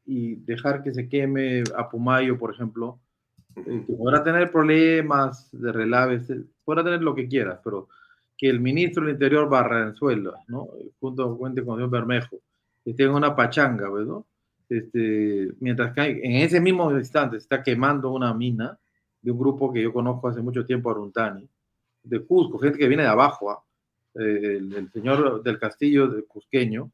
y 0.04 0.34
dejar 0.36 0.82
que 0.82 0.92
se 0.92 1.08
queme 1.08 1.64
a 1.74 1.88
Pumayo, 1.88 2.38
por 2.38 2.54
ejemplo, 2.54 3.00
que 3.54 3.94
podrá 3.96 4.22
tener 4.22 4.52
problemas 4.52 5.48
de 5.50 5.72
relaves, 5.72 6.30
podrá 6.64 6.84
tener 6.84 7.02
lo 7.02 7.14
que 7.14 7.26
quieras, 7.26 7.58
pero 7.64 7.88
que 8.40 8.48
el 8.48 8.58
ministro 8.58 9.04
del 9.04 9.12
Interior 9.12 9.50
barra 9.50 9.82
en 9.82 9.94
suelo, 9.94 10.32
¿no? 10.48 10.70
Junto 10.98 11.36
cuente 11.36 11.62
con 11.62 11.76
Dios 11.76 11.90
Bermejo, 11.90 12.38
que 12.82 12.94
tenga 12.94 13.14
una 13.14 13.36
pachanga, 13.36 13.90
¿no? 13.90 14.24
Este, 14.66 15.50
mientras 15.60 15.92
que 15.92 16.20
en 16.22 16.36
ese 16.36 16.58
mismo 16.58 16.90
instante 16.92 17.36
está 17.36 17.62
quemando 17.62 18.10
una 18.10 18.32
mina 18.32 18.78
de 19.20 19.30
un 19.30 19.38
grupo 19.38 19.70
que 19.70 19.82
yo 19.82 19.92
conozco 19.92 20.28
hace 20.28 20.40
mucho 20.40 20.64
tiempo, 20.64 20.90
Aruntani, 20.90 21.46
de 22.02 22.24
Cusco, 22.24 22.58
gente 22.58 22.78
que 22.78 22.88
viene 22.88 23.02
de 23.02 23.10
abajo, 23.10 23.50
¿ah? 23.50 23.62
eh, 24.14 24.58
el, 24.58 24.90
señor 24.90 25.42
del 25.42 25.58
Castillo, 25.58 26.08
de 26.08 26.24
Cusqueño, 26.24 26.90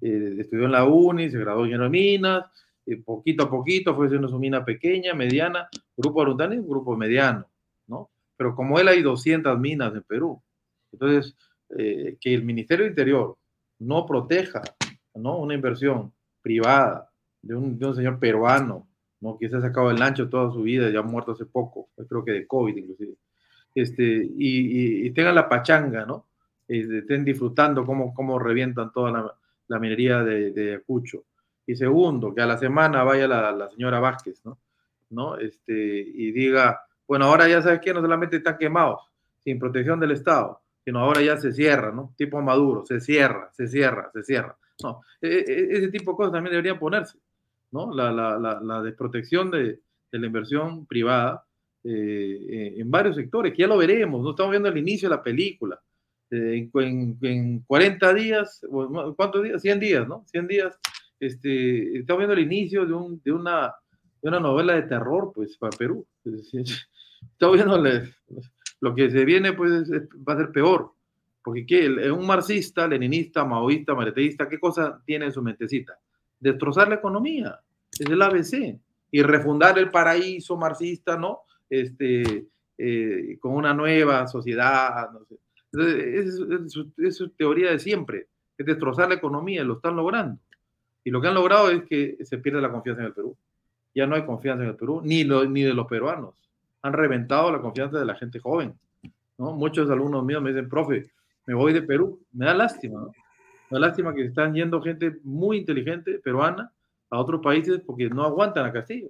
eh, 0.00 0.36
estudió 0.38 0.64
en 0.64 0.72
la 0.72 0.86
UNI, 0.86 1.28
se 1.28 1.38
graduó 1.38 1.66
en 1.66 1.90
minas, 1.90 2.46
eh, 2.86 2.96
poquito 3.04 3.44
a 3.44 3.50
poquito 3.50 3.94
fue 3.94 4.06
haciendo 4.06 4.28
su 4.28 4.38
mina 4.38 4.64
pequeña, 4.64 5.12
mediana, 5.12 5.68
grupo 5.94 6.22
Aruntani, 6.22 6.56
un 6.56 6.66
grupo 6.66 6.96
mediano, 6.96 7.44
¿no? 7.86 8.08
Pero 8.34 8.54
como 8.54 8.80
él 8.80 8.88
hay 8.88 9.02
200 9.02 9.58
minas 9.58 9.94
en 9.94 10.02
Perú, 10.02 10.40
entonces, 10.96 11.36
eh, 11.76 12.16
que 12.20 12.34
el 12.34 12.44
Ministerio 12.44 12.84
del 12.84 12.92
Interior 12.92 13.36
no 13.78 14.06
proteja 14.06 14.62
¿no? 15.14 15.38
una 15.38 15.54
inversión 15.54 16.12
privada 16.42 17.10
de 17.42 17.54
un, 17.54 17.78
de 17.78 17.86
un, 17.86 17.94
señor 17.94 18.18
peruano, 18.18 18.88
¿no? 19.20 19.36
que 19.38 19.48
se 19.48 19.56
ha 19.56 19.60
sacado 19.60 19.90
el 19.90 20.00
ancho 20.00 20.28
toda 20.28 20.50
su 20.52 20.62
vida, 20.62 20.90
ya 20.90 21.02
muerto 21.02 21.32
hace 21.32 21.46
poco, 21.46 21.90
creo 22.08 22.24
que 22.24 22.32
de 22.32 22.46
COVID 22.46 22.76
inclusive, 22.76 23.16
este, 23.74 24.02
y, 24.04 25.06
y, 25.06 25.10
tengan 25.10 25.34
la 25.34 25.50
pachanga, 25.50 26.06
¿no? 26.06 26.28
Eh, 26.66 26.86
estén 26.98 27.26
disfrutando 27.26 27.84
cómo, 27.84 28.14
cómo 28.14 28.38
revientan 28.38 28.90
toda 28.90 29.10
la, 29.10 29.34
la 29.68 29.78
minería 29.78 30.24
de, 30.24 30.50
de. 30.50 30.82
Y 31.66 31.76
segundo, 31.76 32.34
que 32.34 32.40
a 32.40 32.46
la 32.46 32.56
semana 32.56 33.04
vaya 33.04 33.28
la, 33.28 33.52
la 33.52 33.68
señora 33.68 34.00
Vázquez, 34.00 34.40
¿no? 34.46 34.58
¿no? 35.10 35.36
Este, 35.36 35.74
y 35.74 36.32
diga, 36.32 36.80
bueno, 37.06 37.26
ahora 37.26 37.48
ya 37.48 37.60
sabes 37.60 37.80
que 37.80 37.92
no 37.92 38.00
solamente 38.00 38.36
están 38.36 38.56
quemados, 38.56 39.02
sin 39.44 39.58
protección 39.58 40.00
del 40.00 40.12
Estado, 40.12 40.62
sino 40.86 41.00
ahora 41.00 41.20
ya 41.20 41.36
se 41.36 41.52
cierra, 41.52 41.90
¿no? 41.90 42.14
Tipo 42.16 42.40
Maduro, 42.40 42.86
se 42.86 43.00
cierra, 43.00 43.50
se 43.52 43.66
cierra, 43.66 44.08
se 44.14 44.22
cierra. 44.22 44.56
No, 44.84 45.02
e, 45.20 45.44
e, 45.44 45.76
ese 45.78 45.88
tipo 45.88 46.12
de 46.12 46.16
cosas 46.16 46.32
también 46.32 46.52
deberían 46.52 46.78
ponerse, 46.78 47.18
¿no? 47.72 47.92
La, 47.92 48.12
la, 48.12 48.38
la, 48.38 48.60
la 48.62 48.82
desprotección 48.82 49.50
de, 49.50 49.80
de, 50.12 50.18
la 50.20 50.26
inversión 50.26 50.86
privada 50.86 51.44
eh, 51.82 52.38
eh 52.48 52.74
en 52.78 52.88
varios 52.88 53.16
sectores, 53.16 53.52
que 53.52 53.62
ya 53.62 53.66
lo 53.66 53.78
veremos, 53.78 54.22
no 54.22 54.30
estamos 54.30 54.52
viendo 54.52 54.68
el 54.68 54.78
inicio 54.78 55.08
de 55.08 55.16
la 55.16 55.24
película. 55.24 55.80
Eh, 56.30 56.70
en, 56.72 57.18
en, 57.20 57.60
40 57.66 58.14
días, 58.14 58.60
¿cuántos 59.16 59.42
días? 59.42 59.60
100 59.60 59.80
días, 59.80 60.06
¿no? 60.06 60.24
100 60.28 60.46
días, 60.46 60.78
este, 61.18 61.98
estamos 61.98 62.20
viendo 62.20 62.34
el 62.34 62.46
inicio 62.46 62.86
de, 62.86 62.92
un, 62.92 63.20
de, 63.24 63.32
una, 63.32 63.74
de 64.22 64.28
una 64.28 64.38
novela 64.38 64.76
de 64.76 64.82
terror, 64.82 65.32
pues, 65.34 65.58
para 65.58 65.76
Perú. 65.76 66.06
Estamos 66.24 67.56
viendo 67.56 67.82
lo 68.80 68.94
que 68.94 69.10
se 69.10 69.24
viene 69.24 69.52
pues 69.52 69.90
va 69.90 70.34
a 70.34 70.36
ser 70.36 70.50
peor. 70.50 70.92
Porque 71.42 71.64
¿qué? 71.64 71.88
un 72.10 72.26
marxista, 72.26 72.88
leninista, 72.88 73.44
maoísta, 73.44 73.94
mareteísta, 73.94 74.48
¿qué 74.48 74.58
cosa 74.58 75.00
tiene 75.04 75.26
en 75.26 75.32
su 75.32 75.42
mentecita? 75.42 75.98
Destrozar 76.40 76.88
la 76.88 76.96
economía. 76.96 77.60
Es 77.92 78.06
el 78.06 78.20
ABC. 78.20 78.78
Y 79.12 79.22
refundar 79.22 79.78
el 79.78 79.90
paraíso 79.90 80.56
marxista, 80.56 81.16
¿no? 81.16 81.42
Este, 81.70 82.46
eh, 82.76 83.38
con 83.40 83.52
una 83.52 83.72
nueva 83.72 84.26
sociedad. 84.26 85.10
No 85.12 85.24
sé. 85.24 86.18
es, 86.18 86.26
es, 86.26 86.76
es, 86.98 87.16
su 87.16 87.30
teoría 87.30 87.70
de 87.70 87.78
siempre. 87.78 88.26
Es 88.58 88.66
destrozar 88.66 89.08
la 89.08 89.14
economía. 89.14 89.62
Lo 89.62 89.74
están 89.74 89.96
logrando. 89.96 90.40
Y 91.04 91.10
lo 91.10 91.20
que 91.20 91.28
han 91.28 91.34
logrado 91.34 91.70
es 91.70 91.84
que 91.84 92.18
se 92.24 92.38
pierde 92.38 92.60
la 92.60 92.72
confianza 92.72 93.02
en 93.02 93.06
el 93.06 93.14
Perú. 93.14 93.36
Ya 93.94 94.06
no 94.06 94.16
hay 94.16 94.26
confianza 94.26 94.64
en 94.64 94.70
el 94.70 94.76
Perú, 94.76 95.00
ni, 95.04 95.22
lo, 95.22 95.44
ni 95.44 95.62
de 95.62 95.72
los 95.72 95.86
peruanos 95.86 96.45
han 96.86 96.92
reventado 96.92 97.50
la 97.50 97.60
confianza 97.60 97.98
de 97.98 98.04
la 98.04 98.14
gente 98.14 98.38
joven. 98.38 98.78
¿no? 99.38 99.52
Muchos 99.52 99.90
alumnos 99.90 100.24
míos 100.24 100.42
me 100.42 100.50
dicen, 100.50 100.68
profe, 100.68 101.10
me 101.46 101.54
voy 101.54 101.72
de 101.72 101.82
Perú. 101.82 102.20
Me 102.32 102.46
da 102.46 102.54
lástima, 102.54 103.00
¿no? 103.00 103.12
Me 103.70 103.78
da 103.78 103.86
lástima 103.88 104.14
que 104.14 104.24
están 104.24 104.54
yendo 104.54 104.80
gente 104.80 105.16
muy 105.24 105.58
inteligente, 105.58 106.20
peruana, 106.22 106.72
a 107.10 107.20
otros 107.20 107.40
países 107.42 107.80
porque 107.84 108.08
no 108.08 108.24
aguantan 108.24 108.66
a 108.66 108.72
Castillo. 108.72 109.08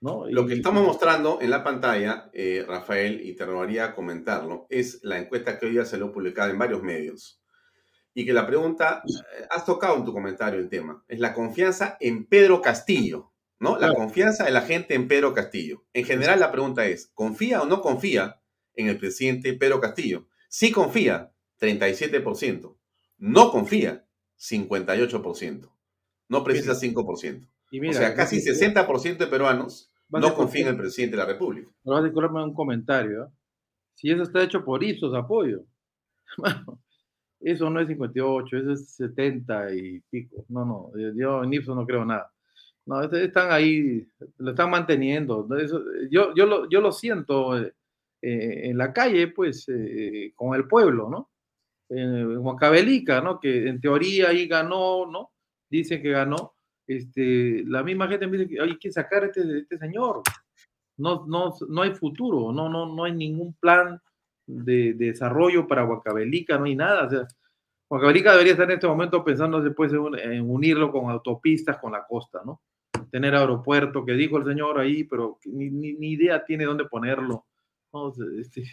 ¿no? 0.00 0.26
Lo 0.28 0.46
que 0.46 0.54
estamos 0.54 0.84
mostrando 0.84 1.38
en 1.40 1.50
la 1.50 1.64
pantalla, 1.64 2.30
eh, 2.32 2.64
Rafael, 2.66 3.20
y 3.22 3.34
te 3.34 3.46
robaría 3.46 3.94
comentarlo, 3.94 4.66
es 4.68 5.00
la 5.02 5.18
encuesta 5.18 5.58
que 5.58 5.66
hoy 5.66 5.74
ya 5.74 5.84
salió 5.84 6.12
publicada 6.12 6.50
en 6.50 6.58
varios 6.58 6.82
medios. 6.82 7.40
Y 8.14 8.24
que 8.24 8.32
la 8.32 8.46
pregunta, 8.46 9.02
eh, 9.06 9.46
has 9.50 9.64
tocado 9.64 9.96
en 9.96 10.04
tu 10.04 10.12
comentario 10.12 10.60
el 10.60 10.68
tema, 10.68 11.02
es 11.08 11.18
la 11.18 11.32
confianza 11.34 11.96
en 12.00 12.26
Pedro 12.26 12.60
Castillo. 12.60 13.32
¿No? 13.58 13.78
La 13.78 13.94
confianza 13.94 14.44
de 14.44 14.50
la 14.50 14.62
gente 14.62 14.94
en 14.94 15.08
Pedro 15.08 15.32
Castillo. 15.32 15.84
En 15.92 16.04
general 16.04 16.40
la 16.40 16.52
pregunta 16.52 16.86
es, 16.86 17.10
¿confía 17.14 17.62
o 17.62 17.66
no 17.66 17.80
confía 17.80 18.40
en 18.74 18.88
el 18.88 18.98
presidente 18.98 19.54
Pedro 19.54 19.80
Castillo? 19.80 20.28
Sí 20.48 20.70
confía, 20.72 21.32
37%. 21.60 22.76
No 23.18 23.50
confía, 23.50 24.06
58%. 24.38 25.70
No 26.28 26.44
precisa 26.44 26.72
5%. 26.72 27.48
o 27.88 27.92
sea, 27.92 28.14
casi 28.14 28.38
60% 28.38 29.16
de 29.16 29.26
peruanos 29.26 29.90
no 30.08 30.34
confían 30.34 30.68
en 30.68 30.74
el 30.74 30.80
presidente 30.80 31.16
de 31.16 31.22
la 31.22 31.28
República. 31.28 31.70
Vas 31.84 32.04
a 32.04 32.44
un 32.44 32.54
comentario. 32.54 33.24
¿eh? 33.24 33.28
Si 33.94 34.10
eso 34.10 34.22
está 34.22 34.42
hecho 34.42 34.64
por 34.64 34.84
Ipsos 34.84 35.14
apoyo, 35.14 35.64
eso 37.40 37.70
no 37.70 37.80
es 37.80 37.88
58, 37.88 38.56
eso 38.56 38.72
es 38.72 38.90
70 38.96 39.74
y 39.74 40.00
pico. 40.10 40.44
No, 40.48 40.64
no, 40.64 40.90
yo 41.14 41.42
en 41.42 41.54
Ipsos 41.54 41.74
no 41.74 41.86
creo 41.86 42.04
nada. 42.04 42.32
No, 42.86 43.02
están 43.02 43.50
ahí, 43.50 44.06
lo 44.38 44.50
están 44.50 44.70
manteniendo. 44.70 45.48
yo, 46.08 46.32
yo, 46.34 46.46
lo, 46.46 46.68
yo 46.68 46.80
lo 46.80 46.92
siento 46.92 47.58
eh, 47.58 47.74
eh, 48.22 48.70
en 48.70 48.78
la 48.78 48.92
calle, 48.92 49.28
pues, 49.28 49.66
eh, 49.68 50.32
con 50.36 50.54
el 50.54 50.68
pueblo, 50.68 51.10
¿no? 51.10 51.30
En 51.88 52.38
Huancabelica, 52.38 53.20
¿no? 53.20 53.40
Que 53.40 53.68
en 53.68 53.80
teoría 53.80 54.28
ahí 54.28 54.46
ganó, 54.46 55.04
¿no? 55.06 55.32
Dicen 55.68 56.00
que 56.00 56.10
ganó. 56.10 56.54
Este, 56.86 57.64
la 57.66 57.82
misma 57.82 58.06
gente 58.06 58.28
me 58.28 58.38
dice 58.38 58.50
que 58.50 58.60
hay 58.60 58.78
que 58.78 58.92
sacar 58.92 59.24
a 59.24 59.26
este, 59.26 59.58
este 59.58 59.78
señor. 59.78 60.22
No, 60.96 61.26
no, 61.26 61.54
no 61.68 61.82
hay 61.82 61.92
futuro, 61.92 62.52
no, 62.52 62.68
no, 62.68 62.94
no 62.94 63.04
hay 63.04 63.12
ningún 63.12 63.54
plan 63.54 64.00
de, 64.46 64.94
de 64.94 65.06
desarrollo 65.06 65.66
para 65.66 65.84
Huancabelica, 65.84 66.56
no 66.56 66.66
hay 66.66 66.76
nada. 66.76 67.06
O 67.06 67.10
sea, 67.10 67.26
Huancabelica 67.90 68.30
debería 68.32 68.52
estar 68.52 68.70
en 68.70 68.76
este 68.76 68.86
momento 68.86 69.24
pensando 69.24 69.60
después 69.60 69.92
en 69.92 70.48
unirlo 70.48 70.92
con 70.92 71.10
autopistas 71.10 71.78
con 71.78 71.92
la 71.92 72.06
costa, 72.06 72.42
¿no? 72.44 72.60
Tener 73.10 73.34
aeropuerto, 73.34 74.04
que 74.04 74.12
dijo 74.12 74.38
el 74.38 74.44
señor 74.44 74.78
ahí, 74.78 75.04
pero 75.04 75.38
ni, 75.44 75.70
ni, 75.70 75.94
ni 75.94 76.12
idea 76.12 76.44
tiene 76.44 76.64
dónde 76.64 76.84
ponerlo. 76.86 77.46
Este, 78.38 78.64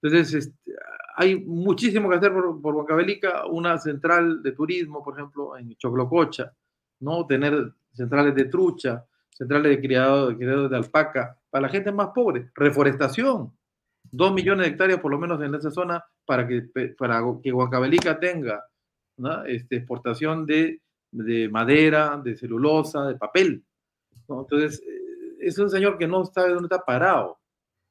entonces, 0.00 0.34
este, 0.34 0.72
hay 1.16 1.36
muchísimo 1.44 2.08
que 2.08 2.16
hacer 2.16 2.32
por, 2.32 2.60
por 2.60 2.74
Huancavelica, 2.74 3.46
una 3.46 3.78
central 3.78 4.42
de 4.42 4.52
turismo, 4.52 5.02
por 5.04 5.14
ejemplo, 5.14 5.56
en 5.56 5.74
Choclococha, 5.76 6.52
¿no? 7.00 7.26
Tener 7.26 7.72
centrales 7.92 8.34
de 8.34 8.44
trucha, 8.46 9.04
centrales 9.30 9.70
de 9.70 9.80
criados 9.80 10.38
de, 10.38 10.68
de 10.68 10.76
alpaca, 10.76 11.38
para 11.50 11.62
la 11.62 11.68
gente 11.68 11.92
más 11.92 12.08
pobre, 12.14 12.50
reforestación, 12.54 13.52
dos 14.10 14.32
millones 14.32 14.66
de 14.66 14.72
hectáreas 14.72 15.00
por 15.00 15.10
lo 15.10 15.18
menos 15.18 15.40
en 15.42 15.54
esa 15.54 15.70
zona 15.70 16.04
para 16.24 16.46
que, 16.46 16.62
para 16.98 17.22
que 17.42 17.52
Huancavelica 17.52 18.18
tenga 18.18 18.64
¿no? 19.16 19.44
este, 19.44 19.76
exportación 19.76 20.46
de 20.46 20.80
de 21.24 21.48
madera, 21.48 22.20
de 22.22 22.36
celulosa, 22.36 23.06
de 23.06 23.16
papel. 23.16 23.64
¿no? 24.28 24.40
Entonces, 24.42 24.82
eh, 24.82 25.36
es 25.40 25.58
un 25.58 25.70
señor 25.70 25.98
que 25.98 26.06
no 26.06 26.24
sabe 26.24 26.50
dónde 26.50 26.66
está 26.66 26.84
parado. 26.84 27.38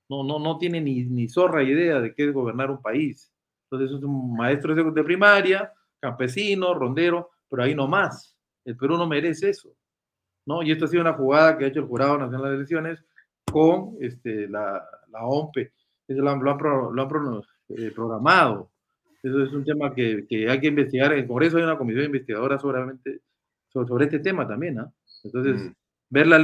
No, 0.08 0.24
no, 0.24 0.40
no 0.40 0.58
tiene 0.58 0.82
ni, 0.82 1.04
ni 1.06 1.28
zorra 1.28 1.64
idea 1.64 2.00
de 2.00 2.14
qué 2.14 2.28
es 2.28 2.34
gobernar 2.34 2.70
un 2.70 2.82
país. 2.82 3.34
Entonces, 3.70 3.98
es 3.98 4.04
un 4.04 4.36
maestro 4.36 4.76
de 4.76 5.04
primaria, 5.04 5.74
campesino, 6.00 6.74
rondero, 6.74 7.32
pero 7.50 7.64
ahí 7.64 7.74
no 7.74 7.88
más. 7.88 8.38
El 8.64 8.78
Perú 8.78 8.98
no 8.98 9.08
merece 9.08 9.50
eso. 9.50 9.76
¿no? 10.46 10.62
Y 10.62 10.72
esto 10.72 10.86
ha 10.86 10.88
sido 10.88 11.02
una 11.02 11.14
jugada 11.14 11.58
que 11.58 11.66
ha 11.66 11.68
hecho 11.68 11.80
el 11.80 11.88
Jurado 11.88 12.18
Nacional 12.18 12.50
de 12.50 12.56
Elecciones 12.58 13.04
con 13.52 13.96
este, 14.00 14.48
la, 14.48 14.84
la 15.10 15.26
OMPE. 15.26 15.72
Eso 16.08 16.22
lo 16.22 16.30
han, 16.30 16.44
lo 16.44 16.52
han, 16.52 16.96
lo 16.96 17.02
han 17.02 17.42
eh, 17.70 17.92
programado. 17.92 18.72
Eso 19.26 19.42
es 19.42 19.54
un 19.54 19.66
tema 19.66 19.92
que, 19.92 20.28
que, 20.30 20.48
hay 20.48 20.60
que 20.60 20.68
investigar. 20.68 21.12
En 21.12 21.20
el 21.20 21.28
Congreso 21.28 21.58
hay 21.58 21.64
una 21.64 21.80
comisión 21.80 22.06
investigadora 22.06 22.60
sobre, 22.60 22.80
sobre, 23.72 24.06
este 24.06 24.20
tema 24.20 24.48
también. 24.48 24.76
¿no? 24.76 24.94
Entonces, 25.24 25.64
mm. 25.64 25.74
ver 26.12 26.28
la, 26.28 26.38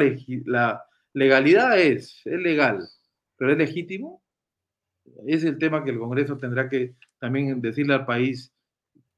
la 0.45 0.83
legalidad 1.13 1.79
es, 1.79 2.21
es 2.25 2.41
legal, 2.41 2.79
pero 3.37 3.51
es 3.51 3.57
legítimo. 3.59 4.23
es 5.27 5.43
el 5.43 5.59
tema 5.59 5.83
que 5.83 5.91
el 5.91 5.99
Congreso 5.99 6.39
tendrá 6.39 6.67
que 6.67 6.95
también 7.19 7.61
decirle 7.61 7.93
al 7.93 8.05
país 8.07 8.51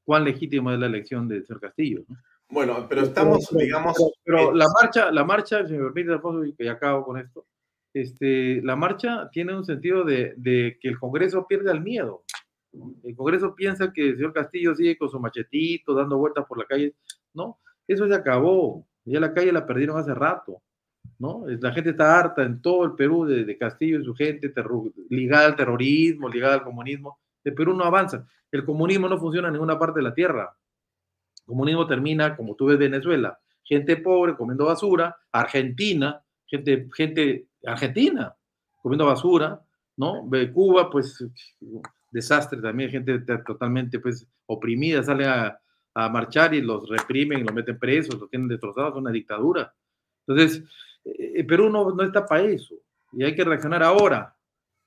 cuán 0.04 0.24
legítima 0.24 0.74
es 0.74 0.80
la 0.80 0.86
elección 0.86 1.26
de 1.26 1.42
Ser 1.42 1.58
Castillo. 1.58 2.04
Bueno, 2.50 2.86
pero 2.86 3.00
estamos, 3.00 3.48
digamos... 3.50 3.96
Pero, 4.24 4.52
la 4.52 4.66
marcha, 4.78 5.10
la 5.10 5.24
marcha, 5.24 5.66
si 5.66 5.72
me 5.72 5.84
permite, 5.84 6.12
Alfonso, 6.12 6.44
y 6.44 6.52
que 6.54 6.66
ya 6.66 6.72
acabo 6.72 7.02
con 7.02 7.18
esto, 7.18 7.46
este, 7.94 8.60
la 8.60 8.76
marcha 8.76 9.30
tiene 9.32 9.56
un 9.56 9.64
sentido 9.64 10.04
de, 10.04 10.34
de, 10.36 10.76
que 10.82 10.88
el 10.88 10.98
Congreso 10.98 11.46
pierde 11.46 11.72
el 11.72 11.80
miedo. 11.80 12.24
El 13.02 13.16
Congreso 13.16 13.54
piensa 13.54 13.92
que 13.92 14.10
el 14.10 14.16
señor 14.16 14.32
Castillo 14.32 14.74
sigue 14.74 14.96
con 14.96 15.08
su 15.08 15.20
machetito, 15.20 15.94
dando 15.94 16.18
vueltas 16.18 16.44
por 16.46 16.58
la 16.58 16.64
calle. 16.64 16.94
No, 17.32 17.58
eso 17.86 18.06
se 18.08 18.14
acabó. 18.14 18.86
Ya 19.04 19.20
la 19.20 19.32
calle 19.32 19.52
la 19.52 19.66
perdieron 19.66 19.98
hace 19.98 20.14
rato. 20.14 20.62
¿no? 21.18 21.44
La 21.46 21.72
gente 21.72 21.90
está 21.90 22.18
harta 22.18 22.42
en 22.42 22.60
todo 22.60 22.84
el 22.84 22.92
Perú 22.92 23.24
de, 23.24 23.44
de 23.44 23.58
Castillo 23.58 24.00
y 24.00 24.04
su 24.04 24.14
gente 24.14 24.52
ligada 25.10 25.46
al 25.46 25.56
terrorismo, 25.56 26.28
ligada 26.28 26.54
al 26.54 26.64
comunismo. 26.64 27.18
El 27.44 27.54
Perú 27.54 27.74
no 27.74 27.84
avanza. 27.84 28.26
El 28.50 28.64
comunismo 28.64 29.08
no 29.08 29.18
funciona 29.18 29.48
en 29.48 29.54
ninguna 29.54 29.78
parte 29.78 30.00
de 30.00 30.04
la 30.04 30.14
tierra. 30.14 30.56
El 31.40 31.46
comunismo 31.46 31.86
termina, 31.86 32.36
como 32.36 32.54
tú 32.54 32.66
ves, 32.66 32.78
Venezuela, 32.78 33.38
gente 33.62 33.96
pobre 33.96 34.36
comiendo 34.36 34.66
basura, 34.66 35.16
Argentina, 35.30 36.22
gente, 36.46 36.88
gente 36.94 37.48
argentina 37.66 38.34
comiendo 38.82 39.06
basura, 39.06 39.60
¿no? 39.96 40.28
Cuba, 40.52 40.90
pues 40.90 41.24
desastre 42.14 42.62
también, 42.62 42.90
gente 42.90 43.18
totalmente 43.44 43.98
pues 43.98 44.26
oprimida, 44.46 45.02
sale 45.02 45.26
a, 45.26 45.58
a 45.94 46.08
marchar 46.08 46.54
y 46.54 46.62
los 46.62 46.88
reprimen, 46.88 47.44
los 47.44 47.52
meten 47.52 47.78
presos, 47.78 48.18
los 48.18 48.30
tienen 48.30 48.48
destrozados, 48.48 48.92
es 48.92 49.00
una 49.00 49.10
dictadura. 49.10 49.74
Entonces, 50.26 50.62
eh, 51.04 51.44
Perú 51.44 51.68
no, 51.70 51.90
no 51.90 52.02
está 52.04 52.24
para 52.24 52.42
eso 52.44 52.76
y 53.12 53.24
hay 53.24 53.34
que 53.34 53.44
reaccionar 53.44 53.82
ahora, 53.82 54.34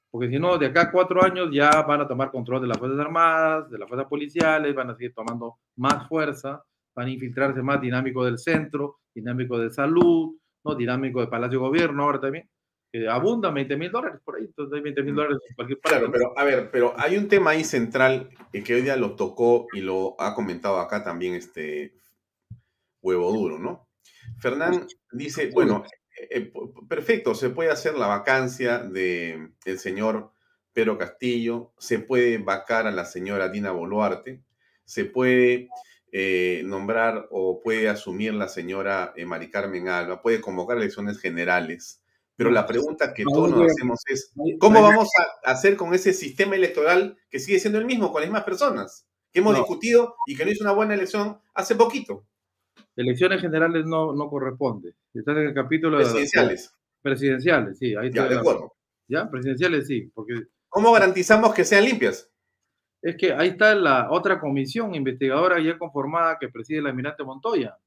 porque 0.10 0.30
si 0.30 0.40
no, 0.40 0.58
de 0.58 0.68
acá 0.68 0.84
a 0.84 0.92
cuatro 0.92 1.24
años 1.24 1.50
ya 1.52 1.70
van 1.82 2.02
a 2.02 2.08
tomar 2.08 2.32
control 2.32 2.62
de 2.62 2.68
las 2.68 2.78
Fuerzas 2.78 3.00
Armadas, 3.00 3.70
de 3.70 3.78
las 3.78 3.90
Fuerzas 3.90 4.08
Policiales, 4.10 4.74
van 4.74 4.90
a 4.90 4.96
seguir 4.96 5.14
tomando 5.14 5.58
más 5.76 6.08
fuerza, 6.08 6.64
van 6.96 7.08
a 7.08 7.12
infiltrarse 7.12 7.62
más 7.62 7.82
dinámico 7.82 8.24
del 8.24 8.38
centro, 8.38 9.00
dinámico 9.14 9.60
de 9.60 9.70
salud, 9.70 10.36
¿no? 10.64 10.76
dinámico 10.76 11.20
de 11.20 11.28
Palacio 11.28 11.60
Gobierno 11.60 12.04
ahora 12.04 12.22
también. 12.22 12.50
Que 12.92 13.08
abundan 13.08 13.54
20 13.54 13.76
mil 13.76 13.92
dólares 13.92 14.22
por 14.24 14.38
ahí, 14.38 14.46
entonces 14.46 14.76
hay 14.76 14.82
20 14.82 15.04
mil 15.04 15.16
dólares 15.16 15.40
en 15.50 15.56
cualquier 15.56 15.80
parte. 15.80 15.98
Claro, 15.98 16.12
pero 16.12 16.40
a 16.40 16.44
ver, 16.44 16.72
pero 16.72 16.94
hay 16.98 17.18
un 17.18 17.28
tema 17.28 17.52
ahí 17.52 17.64
central 17.64 18.30
que 18.52 18.76
hoy 18.76 18.82
día 18.82 18.96
lo 18.96 19.16
tocó 19.16 19.68
y 19.74 19.82
lo 19.82 20.16
ha 20.20 20.34
comentado 20.34 20.80
acá 20.80 21.04
también 21.04 21.34
este 21.34 21.94
huevo 23.02 23.32
duro, 23.32 23.60
¿no? 23.60 23.88
Fernán 24.40 24.88
dice, 25.12 25.50
bueno, 25.54 25.84
eh, 26.30 26.52
perfecto, 26.88 27.36
se 27.36 27.50
puede 27.50 27.70
hacer 27.70 27.96
la 27.96 28.08
vacancia 28.08 28.80
del 28.80 29.54
el 29.66 29.80
señor 29.80 30.32
Pedro 30.74 30.98
Castillo, 30.98 31.74
se 31.78 32.00
puede 32.00 32.38
vacar 32.38 32.88
a 32.88 32.92
la 32.92 33.06
señora 33.06 33.50
Dina 33.50 33.72
Boluarte, 33.72 34.44
se 34.86 35.06
puede 35.06 35.70
eh, 36.12 36.62
nombrar 36.66 37.28
o 37.32 37.62
puede 37.62 37.90
asumir 37.90 38.34
la 38.34 38.48
señora 38.48 39.14
eh, 39.16 39.26
Mari 39.26 39.50
Carmen 39.50 39.90
Alba, 39.90 40.22
puede 40.22 40.42
convocar 40.42 40.78
elecciones 40.78 41.20
generales. 41.20 42.02
Pero 42.38 42.52
la 42.52 42.68
pregunta 42.68 43.16
que 43.16 43.24
todos 43.24 43.50
nos 43.50 43.72
hacemos 43.72 44.00
es, 44.06 44.32
¿cómo 44.60 44.82
vamos 44.84 45.10
a 45.44 45.52
hacer 45.52 45.76
con 45.76 45.96
ese 45.96 46.14
sistema 46.14 46.56
electoral 46.56 47.18
que 47.32 47.40
sigue 47.40 47.60
siendo 47.60 47.80
el 47.80 47.86
mismo, 47.86 48.12
con 48.12 48.22
las 48.22 48.30
mismas 48.30 48.44
personas, 48.44 49.08
que 49.34 49.40
hemos 49.40 49.56
discutido 49.56 50.16
y 50.28 50.36
que 50.36 50.46
no 50.46 50.52
hizo 50.52 50.64
una 50.64 50.74
buena 50.74 50.94
elección 50.94 51.40
hace 51.56 51.76
poquito? 51.76 52.28
Elecciones 52.96 53.42
generales 53.42 53.88
no, 53.88 54.14
no 54.14 54.30
corresponde. 54.30 54.94
Está 55.16 55.32
en 55.32 55.48
el 55.48 55.54
capítulo 55.56 55.98
presidenciales. 55.98 56.70
De, 56.70 56.78
presidenciales, 57.02 57.80
sí. 57.80 57.96
Ahí 57.96 58.12
ya, 58.12 58.28
de 58.28 58.38
acuerdo. 58.38 58.72
¿Ya? 59.08 59.28
Presidenciales, 59.32 59.88
sí. 59.88 60.12
Porque, 60.14 60.44
¿Cómo 60.70 60.92
garantizamos 60.92 61.56
que 61.56 61.66
sean 61.66 61.86
limpias? 61.86 62.32
Es 63.02 63.16
que 63.16 63.34
ahí 63.34 63.50
está 63.50 63.74
la 63.74 64.12
otra 64.12 64.40
comisión 64.40 64.94
investigadora 64.94 65.60
ya 65.60 65.78
conformada 65.80 66.38
que 66.40 66.50
preside 66.50 66.80
el 66.80 66.88
almirante 66.88 67.24
Montoya. 67.24 67.78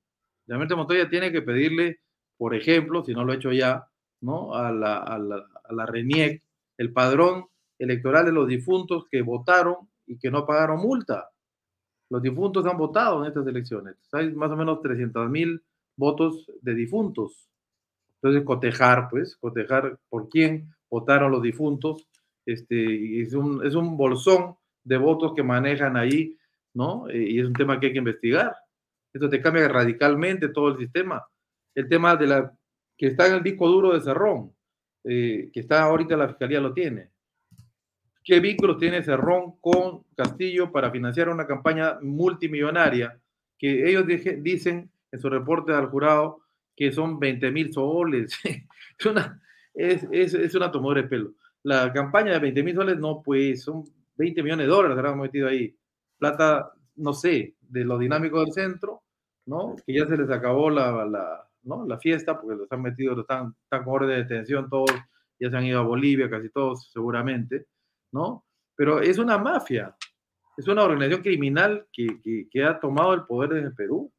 El 0.49 0.55
almirante 0.55 0.75
Montoya 0.75 1.09
tiene 1.09 1.31
que 1.31 1.43
pedirle, 1.43 2.01
por 2.37 2.53
ejemplo, 2.55 3.05
si 3.05 3.13
no 3.13 3.25
lo 3.25 3.33
ha 3.33 3.37
hecho 3.37 3.53
ya, 3.53 3.90
¿no? 4.21 4.55
a, 4.55 4.73
la, 4.73 4.99
a, 4.99 5.19
la, 5.19 5.37
a 5.37 5.73
la 5.73 5.87
RENIEC 5.87 6.43
el 6.79 6.93
padrón 6.93 7.47
electoral 7.79 8.25
de 8.25 8.33
los 8.33 8.49
difuntos 8.49 9.05
que 9.11 9.23
votaron 9.23 9.77
y 10.07 10.19
que 10.19 10.31
no 10.31 10.47
pagaron 10.47 10.81
multa. 10.81 11.31
Los 12.11 12.23
difuntos 12.23 12.65
han 12.67 12.79
votado 12.79 13.23
en 13.23 13.29
estas 13.29 13.47
elecciones. 13.47 13.97
Hay 14.13 14.33
más 14.33 14.51
o 14.51 14.57
menos 14.57 14.81
300 14.81 15.31
mil 15.31 15.63
votos 15.97 16.51
de 16.63 16.75
difuntos. 16.75 17.51
Entonces, 18.15 18.45
cotejar, 18.45 19.09
pues, 19.11 19.37
cotejar 19.37 19.99
por 20.09 20.29
quién 20.29 20.75
votaron 20.91 21.31
los 21.31 21.43
difuntos. 21.43 22.09
Este, 22.45 23.21
es, 23.21 23.35
un, 23.35 23.65
es 23.65 23.75
un 23.75 23.97
bolsón 23.97 24.57
de 24.83 24.97
votos 24.97 25.33
que 25.35 25.43
manejan 25.43 25.97
ahí, 25.97 26.37
¿no? 26.75 27.09
Eh, 27.09 27.31
y 27.31 27.41
es 27.41 27.47
un 27.47 27.53
tema 27.53 27.79
que 27.79 27.87
hay 27.87 27.93
que 27.93 27.99
investigar. 27.99 28.57
Esto 29.13 29.29
te 29.29 29.41
cambia 29.41 29.69
radicalmente 29.69 30.49
todo 30.49 30.69
el 30.69 30.79
sistema. 30.79 31.25
El 31.75 31.89
tema 31.89 32.17
de 32.17 32.27
la 32.27 32.53
que 33.01 33.07
está 33.07 33.29
en 33.29 33.37
el 33.37 33.43
disco 33.43 33.67
duro 33.67 33.95
de 33.95 34.03
Cerrón, 34.03 34.53
eh, 35.05 35.49
que 35.55 35.61
está 35.61 35.85
ahorita 35.85 36.19
la 36.19 36.29
fiscalía 36.29 36.61
lo 36.61 36.75
tiene. 36.75 37.09
¿Qué 38.23 38.41
vínculos 38.41 38.77
tiene 38.77 39.03
Cerrón 39.03 39.59
con 39.59 40.05
Castillo 40.15 40.71
para 40.71 40.91
financiar 40.91 41.31
una 41.31 41.47
campaña 41.47 41.99
multimillonaria 42.03 43.19
que 43.59 43.89
ellos 43.89 44.05
dicen 44.43 44.91
en 45.11 45.19
su 45.19 45.31
reporte 45.31 45.73
al 45.73 45.87
jurado 45.87 46.43
que 46.77 46.93
son 46.93 47.19
20 47.19 47.51
mil 47.51 47.73
soles? 47.73 48.39
es, 48.99 49.07
una, 49.07 49.41
es, 49.73 50.53
tomadura 50.71 51.01
de 51.01 51.09
pelo. 51.09 51.33
La 51.63 51.91
campaña 51.95 52.33
de 52.33 52.39
20 52.41 52.63
mil 52.63 52.75
soles, 52.75 52.99
no, 52.99 53.23
pues 53.23 53.63
son 53.63 53.85
20 54.17 54.43
millones 54.43 54.67
de 54.67 54.73
dólares, 54.73 54.99
se 55.03 55.17
metido 55.17 55.49
ahí. 55.49 55.75
Plata, 56.19 56.71
no 56.97 57.15
sé, 57.15 57.55
de 57.63 57.83
lo 57.83 57.99
dinámico 57.99 58.41
del 58.41 58.53
centro, 58.53 59.05
¿no? 59.47 59.75
Que 59.87 59.95
ya 59.95 60.07
se 60.07 60.19
les 60.19 60.29
acabó 60.29 60.69
la, 60.69 61.07
la, 61.07 61.50
¿no? 61.63 61.87
la 61.87 61.99
fiesta 61.99 62.41
porque 62.41 62.57
los 62.57 62.73
han 62.73 62.83
metido, 62.83 63.21
están, 63.21 63.55
están 63.63 63.85
con 63.85 63.95
orden 63.95 64.11
de 64.11 64.17
detención 64.17 64.69
todos, 64.69 64.91
ya 65.39 65.51
se 65.51 65.57
han 65.57 65.65
ido 65.65 65.81
a 65.81 65.85
Bolivia, 65.85 66.29
casi 66.29 66.51
todos 66.51 66.91
seguramente 66.93 67.67
¿no? 68.13 68.45
Pero 68.77 69.01
es 69.01 69.19
una 69.19 69.39
mafia, 69.39 69.95
es 70.57 70.67
una 70.69 70.85
organización 70.85 71.23
criminal 71.23 71.87
que, 71.93 72.07
que, 72.23 72.49
que 72.51 72.65
ha 72.65 72.79
tomado 72.79 73.15
el 73.15 73.25
poder 73.25 73.53
el 73.53 73.75
Perú, 73.75 74.13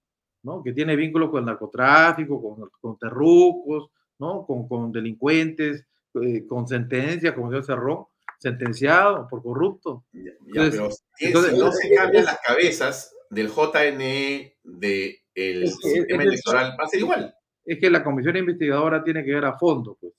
¿no? 0.43 0.63
Que 0.63 0.73
tiene 0.73 0.95
vínculos 0.95 1.29
con 1.29 1.39
el 1.39 1.45
narcotráfico, 1.45 2.41
con, 2.41 2.69
con 2.79 2.97
terrucos, 2.97 3.89
¿no? 4.19 4.45
Con, 4.45 4.67
con 4.67 4.91
delincuentes, 4.91 5.85
eh, 6.21 6.45
con 6.47 6.67
sentencia, 6.67 7.33
como 7.33 7.51
se 7.51 7.63
cerró, 7.63 8.11
sentenciado 8.37 9.27
por 9.27 9.41
corrupto. 9.41 10.05
Ya, 10.13 10.31
entonces, 10.45 11.05
pero 11.19 11.39
entonces, 11.39 11.59
no 11.59 11.71
se 11.71 11.93
cambian 11.93 12.25
las 12.25 12.39
cabezas 12.39 13.15
del 13.29 13.49
JNE, 13.49 14.57
del 15.35 15.61
de 15.61 15.67
sistema 15.67 16.23
electoral, 16.23 16.75
va 16.79 16.85
a 16.85 16.87
ser 16.87 16.99
igual. 16.99 17.35
Es 17.65 17.79
que 17.79 17.89
la 17.89 18.03
comisión 18.03 18.37
investigadora 18.37 19.03
tiene 19.03 19.23
que 19.23 19.33
ver 19.33 19.45
a 19.45 19.57
fondo, 19.57 19.97
pues, 19.99 20.13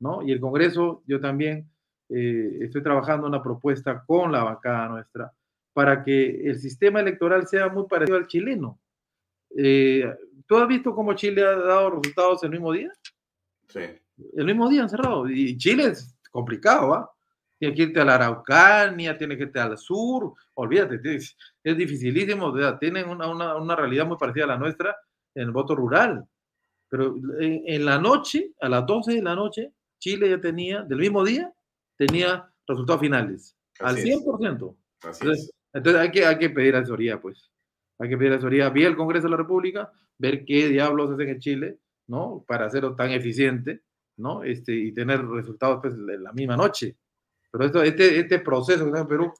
¿no? 0.00 0.22
Y 0.22 0.32
el 0.32 0.40
Congreso, 0.40 1.02
yo 1.06 1.20
también 1.20 1.70
eh, 2.08 2.58
estoy 2.60 2.82
trabajando 2.82 3.26
una 3.26 3.42
propuesta 3.42 4.04
con 4.06 4.32
la 4.32 4.44
bancada 4.44 4.88
nuestra 4.88 5.32
para 5.72 6.02
que 6.04 6.48
el 6.48 6.58
sistema 6.58 7.00
electoral 7.00 7.46
sea 7.46 7.68
muy 7.68 7.86
parecido 7.86 8.16
al 8.16 8.28
chileno. 8.28 8.80
Eh, 9.56 10.04
¿Tú 10.46 10.56
has 10.56 10.68
visto 10.68 10.94
cómo 10.94 11.14
Chile 11.14 11.42
ha 11.42 11.56
dado 11.56 11.90
resultados 11.90 12.42
el 12.44 12.50
mismo 12.50 12.72
día? 12.72 12.92
Sí. 13.68 13.80
El 14.36 14.44
mismo 14.46 14.68
día 14.68 14.82
han 14.82 14.88
cerrado. 14.88 15.28
Y 15.28 15.56
Chile 15.56 15.86
es 15.86 16.16
complicado, 16.30 16.90
¿va? 16.90 17.13
Tiene 17.58 17.74
que 17.74 17.82
irte 17.82 18.00
a 18.00 18.04
la 18.04 18.16
Araucanía, 18.16 19.16
tiene 19.16 19.36
que 19.36 19.44
irte 19.44 19.60
al 19.60 19.78
sur, 19.78 20.34
olvídate, 20.54 21.00
es, 21.14 21.36
es 21.62 21.76
dificilísimo, 21.76 22.52
tienen 22.78 23.08
una, 23.08 23.28
una, 23.28 23.56
una, 23.56 23.76
realidad 23.76 24.06
muy 24.06 24.16
parecida 24.16 24.44
a 24.44 24.48
la 24.48 24.58
nuestra 24.58 24.96
en 25.34 25.44
el 25.44 25.50
voto 25.50 25.74
rural. 25.74 26.24
Pero 26.88 27.16
en, 27.38 27.62
en 27.66 27.84
la 27.84 27.98
noche, 27.98 28.52
a 28.60 28.68
las 28.68 28.84
12 28.86 29.14
de 29.14 29.22
la 29.22 29.34
noche, 29.34 29.72
Chile 29.98 30.28
ya 30.28 30.40
tenía, 30.40 30.82
del 30.82 30.98
mismo 30.98 31.24
día, 31.24 31.52
tenía 31.96 32.50
resultados 32.66 33.00
finales, 33.00 33.56
Así 33.80 34.12
al 34.12 34.20
100%. 34.20 34.76
Así 35.02 35.22
entonces, 35.22 35.52
entonces 35.72 36.02
hay, 36.02 36.10
que, 36.10 36.26
hay 36.26 36.38
que 36.38 36.50
pedir 36.50 36.76
asesoría, 36.76 37.20
pues. 37.20 37.50
Hay 37.98 38.08
que 38.08 38.16
pedir 38.16 38.32
asesoría 38.32 38.68
vía 38.70 38.88
el 38.88 38.96
Congreso 38.96 39.26
de 39.26 39.30
la 39.30 39.36
República, 39.36 39.92
ver 40.18 40.44
qué 40.44 40.68
diablos 40.68 41.10
hacen 41.10 41.28
en 41.28 41.40
Chile, 41.40 41.78
¿no? 42.06 42.44
Para 42.46 42.66
hacerlo 42.66 42.94
tan 42.94 43.10
eficiente, 43.10 43.82
¿no? 44.16 44.42
Este, 44.44 44.74
y 44.74 44.92
tener 44.92 45.26
resultados 45.26 45.78
pues, 45.80 45.94
en 45.94 46.22
la 46.22 46.32
misma 46.32 46.56
noche. 46.56 46.96
Pero 47.54 47.66
esto, 47.66 47.82
este, 47.84 48.18
este 48.18 48.40
proceso 48.40 48.80
que 48.80 48.90
está 48.90 49.00
en 49.02 49.06
Perú, 49.06 49.32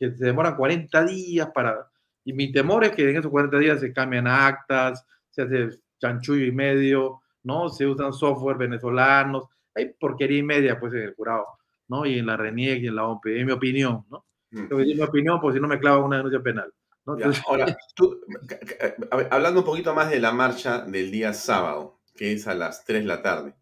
que 0.00 0.10
se 0.10 0.24
demora 0.24 0.56
40 0.56 1.04
días 1.04 1.48
para... 1.54 1.88
Y 2.24 2.32
mi 2.32 2.50
temor 2.50 2.84
es 2.84 2.90
que 2.90 3.08
en 3.08 3.16
esos 3.16 3.30
40 3.30 3.58
días 3.58 3.78
se 3.78 3.92
cambian 3.92 4.26
actas, 4.26 5.06
se 5.30 5.42
hace 5.42 5.68
chanchullo 6.00 6.44
y 6.44 6.50
medio, 6.50 7.20
¿no? 7.44 7.68
Se 7.68 7.86
usan 7.86 8.12
software 8.12 8.56
venezolanos, 8.56 9.44
hay 9.72 9.92
porquería 10.00 10.38
y 10.38 10.42
media, 10.42 10.80
pues, 10.80 10.94
en 10.94 11.02
el 11.02 11.14
jurado. 11.14 11.46
¿no? 11.88 12.06
Y 12.06 12.18
en 12.18 12.26
la 12.26 12.36
RENIEC 12.36 12.82
y 12.82 12.86
en 12.88 12.96
la 12.96 13.06
OMP, 13.06 13.26
en 13.26 13.46
mi 13.46 13.52
opinión, 13.52 14.04
¿no? 14.10 14.24
Mm. 14.50 14.74
Mi 14.74 15.00
opinión, 15.00 15.40
por 15.40 15.52
si 15.52 15.60
no 15.60 15.68
me 15.68 15.78
clava 15.78 16.04
una 16.04 16.16
denuncia 16.16 16.42
penal. 16.42 16.72
¿no? 17.06 17.18
Ya, 17.18 17.30
ahora, 17.46 17.76
tú, 17.94 18.20
hablando 19.30 19.60
un 19.60 19.66
poquito 19.66 19.94
más 19.94 20.10
de 20.10 20.20
la 20.20 20.32
marcha 20.32 20.80
del 20.80 21.10
día 21.10 21.32
sábado, 21.34 22.00
que 22.14 22.32
es 22.32 22.46
a 22.46 22.54
las 22.54 22.84
3 22.84 23.02
de 23.02 23.08
la 23.08 23.22
tarde, 23.22 23.54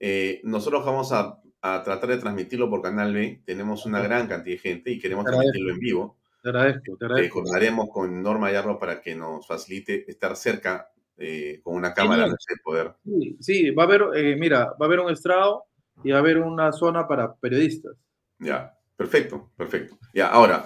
eh, 0.00 0.40
nosotros 0.44 0.84
vamos 0.84 1.12
a 1.12 1.40
a 1.62 1.82
tratar 1.82 2.10
de 2.10 2.18
transmitirlo 2.18 2.70
por 2.70 2.82
Canal 2.82 3.12
B. 3.12 3.42
Tenemos 3.44 3.84
una 3.86 4.00
gran 4.00 4.26
cantidad 4.28 4.56
de 4.56 4.60
gente 4.60 4.90
y 4.90 4.98
queremos 4.98 5.24
transmitirlo 5.24 5.72
en 5.72 5.78
vivo. 5.78 6.16
Te 6.42 6.50
agradezco, 6.50 6.96
te 6.96 7.04
Eh, 7.04 7.08
agradezco. 7.08 7.34
coordinaremos 7.34 7.88
con 7.92 8.22
Norma 8.22 8.52
Yarro 8.52 8.78
para 8.78 9.00
que 9.00 9.14
nos 9.14 9.46
facilite 9.46 10.08
estar 10.10 10.36
cerca 10.36 10.90
eh, 11.16 11.60
con 11.64 11.74
una 11.74 11.92
cámara 11.94 12.28
de 12.28 12.34
poder. 12.62 12.92
Sí, 13.04 13.36
sí, 13.40 13.70
va 13.70 13.82
a 13.82 13.86
haber, 13.86 14.02
eh, 14.14 14.36
mira, 14.36 14.66
va 14.66 14.76
a 14.82 14.84
haber 14.84 15.00
un 15.00 15.10
estrado 15.12 15.64
y 16.04 16.12
va 16.12 16.18
a 16.18 16.20
haber 16.20 16.38
una 16.38 16.70
zona 16.70 17.08
para 17.08 17.34
periodistas. 17.34 17.96
Ya, 18.38 18.72
perfecto, 18.96 19.50
perfecto. 19.56 19.98
Ya, 20.14 20.28
ahora, 20.28 20.64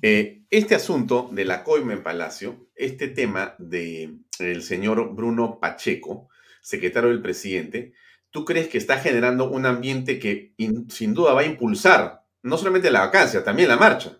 eh, 0.00 0.44
este 0.48 0.74
asunto 0.74 1.28
de 1.30 1.44
la 1.44 1.62
coima 1.62 1.92
en 1.92 2.02
Palacio, 2.02 2.68
este 2.74 3.08
tema 3.08 3.54
del 3.58 4.22
señor 4.62 5.14
Bruno 5.14 5.58
Pacheco, 5.60 6.30
secretario 6.62 7.10
del 7.10 7.20
presidente, 7.20 7.92
¿tú 8.32 8.44
crees 8.44 8.66
que 8.68 8.78
está 8.78 8.98
generando 8.98 9.48
un 9.48 9.66
ambiente 9.66 10.18
que 10.18 10.54
in- 10.56 10.90
sin 10.90 11.14
duda 11.14 11.34
va 11.34 11.42
a 11.42 11.46
impulsar 11.46 12.24
no 12.42 12.56
solamente 12.56 12.90
la 12.90 13.00
vacancia, 13.06 13.44
también 13.44 13.68
la 13.68 13.76
marcha? 13.76 14.18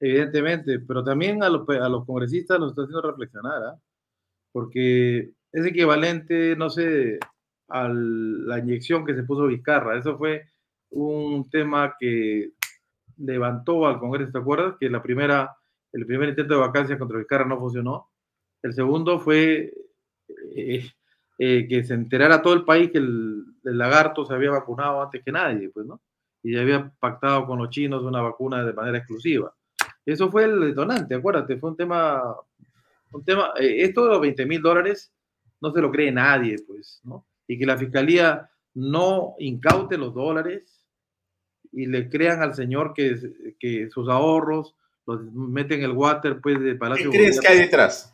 Evidentemente, 0.00 0.78
pero 0.78 1.02
también 1.02 1.42
a 1.42 1.48
los, 1.48 1.68
a 1.68 1.88
los 1.88 2.06
congresistas 2.06 2.60
los 2.60 2.70
está 2.70 2.82
haciendo 2.82 3.02
reflexionar, 3.02 3.62
¿ah? 3.64 3.80
porque 4.52 5.32
es 5.50 5.66
equivalente, 5.66 6.54
no 6.54 6.70
sé, 6.70 7.18
a 7.68 7.88
la 7.88 8.58
inyección 8.60 9.04
que 9.04 9.14
se 9.14 9.24
puso 9.24 9.46
Vizcarra. 9.48 9.98
Eso 9.98 10.16
fue 10.16 10.46
un 10.90 11.50
tema 11.50 11.96
que 11.98 12.52
levantó 13.16 13.86
al 13.88 13.98
Congreso, 13.98 14.30
¿te 14.30 14.38
acuerdas? 14.38 14.76
Que 14.78 14.88
la 14.88 15.02
primera, 15.02 15.56
el 15.92 16.06
primer 16.06 16.28
intento 16.28 16.54
de 16.54 16.60
vacancia 16.60 16.98
contra 16.98 17.18
Vizcarra 17.18 17.44
no 17.44 17.58
funcionó. 17.58 18.10
El 18.62 18.72
segundo 18.74 19.18
fue 19.18 19.72
eh, 20.54 20.92
eh, 21.40 21.68
que 21.68 21.84
se 21.84 21.94
enterara 21.94 22.42
todo 22.42 22.54
el 22.54 22.64
país 22.64 22.90
que 22.90 22.98
el, 22.98 23.44
el 23.62 23.78
lagarto 23.78 24.24
se 24.24 24.34
había 24.34 24.50
vacunado 24.50 25.00
antes 25.00 25.22
que 25.24 25.30
nadie, 25.30 25.68
pues, 25.68 25.86
¿no? 25.86 26.00
Y 26.42 26.56
había 26.56 26.92
pactado 26.98 27.46
con 27.46 27.58
los 27.58 27.70
chinos 27.70 28.02
una 28.02 28.20
vacuna 28.20 28.64
de 28.64 28.72
manera 28.72 28.98
exclusiva. 28.98 29.54
Eso 30.04 30.30
fue 30.30 30.44
el 30.44 30.60
detonante, 30.60 31.14
acuérdate, 31.14 31.56
fue 31.58 31.70
un 31.70 31.76
tema, 31.76 32.34
un 33.12 33.24
tema, 33.24 33.52
eh, 33.56 33.82
esto 33.84 34.04
de 34.04 34.10
los 34.10 34.20
20 34.20 34.46
mil 34.46 34.60
dólares 34.60 35.12
no 35.60 35.72
se 35.72 35.80
lo 35.80 35.92
cree 35.92 36.10
nadie, 36.10 36.56
pues, 36.66 37.00
¿no? 37.04 37.26
Y 37.46 37.56
que 37.56 37.66
la 37.66 37.78
fiscalía 37.78 38.50
no 38.74 39.34
incaute 39.38 39.96
los 39.96 40.14
dólares 40.14 40.86
y 41.70 41.86
le 41.86 42.08
crean 42.08 42.42
al 42.42 42.54
señor 42.54 42.94
que, 42.94 43.54
que 43.60 43.88
sus 43.90 44.08
ahorros 44.08 44.74
los 45.06 45.22
meten 45.32 45.80
en 45.80 45.90
el 45.90 45.96
water, 45.96 46.40
pues, 46.40 46.58
de 46.60 46.72
¿Qué 46.72 46.78
Palacio 46.78 47.10
crees 47.10 47.40
que 47.40 47.48
hay 47.48 47.58
detrás? 47.60 48.12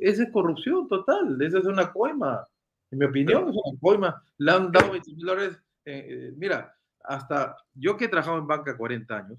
Esa 0.00 0.22
es 0.24 0.30
corrupción 0.32 0.86
total, 0.88 1.40
esa 1.42 1.58
es 1.58 1.64
una 1.66 1.92
coima. 1.92 2.46
En 2.90 2.98
mi 2.98 3.04
opinión, 3.06 3.48
es 3.48 3.56
una 3.64 3.78
coima. 3.80 4.22
Le 4.38 4.50
han 4.52 4.72
dado 4.72 4.92
20 4.92 5.14
mil 5.14 5.26
dólares. 5.26 5.58
eh, 5.84 6.06
eh, 6.08 6.32
mira, 6.36 6.74
hasta 7.04 7.56
yo 7.74 7.96
que 7.96 8.04
he 8.06 8.08
trabajado 8.08 8.38
en 8.38 8.46
banca 8.46 8.76
40 8.76 9.16
años, 9.16 9.38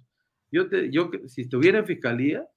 yo, 0.52 0.68
te, 0.70 0.90
yo 0.92 1.10
si 1.28 1.42
estuviera 1.44 1.80
en 1.80 1.86
fiscalía, 1.86 2.48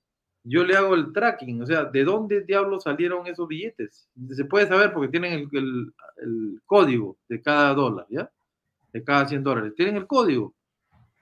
yo 0.44 0.62
le 0.64 0.76
hago 0.76 0.94
el 0.94 1.12
tracking, 1.12 1.62
o 1.62 1.66
sea, 1.66 1.84
¿de 1.84 2.04
dónde 2.04 2.42
diablos 2.42 2.82
salieron 2.84 3.26
esos 3.26 3.48
billetes? 3.48 4.08
Se 4.30 4.44
puede 4.44 4.66
saber 4.66 4.92
porque 4.92 5.08
tienen 5.08 5.32
el, 5.32 5.48
el- 5.52 5.94
el 6.18 6.60
código 6.66 7.16
de 7.28 7.40
cada 7.42 7.72
dólar, 7.74 8.06
¿ya? 8.10 8.30
De 8.92 9.02
cada 9.02 9.26
100 9.26 9.42
dólares. 9.42 9.74
Tienen 9.74 9.96
el 9.96 10.06
código. 10.06 10.54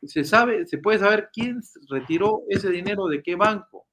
Se 0.03 0.25
sabe, 0.25 0.67
se 0.67 0.79
puede 0.79 0.99
saber 0.99 1.31
quién 1.33 1.61
retiró 1.89 2.43
ese 2.49 2.71
dinero 2.71 3.07
de 3.07 3.23
qué 3.23 3.37
banco. 3.37 3.87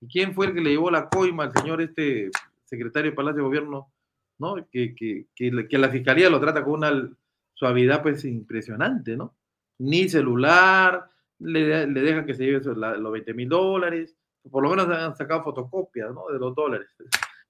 ¿Y 0.00 0.08
quién 0.08 0.34
fue 0.34 0.46
el 0.46 0.54
que 0.54 0.60
le 0.60 0.70
llevó 0.70 0.90
la 0.90 1.08
coima 1.08 1.44
al 1.44 1.52
señor 1.52 1.80
este 1.82 2.30
secretario 2.64 3.10
de 3.10 3.16
Palacio 3.16 3.38
de 3.38 3.42
Gobierno? 3.48 3.92
¿no? 4.38 4.54
Que, 4.70 4.94
que, 4.94 5.26
que, 5.36 5.78
la- 5.78 5.90
fiscalía 5.90 6.30
lo 6.30 6.40
trata 6.40 6.64
con 6.64 6.74
una 6.82 7.10
suavidad 7.52 8.00
pues 8.02 8.24
impresionante, 8.24 9.14
¿no? 9.16 9.34
Ni 9.78 10.08
celular, 10.08 11.10
le, 11.40 11.86
dejan 11.86 12.24
que 12.24 12.32
se 12.34 12.44
lleve 12.44 12.62
los 12.64 13.12
20 13.12 13.34
mil 13.34 13.48
dólares, 13.50 14.16
por 14.50 14.62
lo 14.62 14.70
menos 14.70 14.88
han 14.88 15.14
sacado 15.14 15.42
fotocopias, 15.42 16.12
¿no? 16.14 16.26
De 16.32 16.38
los 16.38 16.54
dólares, 16.54 16.88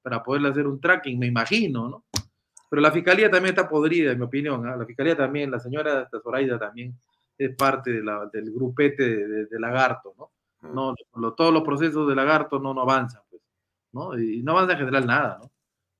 para 0.02 0.20
poderle 0.24 0.48
hacer 0.48 0.66
un 0.66 0.80
tracking, 0.80 1.16
me 1.18 1.26
imagino, 1.28 1.88
¿no? 1.88 2.04
Pero 2.68 2.82
la 2.82 2.90
fiscalía 2.90 3.30
también 3.30 3.54
está 3.54 3.68
podrida, 3.68 4.10
en 4.10 4.18
mi 4.18 4.24
opinión, 4.24 4.66
¿ah? 4.66 4.76
La 4.76 4.84
fiscalía 4.86 5.16
también, 5.16 5.50
la 5.52 5.60
señora 5.60 6.08
Zoraida 6.22 6.58
también 6.58 6.94
es 7.38 7.54
parte 7.54 7.92
del 7.92 8.52
grupete 8.52 9.04
de- 9.28 9.46
de 9.46 9.60
Lagarto, 9.60 10.12
¿no? 10.18 10.30
No, 10.62 10.94
lo- 11.14 11.34
todos 11.34 11.52
los 11.52 11.62
procesos 11.62 12.08
de 12.08 12.14
lagarto 12.14 12.58
no, 12.58 12.74
no 12.74 12.82
avanzan, 12.82 13.22
pues, 13.30 13.42
¿no? 13.92 14.18
Y 14.18 14.42
no 14.42 14.52
avanza 14.52 14.72
en 14.72 14.78
general 14.80 15.06
nada, 15.06 15.38
¿no? 15.42 15.50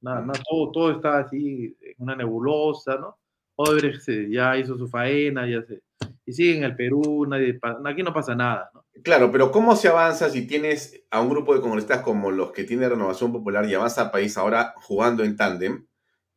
Nada, 0.03 0.21
nada, 0.23 0.41
todo, 0.49 0.71
todo 0.73 0.91
está 0.93 1.19
así 1.19 1.77
en 1.81 1.95
una 1.99 2.17
nebulosa, 2.17 2.97
¿no? 2.97 3.19
Odebrecht 3.57 4.09
ya 4.31 4.57
hizo 4.57 4.77
su 4.79 4.89
faena, 4.89 5.47
ya 5.47 5.63
se... 5.63 5.83
Y 6.25 6.33
sigue 6.33 6.57
en 6.59 6.65
el 6.65 6.77
Perú, 6.77 7.27
nadie, 7.29 7.59
aquí 7.85 8.03
no 8.03 8.13
pasa 8.13 8.35
nada, 8.35 8.71
¿no? 8.73 8.85
Claro, 9.03 9.31
pero 9.33 9.51
¿cómo 9.51 9.77
se 9.77 9.89
avanza 9.89 10.31
si 10.31 10.47
tienes 10.47 11.05
a 11.11 11.21
un 11.21 11.29
grupo 11.31 11.55
de 11.55 11.61
congresistas 11.61 12.03
como 12.03 12.31
los 12.31 12.53
que 12.53 12.65
tiene 12.65 12.89
Renovación 12.89 13.33
Popular 13.33 13.67
y 13.69 13.75
Avanza 13.75 14.03
al 14.03 14.11
País 14.11 14.37
ahora 14.39 14.75
jugando 14.77 15.25
en 15.25 15.37
tándem, 15.37 15.87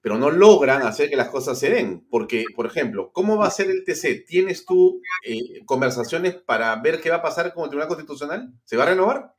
pero 0.04 0.18
no 0.18 0.30
logran 0.30 0.82
hacer 0.82 1.10
que 1.10 1.16
las 1.16 1.30
cosas 1.30 1.58
se 1.58 1.70
den? 1.70 2.06
Porque, 2.10 2.44
por 2.54 2.66
ejemplo, 2.66 3.12
¿cómo 3.14 3.38
va 3.38 3.48
a 3.48 3.52
ser 3.52 3.72
el 3.72 3.86
TC? 3.86 4.26
¿Tienes 4.28 4.66
tú 4.66 5.02
eh, 5.26 5.64
conversaciones 5.66 6.36
para 6.36 6.76
ver 6.76 7.00
qué 7.00 7.10
va 7.10 7.16
a 7.16 7.22
pasar 7.22 7.54
con 7.54 7.64
el 7.64 7.70
Tribunal 7.70 7.88
Constitucional? 7.88 8.54
¿Se 8.66 8.76
va 8.76 8.84
a 8.84 8.88
renovar? 8.88 9.34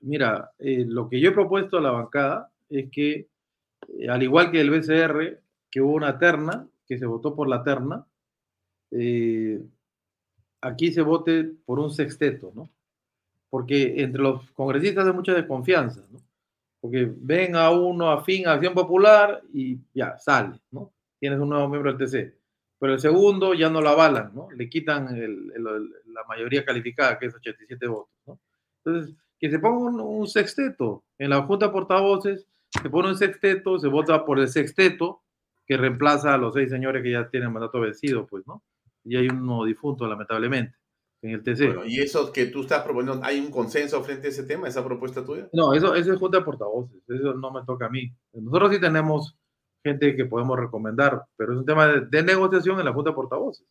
Mira, 0.00 0.52
eh, 0.58 0.86
lo 0.88 1.10
que 1.10 1.20
yo 1.20 1.28
he 1.28 1.34
propuesto 1.34 1.76
a 1.76 1.82
la 1.82 1.90
bancada 1.90 2.50
es 2.70 2.90
que, 2.90 3.28
eh, 3.88 4.08
al 4.08 4.22
igual 4.22 4.50
que 4.50 4.62
el 4.62 4.70
BCR, 4.70 5.42
que 5.70 5.82
hubo 5.82 5.92
una 5.92 6.18
terna, 6.18 6.66
que 6.86 6.96
se 6.96 7.04
votó 7.04 7.36
por 7.36 7.46
la 7.46 7.62
terna, 7.62 8.06
aquí 10.62 10.92
se 10.92 11.02
vote 11.02 11.52
por 11.66 11.78
un 11.78 11.90
sexteto, 11.90 12.52
¿no? 12.54 12.70
Porque 13.50 14.02
entre 14.02 14.22
los 14.22 14.50
congresistas 14.52 15.06
hay 15.06 15.12
mucha 15.12 15.34
desconfianza, 15.34 16.06
¿no? 16.10 16.25
Porque 16.86 17.10
ven 17.16 17.56
a 17.56 17.70
uno 17.70 18.10
afín 18.12 18.46
a 18.46 18.52
Acción 18.52 18.74
Popular 18.74 19.42
y 19.52 19.76
ya, 19.92 20.16
sale, 20.18 20.60
¿no? 20.70 20.92
Tienes 21.18 21.40
un 21.40 21.48
nuevo 21.48 21.68
miembro 21.68 21.92
del 21.92 21.98
TC. 22.08 22.32
Pero 22.78 22.92
el 22.92 23.00
segundo 23.00 23.54
ya 23.54 23.68
no 23.68 23.80
lo 23.80 23.88
avalan, 23.88 24.32
¿no? 24.34 24.48
Le 24.54 24.68
quitan 24.68 25.16
el- 25.16 25.48
la 25.54 26.22
mayoría 26.28 26.64
calificada, 26.64 27.18
que 27.18 27.26
es 27.26 27.34
87 27.34 27.86
votos, 27.88 28.14
¿no? 28.26 28.38
Entonces, 28.84 29.14
que 29.40 29.50
se 29.50 29.58
ponga 29.58 29.78
un, 29.90 30.00
un 30.00 30.26
sexteto. 30.28 31.02
En 31.18 31.30
la 31.30 31.42
Junta 31.42 31.66
de 31.66 31.72
Portavoces 31.72 32.46
se 32.82 32.88
pone 32.88 33.08
un 33.08 33.16
sexteto, 33.16 33.78
se 33.78 33.88
vota 33.88 34.24
por 34.24 34.38
el 34.38 34.48
sexteto, 34.48 35.22
que 35.66 35.76
reemplaza 35.76 36.34
a 36.34 36.38
los 36.38 36.54
seis 36.54 36.70
señores 36.70 37.02
que 37.02 37.10
ya 37.10 37.28
tienen 37.28 37.52
mandato 37.52 37.80
vencido, 37.80 38.26
pues, 38.26 38.46
¿no? 38.46 38.62
Y 39.04 39.16
hay 39.16 39.28
uno 39.28 39.64
difunto, 39.64 40.06
lamentablemente, 40.06 40.76
en 41.26 41.34
el 41.34 41.42
TC. 41.42 41.66
Bueno, 41.66 41.84
y 41.86 42.00
eso 42.00 42.32
que 42.32 42.46
tú 42.46 42.62
estás 42.62 42.82
proponiendo, 42.82 43.24
¿hay 43.24 43.40
un 43.40 43.50
consenso 43.50 44.02
frente 44.02 44.28
a 44.28 44.30
ese 44.30 44.44
tema, 44.44 44.68
esa 44.68 44.84
propuesta 44.84 45.24
tuya? 45.24 45.48
No, 45.52 45.74
eso, 45.74 45.94
eso 45.94 46.12
es 46.12 46.18
Junta 46.18 46.38
de 46.38 46.44
Portavoces, 46.44 47.02
eso 47.08 47.34
no 47.34 47.50
me 47.50 47.64
toca 47.64 47.86
a 47.86 47.90
mí. 47.90 48.12
Nosotros 48.32 48.72
sí 48.72 48.80
tenemos 48.80 49.36
gente 49.82 50.16
que 50.16 50.24
podemos 50.24 50.58
recomendar, 50.58 51.24
pero 51.36 51.52
es 51.52 51.58
un 51.58 51.66
tema 51.66 51.86
de, 51.86 52.00
de 52.06 52.22
negociación 52.22 52.78
en 52.78 52.84
la 52.84 52.92
Junta 52.92 53.10
de 53.10 53.16
Portavoces. 53.16 53.66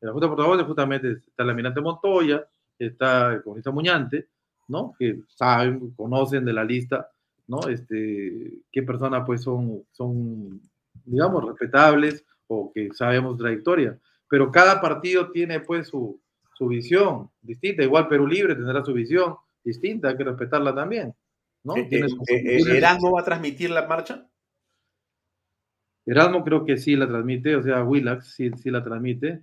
En 0.00 0.06
la 0.06 0.12
Junta 0.12 0.26
de 0.26 0.34
Portavoces 0.34 0.66
justamente 0.66 1.12
está 1.12 1.42
el 1.42 1.50
almirante 1.50 1.80
Montoya, 1.80 2.46
está 2.78 3.32
el 3.32 3.42
comunista 3.42 3.70
Muñante, 3.70 4.28
¿no? 4.68 4.94
Que 4.98 5.20
saben, 5.28 5.90
conocen 5.94 6.44
de 6.44 6.52
la 6.52 6.64
lista, 6.64 7.08
¿no? 7.46 7.68
Este, 7.68 8.52
qué 8.70 8.82
personas 8.82 9.24
pues 9.26 9.42
son, 9.42 9.84
son, 9.92 10.60
digamos, 11.04 11.44
respetables 11.44 12.24
o 12.46 12.72
que 12.72 12.90
sabemos 12.92 13.38
trayectoria. 13.38 13.98
Pero 14.28 14.50
cada 14.50 14.80
partido 14.80 15.30
tiene 15.30 15.60
pues 15.60 15.88
su, 15.88 16.20
su 16.54 16.68
visión 16.68 17.30
distinta. 17.42 17.82
Igual 17.82 18.08
Perú 18.08 18.26
Libre 18.26 18.54
tendrá 18.54 18.84
su 18.84 18.92
visión 18.92 19.36
distinta, 19.62 20.08
hay 20.08 20.16
que 20.16 20.24
respetarla 20.24 20.74
también. 20.74 21.14
¿no? 21.64 21.76
Eh, 21.76 21.88
eh, 21.90 22.06
eh, 22.28 22.76
¿Erasmo 22.76 23.12
va 23.12 23.22
a 23.22 23.24
transmitir 23.24 23.70
la 23.70 23.86
marcha? 23.86 24.28
Erasmo 26.06 26.44
creo 26.44 26.64
que 26.66 26.76
sí 26.76 26.96
la 26.96 27.08
transmite, 27.08 27.56
o 27.56 27.62
sea, 27.62 27.82
Willax 27.82 28.34
sí, 28.34 28.50
sí 28.62 28.70
la 28.70 28.84
transmite. 28.84 29.40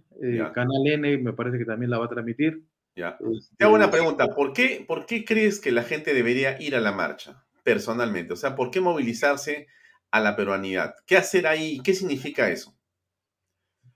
Canal 0.53 0.85
N 0.85 1.17
me 1.17 1.33
parece 1.33 1.57
que 1.57 1.65
también 1.65 1.89
la 1.89 1.97
va 1.97 2.05
a 2.05 2.09
transmitir. 2.09 2.63
Ya. 2.95 3.17
Este, 3.19 3.55
Te 3.57 3.65
hago 3.65 3.73
una 3.73 3.89
pregunta, 3.89 4.27
¿por 4.27 4.53
qué, 4.53 4.85
¿por 4.87 5.07
qué 5.07 5.25
crees 5.25 5.59
que 5.59 5.71
la 5.71 5.83
gente 5.83 6.13
debería 6.13 6.61
ir 6.61 6.75
a 6.75 6.79
la 6.79 6.91
marcha, 6.91 7.43
personalmente? 7.63 8.33
O 8.33 8.35
sea, 8.35 8.55
¿por 8.55 8.69
qué 8.69 8.79
movilizarse 8.79 9.67
a 10.11 10.19
la 10.19 10.35
peruanidad? 10.35 10.93
¿Qué 11.07 11.17
hacer 11.17 11.47
ahí? 11.47 11.79
¿Qué 11.83 11.95
significa 11.95 12.49
eso? 12.49 12.75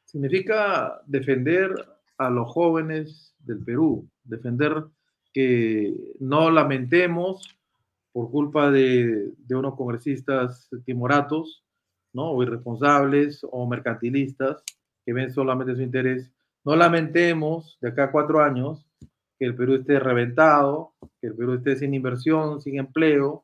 Significa 0.05 1.01
defender 1.05 1.71
a 2.17 2.29
los 2.29 2.51
jóvenes 2.51 3.35
del 3.39 3.63
Perú, 3.63 4.07
defender 4.23 4.85
que 5.33 5.93
no 6.19 6.49
lamentemos 6.49 7.55
por 8.13 8.31
culpa 8.31 8.71
de, 8.71 9.33
unos 9.49 9.75
congresistas 9.75 10.69
timoratos, 10.85 11.65
¿no? 12.13 12.31
o 12.31 12.41
irresponsables 12.43 13.45
o 13.51 13.67
mercantilistas 13.67 14.63
que 15.05 15.11
ven 15.11 15.33
solamente 15.33 15.75
su 15.75 15.81
interés. 15.81 16.31
No 16.63 16.77
lamentemos 16.77 17.77
de 17.81 17.89
acá 17.89 18.05
a 18.05 18.11
cuatro 18.11 18.41
años 18.41 18.87
que 19.37 19.45
el 19.45 19.55
Perú 19.55 19.75
esté 19.75 19.99
reventado, 19.99 20.93
que 21.19 21.27
el 21.27 21.35
Perú 21.35 21.55
esté 21.55 21.75
sin 21.75 21.93
inversión, 21.93 22.61
sin 22.61 22.79
empleo, 22.79 23.43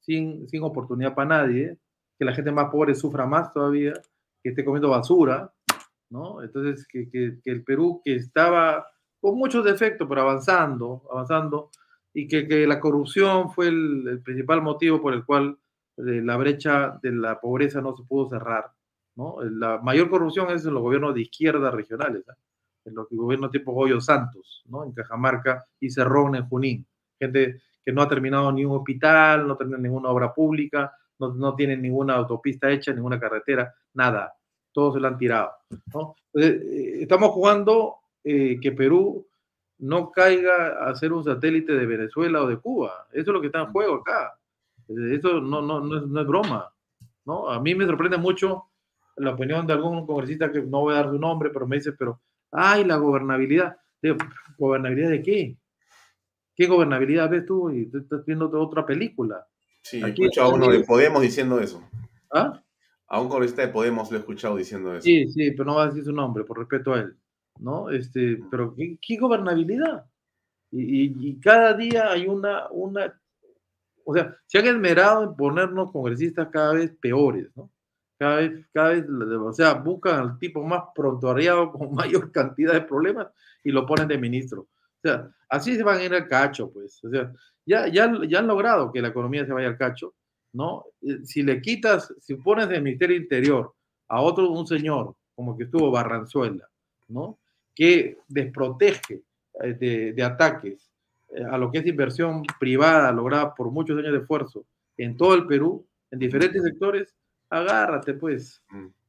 sin, 0.00 0.46
sin 0.48 0.62
oportunidad 0.62 1.14
para 1.14 1.40
nadie, 1.40 1.78
que 2.18 2.26
la 2.26 2.34
gente 2.34 2.52
más 2.52 2.70
pobre 2.70 2.94
sufra 2.94 3.24
más 3.24 3.54
todavía, 3.54 3.94
que 4.42 4.50
esté 4.50 4.64
comiendo 4.64 4.90
basura, 4.90 5.50
¿no? 6.10 6.42
Entonces, 6.42 6.86
que, 6.86 7.38
el 7.44 7.64
Perú, 7.64 8.02
que 8.04 8.16
estaba 8.16 8.86
con 9.20 9.36
muchos 9.36 9.64
defectos, 9.64 10.06
pero 10.08 10.22
avanzando, 10.22 11.02
avanzando, 11.10 11.70
y 12.12 12.26
que, 12.26 12.66
la 12.66 12.80
corrupción 12.80 13.50
fue 13.50 13.68
el, 13.68 14.20
principal 14.24 14.62
motivo 14.62 15.00
por 15.00 15.14
el 15.14 15.24
cual 15.24 15.56
eh, 15.96 16.20
la 16.22 16.36
brecha 16.36 16.98
de 17.02 17.12
la 17.12 17.40
pobreza 17.40 17.80
no 17.80 17.96
se 17.96 18.02
pudo 18.04 18.28
cerrar. 18.28 18.72
¿no? 19.14 19.36
La 19.42 19.78
mayor 19.78 20.10
corrupción 20.10 20.50
es 20.50 20.64
en 20.66 20.74
los 20.74 20.82
gobiernos 20.82 21.14
de 21.14 21.22
izquierda 21.22 21.70
regionales, 21.70 22.22
¿eh? 22.28 22.32
en 22.86 22.94
los 22.94 23.08
gobiernos 23.10 23.50
tipo 23.50 23.72
Goyo 23.72 24.00
Santos, 24.00 24.62
¿no? 24.66 24.84
en 24.84 24.92
Cajamarca 24.92 25.64
y 25.78 25.90
Cerrón 25.90 26.34
en 26.34 26.48
Junín. 26.48 26.86
Gente 27.18 27.60
que 27.84 27.92
no 27.92 28.02
ha 28.02 28.08
terminado 28.08 28.50
ni 28.50 28.64
un 28.64 28.76
hospital, 28.76 29.46
no 29.46 29.56
termina 29.56 29.78
ninguna 29.78 30.08
obra 30.08 30.34
pública, 30.34 30.92
no, 31.18 31.34
no 31.34 31.54
tiene 31.54 31.76
ninguna 31.76 32.14
autopista 32.14 32.70
hecha, 32.70 32.92
ninguna 32.92 33.20
carretera, 33.20 33.72
nada. 33.94 34.32
Todos 34.72 34.94
se 34.94 35.00
lo 35.00 35.08
han 35.08 35.18
tirado. 35.18 35.50
¿no? 35.92 36.14
Entonces, 36.32 36.62
eh, 36.62 37.02
estamos 37.02 37.30
jugando 37.30 37.96
eh, 38.24 38.58
que 38.60 38.72
Perú 38.72 39.26
no 39.78 40.10
caiga 40.10 40.86
a 40.86 40.94
ser 40.94 41.12
un 41.12 41.24
satélite 41.24 41.72
de 41.72 41.86
Venezuela 41.86 42.42
o 42.42 42.46
de 42.46 42.58
Cuba. 42.58 43.06
Eso 43.12 43.30
es 43.30 43.34
lo 43.34 43.40
que 43.40 43.46
está 43.46 43.60
en 43.60 43.72
juego 43.72 43.96
acá. 43.96 44.34
Eso 44.88 45.40
no, 45.40 45.62
no, 45.62 45.80
no, 45.80 45.96
es, 45.96 46.06
no 46.06 46.20
es 46.20 46.26
broma. 46.26 46.70
¿no? 47.24 47.48
A 47.48 47.60
mí 47.60 47.74
me 47.74 47.86
sorprende 47.86 48.18
mucho 48.18 48.66
la 49.16 49.32
opinión 49.32 49.66
de 49.66 49.72
algún 49.72 50.06
congresista 50.06 50.50
que 50.50 50.62
no 50.62 50.80
voy 50.80 50.94
a 50.94 50.98
dar 50.98 51.10
su 51.10 51.18
nombre, 51.18 51.50
pero 51.50 51.66
me 51.66 51.76
dice, 51.76 51.92
pero, 51.92 52.20
ay, 52.50 52.84
la 52.84 52.96
gobernabilidad. 52.96 53.76
Digo, 54.02 54.16
¿gobernabilidad 54.58 55.10
de 55.10 55.22
qué? 55.22 55.56
¿Qué 56.54 56.66
gobernabilidad 56.66 57.30
ves 57.30 57.46
tú? 57.46 57.70
Y 57.70 57.86
tú 57.86 57.98
estás 57.98 58.24
viendo 58.24 58.50
otra 58.60 58.84
película. 58.84 59.46
Sí, 59.82 60.02
Aquí, 60.02 60.22
he 60.22 60.26
escuchado 60.26 60.50
a 60.50 60.54
uno 60.54 60.68
de 60.70 60.80
Podemos 60.80 61.22
diciendo 61.22 61.60
eso. 61.60 61.82
¿Ah? 62.32 62.60
A 63.10 63.20
un 63.20 63.28
congresista 63.28 63.62
de 63.62 63.68
Podemos 63.68 64.10
lo 64.10 64.16
he 64.16 64.20
escuchado 64.20 64.56
diciendo 64.56 64.94
eso. 64.94 65.02
Sí, 65.02 65.28
sí, 65.30 65.50
pero 65.50 65.64
no 65.64 65.74
va 65.74 65.84
a 65.84 65.88
decir 65.88 66.04
su 66.04 66.12
nombre, 66.12 66.44
por 66.44 66.58
respeto 66.58 66.94
a 66.94 67.00
él. 67.00 67.16
¿no? 67.60 67.90
Este, 67.90 68.38
pero 68.50 68.74
¿qué, 68.74 68.98
qué 69.00 69.16
gobernabilidad? 69.16 70.06
Y, 70.70 71.04
y, 71.04 71.16
y, 71.20 71.40
cada 71.40 71.74
día 71.74 72.10
hay 72.10 72.26
una, 72.26 72.68
una, 72.70 73.20
o 74.04 74.14
sea, 74.14 74.36
se 74.46 74.58
han 74.58 74.66
esmerado 74.66 75.24
en 75.24 75.36
ponernos 75.36 75.90
congresistas 75.90 76.48
cada 76.50 76.74
vez 76.74 76.92
peores, 77.00 77.48
¿no? 77.56 77.70
Cada 78.18 78.36
vez, 78.36 78.66
cada 78.72 78.90
vez, 78.90 79.04
o 79.08 79.52
sea, 79.52 79.74
buscan 79.74 80.20
al 80.20 80.38
tipo 80.38 80.62
más 80.62 80.84
prontuariado 80.94 81.72
con 81.72 81.92
mayor 81.94 82.30
cantidad 82.30 82.72
de 82.72 82.82
problemas 82.82 83.28
y 83.64 83.70
lo 83.70 83.86
ponen 83.86 84.08
de 84.08 84.18
ministro. 84.18 84.62
O 84.62 85.00
sea, 85.02 85.30
así 85.48 85.76
se 85.76 85.82
van 85.82 85.98
a 85.98 86.04
ir 86.04 86.14
al 86.14 86.28
cacho, 86.28 86.70
pues. 86.70 87.02
O 87.02 87.10
sea, 87.10 87.32
ya, 87.66 87.88
ya, 87.88 88.12
ya 88.28 88.38
han 88.38 88.46
logrado 88.46 88.92
que 88.92 89.02
la 89.02 89.08
economía 89.08 89.46
se 89.46 89.52
vaya 89.52 89.68
al 89.68 89.78
cacho, 89.78 90.14
¿no? 90.52 90.84
Si 91.24 91.42
le 91.42 91.60
quitas, 91.60 92.14
si 92.20 92.34
pones 92.34 92.68
del 92.68 92.82
Ministerio 92.82 93.16
Interior 93.16 93.74
a 94.08 94.20
otro, 94.20 94.50
un 94.50 94.66
señor, 94.66 95.14
como 95.34 95.56
que 95.56 95.64
estuvo 95.64 95.90
Barranzuela, 95.90 96.68
¿no? 97.08 97.38
Que 97.74 98.18
desprotege 98.28 99.22
de, 99.54 100.12
de 100.12 100.22
ataques 100.22 100.90
a 101.50 101.58
lo 101.58 101.70
que 101.70 101.78
es 101.78 101.86
inversión 101.86 102.42
privada 102.58 103.12
lograda 103.12 103.54
por 103.54 103.70
muchos 103.70 103.98
años 103.98 104.12
de 104.12 104.18
esfuerzo 104.18 104.64
en 104.96 105.16
todo 105.16 105.34
el 105.34 105.46
Perú, 105.46 105.86
en 106.10 106.18
diferentes 106.18 106.62
sectores, 106.62 107.14
agárrate, 107.48 108.14
pues. 108.14 108.62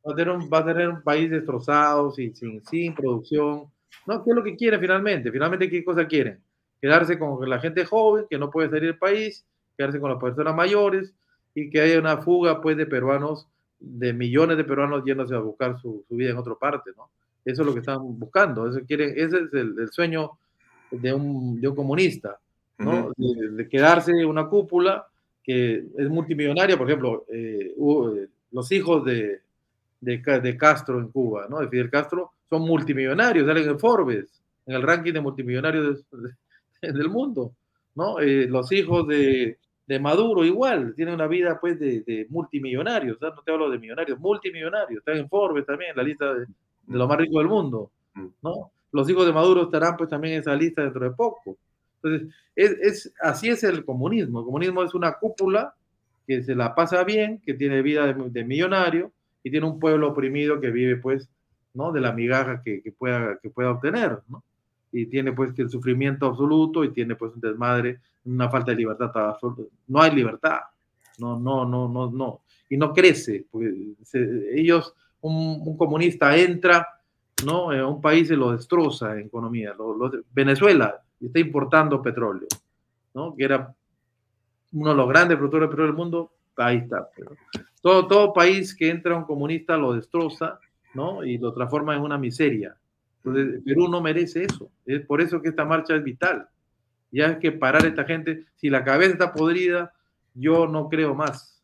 Va 0.08 0.14
a 0.14 0.16
tener 0.16 0.34
un, 0.34 0.50
va 0.52 0.60
a 0.60 0.66
tener 0.66 0.90
un 0.90 1.04
país 1.04 1.30
destrozado, 1.30 2.12
sin, 2.12 2.36
sin, 2.36 2.64
sin 2.64 2.96
producción. 2.96 3.66
¿No? 4.08 4.24
¿Qué 4.24 4.32
es 4.32 4.36
lo 4.36 4.44
que 4.44 4.56
quieren 4.56 4.80
finalmente? 4.80 5.32
Finalmente, 5.32 5.70
¿qué 5.70 5.84
cosa 5.84 6.08
quieren? 6.08 6.42
Quedarse 6.82 7.20
con 7.20 7.48
la 7.48 7.60
gente 7.60 7.86
joven 7.86 8.26
que 8.30 8.40
no 8.40 8.50
puede 8.50 8.70
salir 8.70 8.86
del 8.86 8.98
país, 8.98 9.46
quedarse 9.78 10.00
con 10.00 10.10
las 10.10 10.20
personas 10.20 10.56
mayores 10.56 11.14
y 11.54 11.70
que 11.70 11.82
haya 11.82 12.00
una 12.00 12.18
fuga, 12.18 12.62
pues, 12.62 12.78
de 12.78 12.86
peruanos, 12.86 13.48
de 13.80 14.14
millones 14.14 14.58
de 14.58 14.64
peruanos 14.64 15.04
yéndose 15.06 15.36
a 15.36 15.40
buscar 15.40 15.80
su, 15.82 16.04
su 16.08 16.16
vida 16.16 16.32
en 16.32 16.38
otra 16.38 16.56
parte, 16.56 16.92
¿no? 16.96 17.10
Eso 17.44 17.64
es 17.64 17.66
lo 17.68 17.74
que 17.74 17.80
están 17.80 18.20
buscando. 18.20 18.68
Eso 18.68 18.82
quieren, 18.86 19.10
ese 19.16 19.38
es 19.38 19.54
el, 19.54 19.80
el 19.80 19.90
sueño 19.92 20.32
de 20.92 21.14
un, 21.14 21.60
de 21.60 21.68
un 21.68 21.76
comunista, 21.76 22.40
¿no? 22.78 23.08
Uh 23.08 23.14
-huh. 23.14 23.36
de, 23.36 23.50
de, 23.64 23.70
quedarse 23.70 24.12
en 24.12 24.26
una 24.28 24.48
cúpula 24.48 25.08
que 25.44 25.84
es 25.98 26.10
multimillonaria, 26.10 26.78
por 26.78 26.88
ejemplo, 26.88 27.26
eh, 27.30 27.74
uh, 27.78 28.16
los 28.52 28.72
hijos 28.72 29.04
de, 29.06 29.42
de, 30.00 30.58
Castro 30.58 31.00
en 31.00 31.08
Cuba, 31.10 31.48
¿no? 31.50 31.60
De 31.60 31.68
Fidel 31.68 31.90
Castro, 31.90 32.32
son 32.50 32.64
multimillonarios, 32.64 33.48
salen 33.48 33.70
en 33.70 33.80
Forbes, 33.80 34.42
en 34.66 34.76
el 34.76 34.82
ranking 34.82 35.14
de 35.14 35.22
multimillonarios 35.22 36.04
de, 36.82 36.92
del 36.92 37.10
mundo, 37.10 37.54
¿no? 37.96 38.20
Eh, 38.20 38.48
los 38.48 38.72
hijos 38.72 39.08
de, 39.08 39.58
de, 39.92 40.00
Maduro 40.00 40.46
igual, 40.46 40.94
tienen 40.96 41.16
una 41.16 41.28
vida 41.28 41.60
pues 41.60 41.80
de, 41.80 42.28
multimillonarios, 42.30 43.18
¿no? 43.22 43.34
no 43.34 43.42
te 43.42 43.52
hablo 43.52 43.70
de 43.70 43.80
millonarios, 43.80 44.20
multimillonarios, 44.20 45.00
están 45.00 45.18
en 45.18 45.30
Forbes 45.30 45.66
también, 45.66 45.92
en 45.92 45.98
la 45.98 46.04
lista 46.04 46.34
de, 46.34 46.42
de 46.42 46.98
los 46.98 47.08
más 47.08 47.18
ricos 47.18 47.38
del 47.38 47.48
mundo, 47.48 47.92
¿no? 48.42 48.72
los 48.92 49.10
hijos 49.10 49.26
de 49.26 49.34
Maduro 49.34 49.64
estarán 49.64 49.98
pues 49.98 50.10
también 50.10 50.36
en 50.36 50.42
esa 50.42 50.56
lista 50.56 50.84
dentro 50.84 51.04
de 51.04 51.12
poco. 51.12 51.58
Entonces, 52.04 52.34
es, 52.56 52.72
es, 52.82 53.14
así 53.22 53.50
es 53.50 53.64
el 53.64 53.86
comunismo. 53.86 54.40
El 54.40 54.46
comunismo 54.46 54.84
es 54.84 54.94
una 54.94 55.14
cúpula 55.14 55.74
que 56.28 56.44
se 56.44 56.56
la 56.56 56.76
pasa 56.76 57.04
bien, 57.04 57.42
que 57.46 57.54
tiene 57.54 57.82
vida 57.82 58.06
de, 58.08 58.30
de 58.30 58.44
millonario 58.44 59.12
y 59.44 59.52
tiene 59.52 59.66
un 59.66 59.80
pueblo 59.80 60.10
oprimido 60.10 60.60
que 60.60 60.72
vive 60.72 60.98
pues, 60.98 61.30
¿no? 61.74 61.92
De 61.92 62.02
la 62.02 62.12
migaja 62.12 62.62
que, 62.64 62.82
que, 62.82 62.92
pueda, 62.92 63.38
que 63.42 63.50
pueda 63.50 63.72
obtener, 63.72 64.20
¿no? 64.28 64.44
Y 64.92 65.06
tiene 65.06 65.32
pues 65.32 65.54
que 65.54 65.62
el 65.64 65.70
sufrimiento 65.70 66.26
absoluto 66.26 66.84
y 66.84 66.92
tiene 66.92 67.16
pues 67.16 67.34
un 67.34 67.42
desmadre, 67.42 68.00
una 68.26 68.50
falta 68.50 68.72
de 68.72 68.78
libertad 68.78 69.12
absoluta. 69.16 69.64
No 69.88 70.02
hay 70.02 70.16
libertad. 70.16 70.60
No, 71.18 71.40
no, 71.40 71.66
no, 71.66 71.88
no, 71.88 72.12
no. 72.12 72.42
Y 72.70 72.78
no 72.78 72.94
crece. 72.94 73.46
Pues, 73.50 73.74
se, 74.04 74.60
ellos, 74.60 74.94
un, 75.22 75.62
un 75.66 75.78
comunista 75.78 76.36
entra 76.36 76.88
¿no? 77.44 77.74
Eh, 77.74 77.84
un 77.84 78.02
país 78.02 78.28
se 78.28 78.36
lo 78.36 78.52
destroza 78.52 79.14
en 79.14 79.28
economía. 79.28 79.74
Lo, 79.78 79.96
lo, 79.96 80.12
Venezuela 80.32 81.02
está 81.20 81.40
importando 81.40 82.02
petróleo, 82.02 82.48
¿no? 83.14 83.36
Que 83.36 83.46
era 83.46 83.74
uno 84.74 84.90
de 84.90 84.96
los 84.96 85.10
grandes 85.10 85.38
productores 85.38 85.68
de 85.68 85.70
petróleo 85.70 85.94
del 85.94 85.98
mundo, 85.98 86.32
ahí 86.58 86.78
está. 86.78 87.10
Pero 87.16 87.36
todo, 87.82 88.08
todo 88.08 88.34
país 88.34 88.76
que 88.76 88.90
entra 88.90 89.16
un 89.16 89.26
comunista 89.26 89.78
lo 89.78 89.94
destroza, 89.94 90.60
¿no? 90.94 91.24
Y 91.24 91.38
lo 91.38 91.54
transforma 91.54 91.96
en 91.96 92.02
una 92.02 92.18
miseria. 92.18 92.76
Perú 93.24 93.88
no 93.90 94.02
merece 94.02 94.44
eso. 94.44 94.72
Es 94.86 95.06
por 95.06 95.22
eso 95.22 95.42
que 95.42 95.50
esta 95.50 95.66
marcha 95.66 95.96
es 95.96 96.04
vital. 96.04 96.48
Ya 97.12 97.30
hay 97.30 97.40
que 97.40 97.52
parar 97.52 97.84
a 97.84 97.88
esta 97.88 98.06
gente. 98.06 98.46
Si 98.56 98.70
la 98.70 98.84
cabeza 98.84 99.14
está 99.14 99.34
podrida, 99.34 99.94
yo 100.34 100.68
no 100.68 100.90
creo 100.90 101.14
más. 101.14 101.62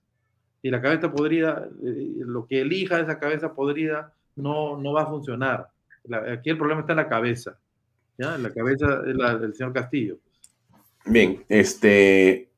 Si 0.62 0.70
la 0.70 0.82
cabeza 0.82 1.06
está 1.06 1.12
podrida, 1.12 1.68
eh, 1.84 2.16
lo 2.20 2.46
que 2.46 2.62
elija 2.62 3.00
esa 3.00 3.20
cabeza 3.20 3.54
podrida 3.54 4.14
no, 4.36 4.78
no 4.78 4.94
va 4.94 5.04
a 5.04 5.08
funcionar. 5.08 5.68
Aquí 6.32 6.50
el 6.50 6.58
problema 6.58 6.82
está 6.82 6.94
en 6.94 6.98
la 6.98 7.08
cabeza. 7.08 7.58
¿ya? 8.18 8.36
En 8.36 8.44
la 8.44 8.54
cabeza 8.54 9.02
del 9.02 9.54
señor 9.56 9.74
Castillo. 9.74 10.18
Bien, 11.06 11.44
este. 11.48 12.50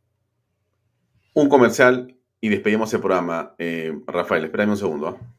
Un 1.33 1.47
comercial 1.47 2.15
y 2.41 2.49
despedimos 2.49 2.93
el 2.93 2.99
programa. 2.99 3.53
Eh, 3.57 3.97
Rafael, 4.07 4.45
espérame 4.45 4.71
un 4.71 4.77
segundo. 4.77 5.09
¿eh? 5.09 5.38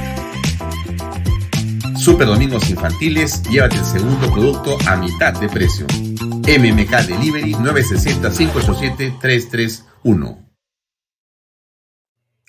Super 2.01 2.25
domingos 2.25 2.67
infantiles, 2.71 3.43
llévate 3.43 3.75
el 3.75 3.83
segundo 3.83 4.33
producto 4.33 4.75
a 4.89 4.95
mitad 4.95 5.39
de 5.39 5.47
precio. 5.47 5.85
MMK 5.85 6.89
Delivery 7.07 7.53
960-587-331. 7.53 10.47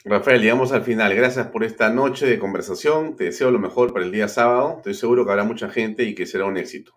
Rafael, 0.06 0.40
llegamos 0.40 0.72
al 0.72 0.84
final. 0.84 1.14
Gracias 1.14 1.48
por 1.48 1.64
esta 1.64 1.90
noche 1.90 2.24
de 2.24 2.38
conversación. 2.38 3.14
Te 3.14 3.24
deseo 3.24 3.50
lo 3.50 3.58
mejor 3.58 3.92
para 3.92 4.06
el 4.06 4.10
día 4.10 4.26
sábado. 4.26 4.76
Estoy 4.78 4.94
seguro 4.94 5.26
que 5.26 5.32
habrá 5.32 5.44
mucha 5.44 5.68
gente 5.68 6.04
y 6.04 6.14
que 6.14 6.24
será 6.24 6.46
un 6.46 6.56
éxito. 6.56 6.94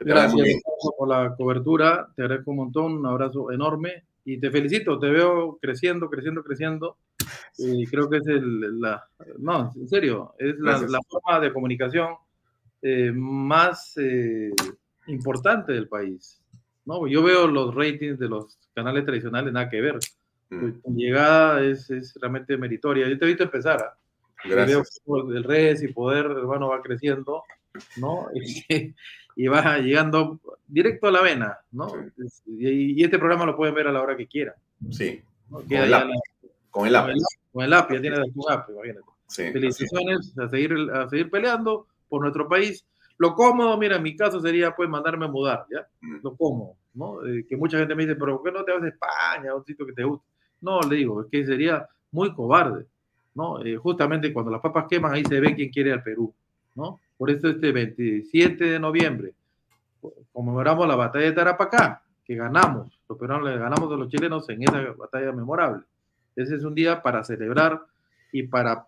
Gracias 0.00 0.60
por 0.98 1.08
la 1.08 1.36
cobertura, 1.36 2.08
te 2.16 2.22
agradezco 2.22 2.50
un 2.50 2.56
montón, 2.56 2.94
un 2.94 3.06
abrazo 3.06 3.52
enorme 3.52 4.07
y 4.28 4.38
te 4.38 4.50
felicito, 4.50 4.98
te 4.98 5.08
veo 5.08 5.58
creciendo, 5.60 6.10
creciendo, 6.10 6.42
creciendo 6.44 6.98
y 7.56 7.86
creo 7.86 8.10
que 8.10 8.18
es 8.18 8.26
el, 8.26 8.78
la, 8.78 9.02
no, 9.38 9.72
en 9.74 9.88
serio, 9.88 10.34
es 10.38 10.58
la, 10.58 10.78
la 10.82 11.00
forma 11.08 11.40
de 11.40 11.50
comunicación 11.50 12.14
eh, 12.82 13.10
más 13.10 13.94
eh, 13.96 14.50
importante 15.06 15.72
del 15.72 15.88
país. 15.88 16.42
¿no? 16.84 17.06
Yo 17.06 17.22
veo 17.22 17.46
los 17.46 17.74
ratings 17.74 18.18
de 18.18 18.28
los 18.28 18.58
canales 18.74 19.06
tradicionales, 19.06 19.50
nada 19.50 19.70
que 19.70 19.80
ver. 19.80 19.98
Mm. 20.50 20.72
Tu 20.82 20.94
llegada 20.94 21.64
es, 21.64 21.90
es, 21.90 22.14
realmente 22.20 22.58
meritoria. 22.58 23.08
Yo 23.08 23.18
te 23.18 23.24
he 23.24 23.28
visto 23.28 23.44
empezar. 23.44 23.80
¿eh? 23.80 24.48
Gracias. 24.50 25.00
Veo 25.06 25.30
el 25.30 25.42
res 25.42 25.82
y 25.82 25.88
poder, 25.88 26.26
hermano, 26.26 26.68
va 26.68 26.82
creciendo 26.82 27.44
¿no? 27.96 28.28
Y, 29.38 29.46
va 29.46 29.78
llegando 29.78 30.40
directo 30.66 31.08
a 31.08 31.12
la 31.12 31.22
vena, 31.22 31.58
¿no? 31.72 31.92
Y, 32.46 33.02
este 33.02 33.18
programa 33.18 33.46
lo 33.46 33.56
pueden 33.56 33.74
ver 33.74 33.86
a 33.86 33.92
la 33.92 34.02
hora 34.02 34.16
que 34.16 34.26
quieran. 34.26 34.54
Sí. 34.90 35.22
Con, 35.48 35.64
el 35.70 35.94
app. 35.94 36.08
con 36.70 36.86
el 36.86 36.94
app. 36.94 37.08
Con 37.52 37.64
el 37.64 37.70
ya 37.70 38.00
tiene 38.00 38.18
un 38.20 38.52
app, 38.52 38.68
imagínate. 38.70 39.06
Felicitaciones 39.28 40.36
a 40.38 40.48
seguir, 40.48 40.74
a 40.92 41.08
seguir 41.08 41.30
peleando 41.30 41.86
por 42.08 42.22
nuestro 42.22 42.48
país. 42.48 42.84
Lo 43.18 43.34
cómodo, 43.34 43.76
mira, 43.76 43.96
en 43.96 44.02
mi 44.02 44.16
caso 44.16 44.40
sería 44.40 44.74
pues 44.74 44.88
mandarme 44.88 45.26
a 45.26 45.28
mudar, 45.28 45.66
¿ya? 45.70 45.86
Mm. 46.00 46.20
Lo 46.22 46.36
cómodo, 46.36 46.76
¿no? 46.94 47.26
Eh, 47.26 47.44
que 47.48 47.56
mucha 47.56 47.78
gente 47.78 47.94
me 47.94 48.04
dice, 48.04 48.16
pero 48.16 48.36
¿por 48.36 48.44
qué 48.44 48.58
no 48.58 48.64
te 48.64 48.72
vas 48.72 48.82
a 48.82 48.88
España, 48.88 49.54
un 49.54 49.64
sitio 49.64 49.84
que 49.84 49.92
te 49.92 50.04
guste? 50.04 50.26
No, 50.60 50.80
le 50.82 50.96
digo, 50.96 51.22
es 51.22 51.28
que 51.30 51.44
sería 51.44 51.86
muy 52.12 52.32
cobarde, 52.32 52.86
¿no? 53.34 53.64
Eh, 53.64 53.76
justamente 53.76 54.32
cuando 54.32 54.52
las 54.52 54.60
papas 54.60 54.86
queman, 54.88 55.12
ahí 55.12 55.24
se 55.24 55.40
ve 55.40 55.54
quién 55.54 55.70
quiere 55.70 55.92
al 55.92 56.02
Perú, 56.02 56.32
¿no? 56.74 57.00
Por 57.18 57.30
eso 57.30 57.48
este 57.48 57.72
27 57.72 58.64
de 58.64 58.78
noviembre 58.78 59.34
conmemoramos 60.32 60.86
la 60.86 60.94
batalla 60.94 61.26
de 61.26 61.32
Tarapacá, 61.32 62.02
que 62.24 62.36
ganamos, 62.36 62.96
los 63.08 63.18
peruanos 63.18 63.50
le 63.50 63.58
ganamos 63.58 63.92
a 63.92 63.96
los 63.96 64.08
chilenos 64.08 64.48
en 64.48 64.62
esa 64.62 64.92
batalla 64.96 65.32
memorable. 65.32 65.82
Ese 66.36 66.54
es 66.54 66.62
un 66.62 66.74
día 66.74 67.02
para 67.02 67.24
celebrar 67.24 67.82
y 68.30 68.44
para 68.44 68.86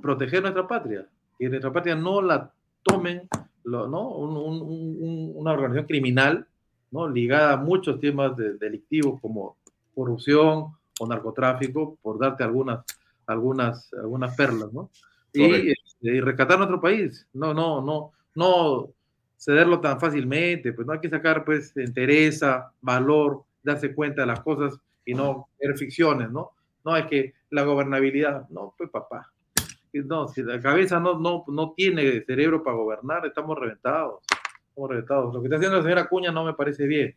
proteger 0.00 0.40
nuestra 0.40 0.66
patria, 0.66 1.06
que 1.38 1.48
nuestra 1.50 1.72
patria 1.72 1.94
no 1.94 2.22
la 2.22 2.50
tomen 2.82 3.28
¿no? 3.64 4.08
una 4.08 5.52
organización 5.52 5.86
criminal 5.86 6.46
¿no? 6.90 7.08
ligada 7.08 7.52
a 7.52 7.56
muchos 7.56 8.00
temas 8.00 8.32
delictivos 8.36 9.20
como 9.20 9.56
corrupción 9.94 10.68
o 10.98 11.06
narcotráfico, 11.06 11.98
por 12.00 12.18
darte 12.18 12.44
algunas, 12.44 12.84
algunas, 13.26 13.92
algunas 13.92 14.34
perlas, 14.34 14.72
¿no? 14.72 14.88
Este, 15.32 15.74
y, 16.00 16.20
rescatar 16.20 16.58
nuestro 16.58 16.80
país, 16.80 17.26
no, 17.32 17.54
no, 17.54 17.80
no, 17.80 18.12
no 18.34 18.90
cederlo 19.36 19.80
tan 19.80 20.00
fácilmente, 20.00 20.72
pues 20.72 20.86
no 20.86 20.92
hay 20.92 21.00
que 21.00 21.10
sacar 21.10 21.44
pues 21.44 21.76
entereza, 21.76 22.72
valor, 22.80 23.42
darse 23.62 23.94
cuenta 23.94 24.22
de 24.22 24.26
las 24.26 24.40
cosas 24.40 24.78
y 25.04 25.14
no 25.14 25.48
ver 25.60 25.76
ficciones, 25.76 26.30
¿no? 26.30 26.52
No 26.84 26.96
es 26.96 27.06
que 27.06 27.34
la 27.50 27.62
gobernabilidad, 27.62 28.48
no, 28.48 28.74
pues 28.76 28.90
papá, 28.90 29.32
no, 30.04 30.28
si 30.28 30.42
la 30.42 30.60
cabeza 30.60 31.00
no, 31.00 31.18
no, 31.18 31.44
no 31.48 31.72
tiene 31.72 32.20
cerebro 32.22 32.62
para 32.62 32.76
gobernar, 32.76 33.26
estamos 33.26 33.58
reventados. 33.58 34.22
Estamos 34.68 34.90
reventados. 34.90 35.34
Lo 35.34 35.40
que 35.40 35.46
está 35.46 35.56
haciendo 35.56 35.78
la 35.78 35.82
señora 35.82 36.08
Cuña 36.08 36.32
no 36.32 36.44
me 36.44 36.54
parece 36.54 36.86
bien. 36.86 37.14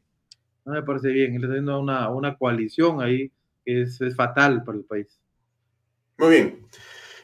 No 0.65 0.73
me 0.73 0.83
parece 0.83 1.09
bien. 1.09 1.35
Él 1.35 1.43
está 1.43 1.53
haciendo 1.53 1.79
una, 1.79 2.09
una 2.09 2.37
coalición 2.37 3.01
ahí 3.01 3.31
que 3.65 3.81
es, 3.81 3.99
fatal 4.15 4.63
para 4.63 4.77
el 4.77 4.83
país. 4.85 5.19
Muy 6.17 6.29
bien. 6.29 6.65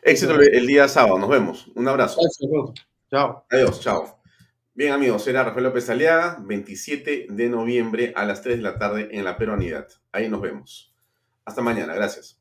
Éxito 0.05 0.39
el 0.39 0.67
día 0.67 0.87
sábado. 0.87 1.17
Nos 1.17 1.29
vemos. 1.29 1.67
Un 1.73 1.87
abrazo. 1.87 2.21
Chao. 3.09 3.43
Adiós. 3.49 3.81
Chao. 3.81 4.19
Bien, 4.75 4.91
amigos, 4.91 5.27
era 5.27 5.43
Rafael 5.43 5.63
López 5.63 5.89
Aliaga, 5.89 6.37
27 6.41 7.27
de 7.29 7.49
noviembre 7.49 8.13
a 8.15 8.23
las 8.23 8.43
3 8.43 8.57
de 8.57 8.61
la 8.61 8.77
tarde 8.77 9.09
en 9.11 9.23
la 9.23 9.35
Peruanidad. 9.35 9.87
Ahí 10.11 10.29
nos 10.29 10.41
vemos. 10.41 10.93
Hasta 11.43 11.63
mañana. 11.63 11.95
Gracias. 11.95 12.39